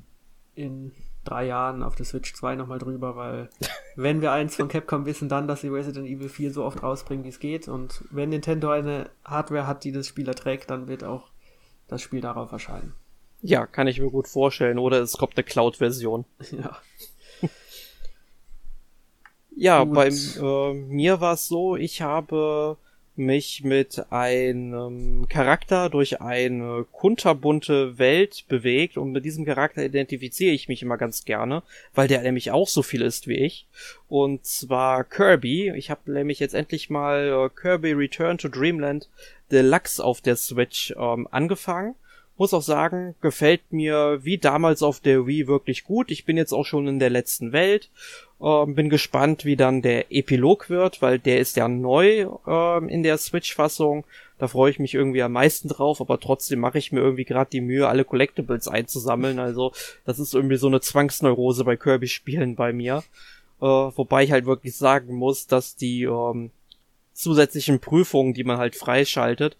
in 0.56 0.92
drei 1.24 1.46
Jahren 1.46 1.84
auf 1.84 1.96
der 1.96 2.06
Switch 2.06 2.34
2 2.34 2.56
nochmal 2.56 2.80
drüber, 2.80 3.16
weil 3.16 3.50
wenn 3.96 4.22
wir 4.22 4.32
eins 4.32 4.56
von 4.56 4.68
Capcom 4.68 5.06
wissen, 5.06 5.30
dann, 5.30 5.48
dass 5.48 5.62
sie 5.62 5.70
Resident 5.70 6.08
Evil 6.08 6.30
4 6.30 6.52
so 6.52 6.64
oft 6.64 6.84
rausbringen, 6.84 7.24
wie 7.24 7.30
es 7.30 7.40
geht. 7.40 7.68
Und 7.68 8.04
wenn 8.12 8.30
Nintendo 8.30 8.70
eine 8.70 9.10
Hardware 9.24 9.68
hat, 9.68 9.84
die 9.84 9.92
das 9.92 10.08
Spiel 10.08 10.28
erträgt, 10.28 10.70
dann 10.70 10.88
wird 10.88 11.04
auch 11.04 11.30
das 11.88 12.02
Spiel 12.02 12.22
darauf 12.22 12.52
erscheinen. 12.52 12.94
Ja, 13.42 13.66
kann 13.66 13.88
ich 13.88 14.00
mir 14.00 14.10
gut 14.10 14.28
vorstellen. 14.28 14.80
Oder 14.80 15.02
es 15.02 15.18
kommt 15.18 15.38
eine 15.38 15.44
Cloud-Version. 15.44 16.26
Ja. 16.52 16.78
ja, 19.56 19.84
bei 19.84 20.08
äh, 20.08 20.74
mir 20.74 21.20
war 21.20 21.34
es 21.34 21.48
so, 21.48 21.76
ich 21.76 22.02
habe 22.02 22.78
mich 23.15 23.63
mit 23.63 24.12
einem 24.12 25.28
Charakter 25.30 25.89
durch 25.89 26.21
eine 26.21 26.86
kunterbunte 26.91 27.97
Welt 27.99 28.45
bewegt 28.47 28.97
und 28.97 29.12
mit 29.12 29.23
diesem 29.23 29.45
Charakter 29.45 29.84
identifiziere 29.84 30.54
ich 30.54 30.67
mich 30.67 30.82
immer 30.82 30.97
ganz 30.97 31.23
gerne, 31.23 31.63
weil 31.93 32.08
der 32.08 32.21
nämlich 32.21 32.52
auch 32.52 32.67
so 32.67 32.82
viel 32.82 33.02
ist 33.02 33.28
wie 33.28 33.38
ich. 33.38 33.67
Und 34.08 34.45
zwar 34.45 35.04
Kirby. 35.04 35.71
Ich 35.76 35.89
habe 35.91 36.12
nämlich 36.12 36.39
jetzt 36.39 36.56
endlich 36.56 36.89
mal 36.89 37.28
äh, 37.28 37.49
Kirby 37.60 37.93
Return 37.93 38.38
to 38.38 38.47
Dreamland 38.47 39.10
Deluxe 39.52 40.04
auf 40.04 40.21
der 40.21 40.36
Switch 40.36 40.93
ähm, 40.97 41.28
angefangen. 41.30 41.95
Muss 42.43 42.53
auch 42.53 42.62
sagen, 42.62 43.15
gefällt 43.21 43.71
mir 43.71 44.19
wie 44.23 44.38
damals 44.38 44.84
auf 44.84 44.99
der 44.99 45.25
Wii 45.25 45.47
wirklich 45.47 45.86
gut. 45.86 46.12
Ich 46.12 46.25
bin 46.25 46.36
jetzt 46.36 46.51
auch 46.51 46.65
schon 46.65 46.89
in 46.89 46.99
der 46.99 47.10
letzten 47.10 47.53
Welt 47.53 47.89
ähm, 48.43 48.75
bin 48.75 48.89
gespannt, 48.89 49.45
wie 49.45 49.56
dann 49.56 49.82
der 49.82 50.12
Epilog 50.12 50.69
wird, 50.69 51.01
weil 51.01 51.19
der 51.19 51.39
ist 51.39 51.56
ja 51.56 51.69
neu 51.69 52.27
ähm, 52.45 52.89
in 52.89 53.01
der 53.01 53.17
Switch-Fassung. 53.17 54.03
Da 54.38 54.49
freue 54.49 54.71
ich 54.71 54.79
mich 54.79 54.93
irgendwie 54.93 55.23
am 55.23 55.32
meisten 55.32 55.69
drauf, 55.69 56.01
aber 56.01 56.19
trotzdem 56.19 56.60
mache 56.60 56.79
ich 56.79 56.91
mir 56.91 56.99
irgendwie 56.99 57.23
gerade 57.23 57.49
die 57.49 57.62
Mühe, 57.62 57.88
alle 57.88 58.03
Collectibles 58.03 58.67
einzusammeln. 58.67 59.39
Also 59.39 59.71
das 60.06 60.19
ist 60.19 60.34
irgendwie 60.34 60.58
so 60.58 60.67
eine 60.67 60.82
Zwangsneurose 60.82 61.63
bei 61.63 61.77
Kirby-Spielen 61.77 62.56
bei 62.56 62.73
mir. 62.73 63.04
Äh, 63.62 63.65
wobei 63.65 64.25
ich 64.25 64.33
halt 64.33 64.46
wirklich 64.46 64.75
sagen 64.75 65.15
muss, 65.15 65.48
dass 65.48 65.77
die 65.77 66.04
ähm, 66.04 66.52
zusätzlichen 67.13 67.79
Prüfungen, 67.79 68.33
die 68.33 68.44
man 68.44 68.58
halt 68.58 68.75
freischaltet, 68.75 69.56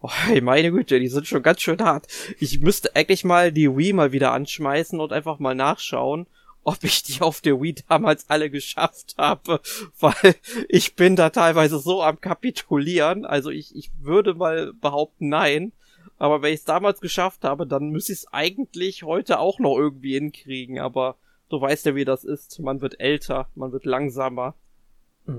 Oh, 0.00 0.10
meine 0.42 0.70
Güte, 0.70 0.98
die 0.98 1.08
sind 1.08 1.26
schon 1.26 1.42
ganz 1.42 1.60
schön 1.60 1.80
hart. 1.80 2.06
Ich 2.38 2.60
müsste 2.60 2.94
eigentlich 2.96 3.24
mal 3.24 3.52
die 3.52 3.74
Wii 3.76 3.92
mal 3.92 4.12
wieder 4.12 4.32
anschmeißen 4.32 4.98
und 4.98 5.12
einfach 5.12 5.38
mal 5.38 5.54
nachschauen, 5.54 6.26
ob 6.64 6.82
ich 6.84 7.02
die 7.02 7.20
auf 7.20 7.40
der 7.40 7.60
Wii 7.60 7.74
damals 7.88 8.28
alle 8.28 8.50
geschafft 8.50 9.14
habe, 9.18 9.60
weil 10.00 10.34
ich 10.68 10.94
bin 10.96 11.16
da 11.16 11.30
teilweise 11.30 11.78
so 11.78 12.02
am 12.02 12.20
Kapitulieren. 12.20 13.24
Also 13.24 13.50
ich, 13.50 13.74
ich 13.76 13.90
würde 13.98 14.34
mal 14.34 14.72
behaupten, 14.72 15.28
nein. 15.28 15.72
Aber 16.18 16.42
wenn 16.42 16.52
ich 16.52 16.60
es 16.60 16.66
damals 16.66 17.00
geschafft 17.00 17.44
habe, 17.44 17.66
dann 17.66 17.90
müsste 17.90 18.12
ich 18.12 18.20
es 18.20 18.32
eigentlich 18.32 19.02
heute 19.02 19.38
auch 19.38 19.58
noch 19.58 19.76
irgendwie 19.76 20.14
hinkriegen. 20.14 20.78
Aber 20.78 21.16
du 21.48 21.60
weißt 21.60 21.86
ja, 21.86 21.94
wie 21.94 22.04
das 22.04 22.24
ist. 22.24 22.58
Man 22.58 22.80
wird 22.80 23.00
älter, 23.00 23.48
man 23.54 23.72
wird 23.72 23.86
langsamer. 23.86 24.54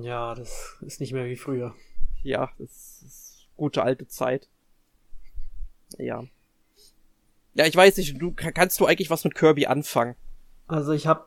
Ja, 0.02 0.34
das 0.34 0.78
ist 0.82 1.00
nicht 1.00 1.14
mehr 1.14 1.26
wie 1.26 1.36
früher. 1.36 1.76
Ja, 2.24 2.52
das 2.58 3.04
ist 3.04 3.48
gute 3.58 3.84
alte 3.84 4.08
Zeit. 4.08 4.50
Ja. 5.98 6.24
Ja, 7.54 7.66
ich 7.66 7.76
weiß 7.76 7.98
nicht, 7.98 8.22
du 8.22 8.34
kannst 8.34 8.80
du 8.80 8.86
eigentlich 8.86 9.10
was 9.10 9.24
mit 9.24 9.36
Kirby 9.36 9.66
anfangen? 9.66 10.16
Also 10.68 10.94
ich 10.94 11.06
habe 11.08 11.26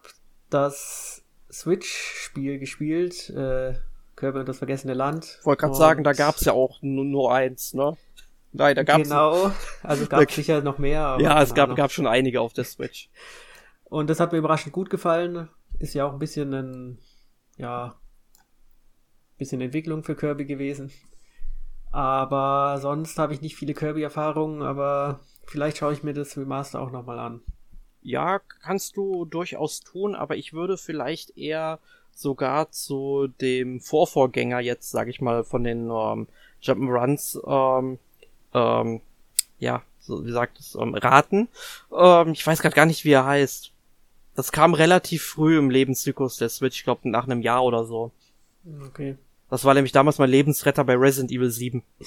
das 0.49 1.23
Switch-Spiel 1.53 2.59
gespielt, 2.59 3.31
äh, 3.31 3.75
Kirby 4.17 4.41
und 4.41 4.49
das 4.49 4.59
vergessene 4.59 4.95
Land. 4.95 5.41
Wollte 5.43 5.61
gerade 5.61 5.75
sagen, 5.75 6.05
da 6.05 6.13
gab's 6.13 6.45
ja 6.45 6.53
auch 6.53 6.81
nur, 6.81 7.05
nur 7.05 7.35
eins, 7.35 7.75
ne? 7.75 7.97
Nein, 8.53 8.77
da 8.77 8.85
gab's 8.85 9.09
Genau, 9.09 9.51
also 9.83 10.05
es 10.05 10.09
gab 10.09 10.31
sicher 10.31 10.63
noch 10.63 10.79
mehr. 10.79 11.19
ja, 11.21 11.43
es 11.43 11.55
gab, 11.55 11.75
gab 11.77 11.91
schon 11.93 12.07
einige 12.07 12.41
auf 12.41 12.53
der 12.53 12.65
Switch. 12.65 13.11
Und 13.85 14.09
das 14.09 14.21
hat 14.21 14.33
mir 14.33 14.39
überraschend 14.39 14.73
gut 14.73 14.91
gefallen. 14.91 15.49
Ist 15.79 15.95
ja 15.95 16.07
auch 16.07 16.13
ein 16.13 16.19
bisschen 16.19 16.55
ein, 16.55 16.99
ja, 17.57 17.97
bisschen 19.37 19.61
Entwicklung 19.61 20.05
für 20.05 20.15
Kirby 20.15 20.45
gewesen. 20.45 20.93
Aber 21.95 22.79
sonst 22.81 23.21
habe 23.21 23.35
ich 23.35 23.41
nicht 23.41 23.55
viele 23.55 23.73
Kirby-Erfahrungen, 23.73 24.63
aber 24.63 25.21
vielleicht 25.47 25.77
schaue 25.77 25.93
ich 25.93 26.03
mir 26.03 26.13
das 26.13 26.37
Remaster 26.37 26.81
auch 26.81 26.91
nochmal 26.91 27.21
an. 27.21 27.41
Ja, 28.03 28.41
kannst 28.41 28.97
du 28.97 29.25
durchaus 29.25 29.79
tun, 29.79 30.17
aber 30.17 30.35
ich 30.35 30.53
würde 30.53 30.77
vielleicht 30.77 31.39
eher 31.39 31.79
sogar 32.11 32.73
zu 32.73 33.29
dem 33.41 33.81
Vorvorgänger 33.81 34.59
jetzt, 34.59 34.91
sag 34.91 35.07
ich 35.07 35.21
mal, 35.21 35.45
von 35.45 35.63
den 35.63 35.89
ähm, 35.89 36.27
Jump'n'Runs, 36.61 37.39
ähm, 37.47 38.01
ähm, 38.55 39.01
ja, 39.61 39.83
so 40.01 40.27
wie 40.27 40.33
sagt 40.33 40.59
es, 40.59 40.75
ähm, 40.75 40.97
raten. 40.97 41.47
Ähm, 41.97 42.33
ich 42.33 42.45
weiß 42.45 42.61
gerade 42.61 42.75
gar 42.75 42.87
nicht, 42.87 43.05
wie 43.05 43.13
er 43.13 43.25
heißt. 43.25 43.71
Das 44.35 44.51
kam 44.51 44.75
relativ 44.75 45.23
früh 45.23 45.57
im 45.57 45.71
Lebenszyklus 45.71 46.39
der 46.39 46.49
Switch, 46.49 46.79
ich 46.79 46.85
glaube 46.85 47.09
nach 47.09 47.27
einem 47.29 47.41
Jahr 47.41 47.63
oder 47.63 47.85
so. 47.85 48.11
Okay. 48.85 49.17
Das 49.51 49.65
war 49.65 49.75
nämlich 49.75 49.93
damals 49.93 50.19
mein 50.19 50.31
Lebensretter 50.31 50.85
bei 50.85 50.95
Resident 50.95 51.31
Evil 51.31 51.51
7. 51.51 51.83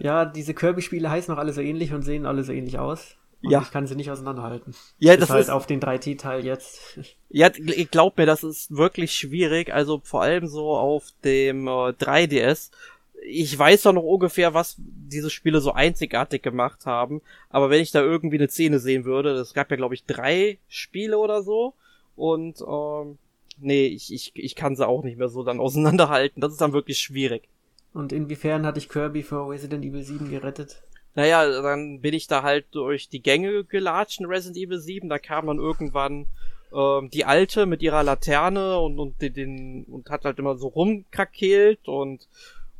Ja, 0.00 0.24
diese 0.24 0.52
Kirby-Spiele 0.52 1.08
heißen 1.08 1.32
auch 1.32 1.38
alle 1.38 1.52
so 1.52 1.60
ähnlich 1.60 1.92
und 1.92 2.02
sehen 2.02 2.26
alle 2.26 2.42
so 2.42 2.50
ähnlich 2.50 2.78
aus. 2.78 3.14
Und 3.42 3.50
ja. 3.50 3.62
Ich 3.62 3.70
kann 3.70 3.86
sie 3.86 3.94
nicht 3.94 4.10
auseinanderhalten. 4.10 4.74
Ja, 4.98 5.14
das 5.16 5.24
ist 5.24 5.30
halt 5.30 5.50
auf 5.50 5.66
den 5.66 5.80
3T-Teil 5.80 6.44
jetzt. 6.44 6.98
Ja, 7.34 7.48
glaub 7.48 8.18
mir, 8.18 8.26
das 8.26 8.42
ist 8.42 8.76
wirklich 8.76 9.12
schwierig. 9.12 9.72
Also 9.72 10.02
vor 10.04 10.20
allem 10.20 10.48
so 10.48 10.76
auf 10.76 11.06
dem 11.24 11.66
äh, 11.66 11.92
3DS. 11.92 12.70
Ich 13.24 13.58
weiß 13.58 13.82
doch 13.82 13.94
noch 13.94 14.02
ungefähr, 14.02 14.52
was 14.52 14.76
diese 14.76 15.30
Spiele 15.30 15.62
so 15.62 15.72
einzigartig 15.72 16.42
gemacht 16.42 16.84
haben. 16.84 17.22
Aber 17.48 17.70
wenn 17.70 17.80
ich 17.80 17.90
da 17.90 18.02
irgendwie 18.02 18.36
eine 18.36 18.48
Szene 18.48 18.80
sehen 18.80 19.06
würde, 19.06 19.30
es 19.30 19.54
gab 19.54 19.70
ja 19.70 19.78
glaube 19.78 19.94
ich 19.94 20.04
drei 20.04 20.58
Spiele 20.68 21.16
oder 21.16 21.42
so. 21.42 21.72
Und 22.16 22.60
ähm, 22.60 23.16
nee, 23.58 23.86
ich, 23.86 24.12
ich, 24.12 24.32
ich 24.34 24.54
kann 24.54 24.76
sie 24.76 24.86
auch 24.86 25.02
nicht 25.02 25.18
mehr 25.18 25.28
so 25.28 25.42
dann 25.42 25.60
auseinanderhalten. 25.60 26.40
Das 26.40 26.52
ist 26.52 26.60
dann 26.60 26.72
wirklich 26.72 26.98
schwierig. 26.98 27.48
Und 27.94 28.12
inwiefern 28.12 28.64
hatte 28.64 28.78
ich 28.78 28.88
Kirby 28.88 29.22
vor 29.22 29.50
Resident 29.50 29.84
Evil 29.84 30.02
7 30.02 30.30
gerettet? 30.30 30.82
Naja, 31.14 31.60
dann 31.60 32.00
bin 32.00 32.14
ich 32.14 32.26
da 32.26 32.42
halt 32.42 32.66
durch 32.72 33.08
die 33.08 33.22
Gänge 33.22 33.64
gelatscht 33.64 34.20
in 34.20 34.26
Resident 34.26 34.56
Evil 34.56 34.78
7. 34.78 35.08
Da 35.08 35.18
kam 35.18 35.46
dann 35.46 35.58
irgendwann 35.58 36.26
ähm, 36.74 37.10
die 37.10 37.26
Alte 37.26 37.66
mit 37.66 37.82
ihrer 37.82 38.02
Laterne 38.02 38.78
und, 38.78 38.98
und 38.98 39.20
den, 39.20 39.34
den 39.34 39.84
und 39.84 40.08
hat 40.08 40.24
halt 40.24 40.38
immer 40.38 40.56
so 40.56 40.68
rumkrakeelt 40.68 41.86
und 41.86 42.28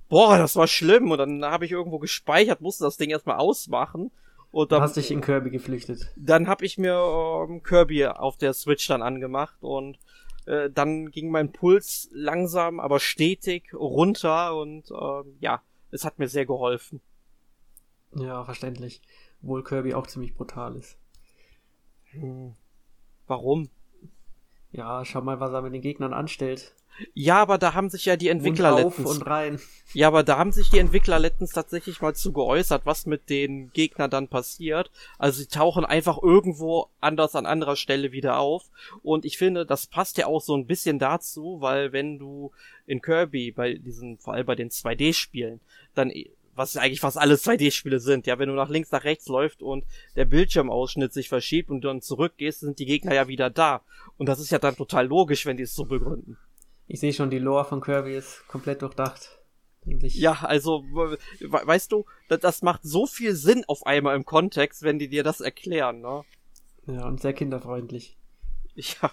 boah, 0.08 0.38
das 0.38 0.56
war 0.56 0.66
schlimm. 0.66 1.10
Und 1.10 1.18
dann 1.18 1.44
habe 1.44 1.66
ich 1.66 1.72
irgendwo 1.72 1.98
gespeichert, 1.98 2.62
musste 2.62 2.84
das 2.84 2.96
Ding 2.96 3.10
erstmal 3.10 3.36
ausmachen. 3.36 4.10
Und 4.50 4.70
dann 4.70 4.82
hast 4.82 4.96
dich 4.96 5.10
in 5.10 5.22
Kirby 5.22 5.50
geflüchtet. 5.50 6.12
Dann 6.16 6.46
habe 6.46 6.66
ich 6.66 6.76
mir 6.76 6.94
ähm, 6.94 7.62
Kirby 7.62 8.06
auf 8.06 8.36
der 8.36 8.52
Switch 8.52 8.86
dann 8.86 9.02
angemacht 9.02 9.56
und 9.60 9.98
äh, 10.46 10.70
dann 10.70 11.10
ging 11.10 11.30
mein 11.30 11.52
Puls 11.52 12.08
langsam, 12.12 12.80
aber 12.80 13.00
stetig 13.00 13.72
runter 13.74 14.56
und 14.56 14.90
äh, 14.90 15.22
ja, 15.40 15.62
es 15.90 16.04
hat 16.04 16.18
mir 16.18 16.28
sehr 16.28 16.46
geholfen. 16.46 17.00
Ja, 18.14 18.44
verständlich. 18.44 19.02
Obwohl 19.42 19.64
Kirby 19.64 19.94
auch 19.94 20.06
ziemlich 20.06 20.34
brutal 20.34 20.76
ist. 20.76 20.98
Hm. 22.10 22.54
Warum? 23.26 23.70
Ja, 24.70 25.04
schau 25.04 25.20
mal, 25.20 25.40
was 25.40 25.52
er 25.52 25.62
mit 25.62 25.74
den 25.74 25.82
Gegnern 25.82 26.12
anstellt. 26.12 26.74
Ja, 27.14 27.40
aber 27.42 27.58
da 27.58 27.74
haben 27.74 27.90
sich 27.90 28.04
ja 28.04 28.16
die 28.16 28.28
Entwickler 28.28 28.76
und 28.76 28.84
auf 28.84 28.98
letztens. 28.98 29.18
und 29.18 29.26
rein. 29.26 29.60
Ja, 29.94 30.08
aber 30.08 30.22
da 30.22 30.38
haben 30.38 30.52
sich 30.52 30.70
die 30.70 30.78
Entwickler 30.78 31.18
letztens 31.18 31.50
tatsächlich 31.52 32.00
mal 32.00 32.14
zu 32.14 32.32
geäußert, 32.32 32.86
was 32.86 33.06
mit 33.06 33.28
den 33.28 33.72
Gegnern 33.72 34.10
dann 34.10 34.28
passiert. 34.28 34.90
Also 35.18 35.40
sie 35.40 35.48
tauchen 35.48 35.84
einfach 35.84 36.22
irgendwo 36.22 36.88
anders 37.00 37.34
an 37.34 37.46
anderer 37.46 37.76
Stelle 37.76 38.12
wieder 38.12 38.38
auf. 38.38 38.64
Und 39.02 39.24
ich 39.24 39.36
finde, 39.38 39.66
das 39.66 39.86
passt 39.86 40.16
ja 40.18 40.26
auch 40.26 40.40
so 40.40 40.56
ein 40.56 40.66
bisschen 40.66 40.98
dazu, 40.98 41.58
weil 41.60 41.92
wenn 41.92 42.18
du 42.18 42.52
in 42.86 43.02
Kirby 43.02 43.52
bei 43.52 43.74
diesen, 43.74 44.18
vor 44.18 44.34
allem 44.34 44.46
bei 44.46 44.54
den 44.54 44.70
2D-Spielen, 44.70 45.60
dann 45.94 46.10
was 46.54 46.76
eigentlich 46.76 47.00
fast 47.00 47.18
alle 47.18 47.34
2D-Spiele 47.34 48.00
sind. 48.00 48.26
Ja, 48.26 48.38
wenn 48.38 48.48
du 48.48 48.54
nach 48.54 48.68
links, 48.68 48.92
nach 48.92 49.04
rechts 49.04 49.28
läufst 49.28 49.62
und 49.62 49.84
der 50.16 50.24
Bildschirmausschnitt 50.24 51.12
sich 51.12 51.28
verschiebt 51.28 51.70
und 51.70 51.82
du 51.82 51.88
dann 51.88 52.02
zurückgehst, 52.02 52.60
sind 52.60 52.78
die 52.78 52.86
Gegner 52.86 53.14
ja 53.14 53.28
wieder 53.28 53.50
da. 53.50 53.82
Und 54.18 54.26
das 54.28 54.40
ist 54.40 54.50
ja 54.50 54.58
dann 54.58 54.76
total 54.76 55.06
logisch, 55.06 55.46
wenn 55.46 55.56
die 55.56 55.62
es 55.62 55.74
so 55.74 55.84
begründen. 55.84 56.36
Ich 56.86 57.00
sehe 57.00 57.12
schon, 57.12 57.30
die 57.30 57.38
Lore 57.38 57.64
von 57.64 57.80
Kirby 57.80 58.16
ist 58.16 58.46
komplett 58.48 58.82
durchdacht. 58.82 59.38
Ja, 59.84 60.42
also, 60.42 60.84
weißt 60.84 61.90
du, 61.90 62.04
das 62.28 62.62
macht 62.62 62.82
so 62.84 63.06
viel 63.06 63.34
Sinn 63.34 63.64
auf 63.66 63.84
einmal 63.84 64.14
im 64.14 64.24
Kontext, 64.24 64.82
wenn 64.82 64.98
die 64.98 65.08
dir 65.08 65.24
das 65.24 65.40
erklären, 65.40 66.00
ne? 66.00 66.22
Ja, 66.86 67.06
und 67.06 67.20
sehr 67.20 67.32
kinderfreundlich. 67.32 68.16
Ja. 68.74 69.10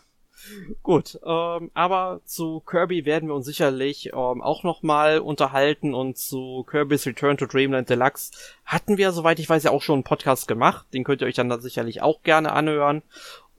Gut, 0.84 1.20
ähm, 1.26 1.70
aber 1.74 2.22
zu 2.24 2.62
Kirby 2.62 3.04
werden 3.06 3.28
wir 3.28 3.36
uns 3.36 3.46
sicherlich 3.46 4.08
ähm, 4.14 4.42
auch 4.42 4.64
nochmal 4.64 5.20
unterhalten 5.20 5.94
und 5.94 6.18
zu 6.18 6.66
Kirby's 6.70 7.06
Return 7.06 7.38
to 7.38 7.46
Dreamland 7.46 7.90
Deluxe 7.90 8.32
hatten 8.64 8.98
wir, 8.98 9.12
soweit 9.12 9.40
ich 9.40 9.50
weiß, 9.50 9.64
ja 9.64 9.72
auch 9.72 9.82
schon 9.82 9.96
einen 9.96 10.04
Podcast 10.06 10.48
gemacht. 10.48 10.88
Den 10.94 11.04
könnt 11.04 11.22
ihr 11.22 11.28
euch 11.28 11.36
dann 11.36 11.60
sicherlich 11.60 12.02
auch 12.02 12.24
gerne 12.24 12.54
anhören. 12.54 13.04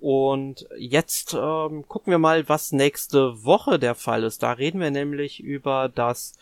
Und 0.01 0.67
jetzt 0.79 1.35
ähm, 1.35 1.87
gucken 1.87 2.11
wir 2.11 2.19
mal, 2.19 2.49
was 2.49 2.73
nächste 2.73 3.45
Woche 3.45 3.79
der 3.79 3.95
Fall 3.95 4.25
ist. 4.25 4.43
Da 4.43 4.53
reden 4.53 4.81
wir 4.81 4.91
nämlich 4.91 5.41
über 5.41 5.91
das 5.91 6.33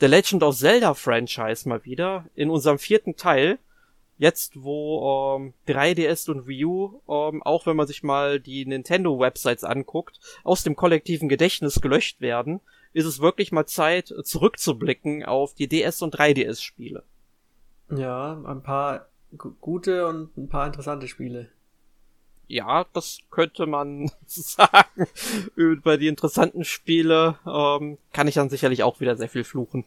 The 0.00 0.06
Legend 0.06 0.42
of 0.42 0.56
Zelda 0.56 0.94
Franchise 0.94 1.68
mal 1.68 1.84
wieder 1.84 2.24
in 2.34 2.48
unserem 2.48 2.78
vierten 2.78 3.14
Teil. 3.16 3.58
Jetzt, 4.16 4.62
wo 4.62 5.36
ähm, 5.36 5.52
3DS 5.68 6.30
und 6.30 6.46
Wii 6.46 6.64
U, 6.64 7.00
ähm, 7.06 7.42
auch 7.42 7.66
wenn 7.66 7.76
man 7.76 7.86
sich 7.86 8.02
mal 8.02 8.40
die 8.40 8.64
Nintendo-Websites 8.64 9.64
anguckt, 9.64 10.18
aus 10.42 10.62
dem 10.62 10.74
kollektiven 10.74 11.28
Gedächtnis 11.28 11.82
gelöscht 11.82 12.22
werden, 12.22 12.60
ist 12.94 13.04
es 13.04 13.20
wirklich 13.20 13.52
mal 13.52 13.66
Zeit, 13.66 14.06
zurückzublicken 14.22 15.22
auf 15.22 15.54
die 15.54 15.68
DS- 15.68 16.02
und 16.02 16.16
3DS-Spiele. 16.18 17.02
Ja, 17.90 18.42
ein 18.46 18.62
paar 18.62 19.08
gute 19.60 20.06
und 20.06 20.34
ein 20.38 20.48
paar 20.48 20.66
interessante 20.66 21.08
Spiele 21.08 21.50
ja, 22.52 22.84
das 22.92 23.20
könnte 23.30 23.66
man 23.66 24.10
sagen. 24.26 25.06
Über 25.56 25.96
die 25.96 26.08
interessanten 26.08 26.64
Spiele 26.64 27.38
ähm, 27.46 27.96
kann 28.12 28.28
ich 28.28 28.34
dann 28.34 28.50
sicherlich 28.50 28.82
auch 28.82 29.00
wieder 29.00 29.16
sehr 29.16 29.30
viel 29.30 29.44
fluchen. 29.44 29.84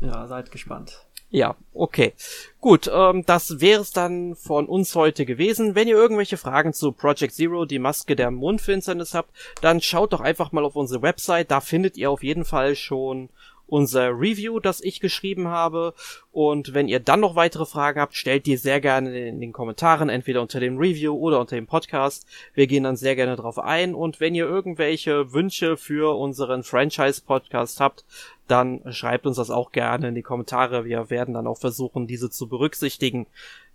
Ja, 0.00 0.26
seid 0.28 0.52
gespannt. 0.52 1.04
Ja, 1.30 1.56
okay. 1.72 2.12
Gut, 2.60 2.88
ähm, 2.92 3.24
das 3.26 3.60
wäre 3.60 3.80
es 3.80 3.90
dann 3.90 4.36
von 4.36 4.66
uns 4.66 4.94
heute 4.94 5.26
gewesen. 5.26 5.74
Wenn 5.74 5.88
ihr 5.88 5.96
irgendwelche 5.96 6.36
Fragen 6.36 6.72
zu 6.72 6.92
Project 6.92 7.34
Zero, 7.34 7.64
die 7.64 7.80
Maske 7.80 8.14
der 8.14 8.30
Mondfinsternis 8.30 9.14
habt, 9.14 9.30
dann 9.60 9.80
schaut 9.80 10.12
doch 10.12 10.20
einfach 10.20 10.52
mal 10.52 10.64
auf 10.64 10.76
unsere 10.76 11.02
Website. 11.02 11.50
Da 11.50 11.60
findet 11.60 11.96
ihr 11.96 12.12
auf 12.12 12.22
jeden 12.22 12.44
Fall 12.44 12.76
schon 12.76 13.28
unser 13.66 14.10
Review, 14.10 14.60
das 14.60 14.80
ich 14.80 15.00
geschrieben 15.00 15.48
habe. 15.48 15.94
Und 16.32 16.74
wenn 16.74 16.88
ihr 16.88 17.00
dann 17.00 17.20
noch 17.20 17.36
weitere 17.36 17.66
Fragen 17.66 18.00
habt, 18.00 18.14
stellt 18.14 18.46
die 18.46 18.56
sehr 18.56 18.80
gerne 18.80 19.28
in 19.28 19.40
den 19.40 19.52
Kommentaren, 19.52 20.08
entweder 20.08 20.42
unter 20.42 20.60
dem 20.60 20.78
Review 20.78 21.14
oder 21.14 21.40
unter 21.40 21.56
dem 21.56 21.66
Podcast. 21.66 22.26
Wir 22.54 22.66
gehen 22.66 22.84
dann 22.84 22.96
sehr 22.96 23.16
gerne 23.16 23.36
drauf 23.36 23.58
ein. 23.58 23.94
Und 23.94 24.20
wenn 24.20 24.34
ihr 24.34 24.46
irgendwelche 24.46 25.32
Wünsche 25.32 25.76
für 25.76 26.16
unseren 26.18 26.62
Franchise-Podcast 26.62 27.80
habt, 27.80 28.04
dann 28.48 28.82
schreibt 28.92 29.26
uns 29.26 29.36
das 29.36 29.50
auch 29.50 29.72
gerne 29.72 30.08
in 30.08 30.14
die 30.14 30.22
Kommentare. 30.22 30.84
Wir 30.84 31.08
werden 31.10 31.34
dann 31.34 31.46
auch 31.46 31.58
versuchen, 31.58 32.06
diese 32.06 32.30
zu 32.30 32.48
berücksichtigen. 32.48 33.26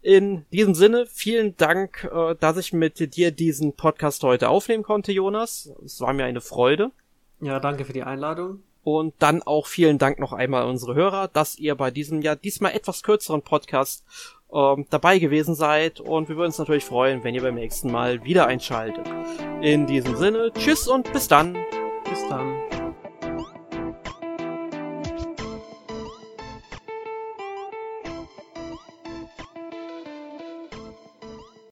In 0.01 0.45
diesem 0.53 0.75
Sinne, 0.75 1.07
vielen 1.07 1.57
Dank, 1.57 2.09
äh, 2.13 2.35
dass 2.39 2.57
ich 2.57 2.71
mit 2.71 3.15
dir 3.15 3.31
diesen 3.31 3.73
Podcast 3.73 4.23
heute 4.23 4.47
aufnehmen 4.47 4.83
konnte, 4.83 5.11
Jonas. 5.11 5.71
Es 5.83 5.99
war 5.99 6.13
mir 6.13 6.25
eine 6.25 6.41
Freude. 6.41 6.91
Ja, 7.41 7.59
danke 7.59 7.83
für 7.83 7.93
die 7.93 8.03
Einladung. 8.03 8.63
Und 8.83 9.13
dann 9.19 9.43
auch 9.43 9.67
vielen 9.67 9.97
Dank 9.97 10.19
noch 10.19 10.33
einmal 10.33 10.63
an 10.63 10.69
unsere 10.69 10.95
Hörer, 10.95 11.27
dass 11.27 11.57
ihr 11.57 11.75
bei 11.75 11.91
diesem 11.91 12.21
ja 12.21 12.35
diesmal 12.35 12.73
etwas 12.73 13.03
kürzeren 13.03 13.41
Podcast 13.41 14.05
ähm, 14.53 14.85
dabei 14.89 15.19
gewesen 15.19 15.55
seid. 15.55 15.99
Und 15.99 16.29
wir 16.29 16.35
würden 16.35 16.47
uns 16.47 16.59
natürlich 16.59 16.85
freuen, 16.85 17.23
wenn 17.23 17.35
ihr 17.35 17.41
beim 17.41 17.55
nächsten 17.55 17.91
Mal 17.91 18.23
wieder 18.23 18.47
einschaltet. 18.47 19.07
In 19.61 19.85
diesem 19.85 20.15
Sinne, 20.15 20.51
tschüss 20.53 20.87
und 20.87 21.11
bis 21.13 21.27
dann. 21.27 21.57
Bis 22.09 22.27
dann. 22.29 22.78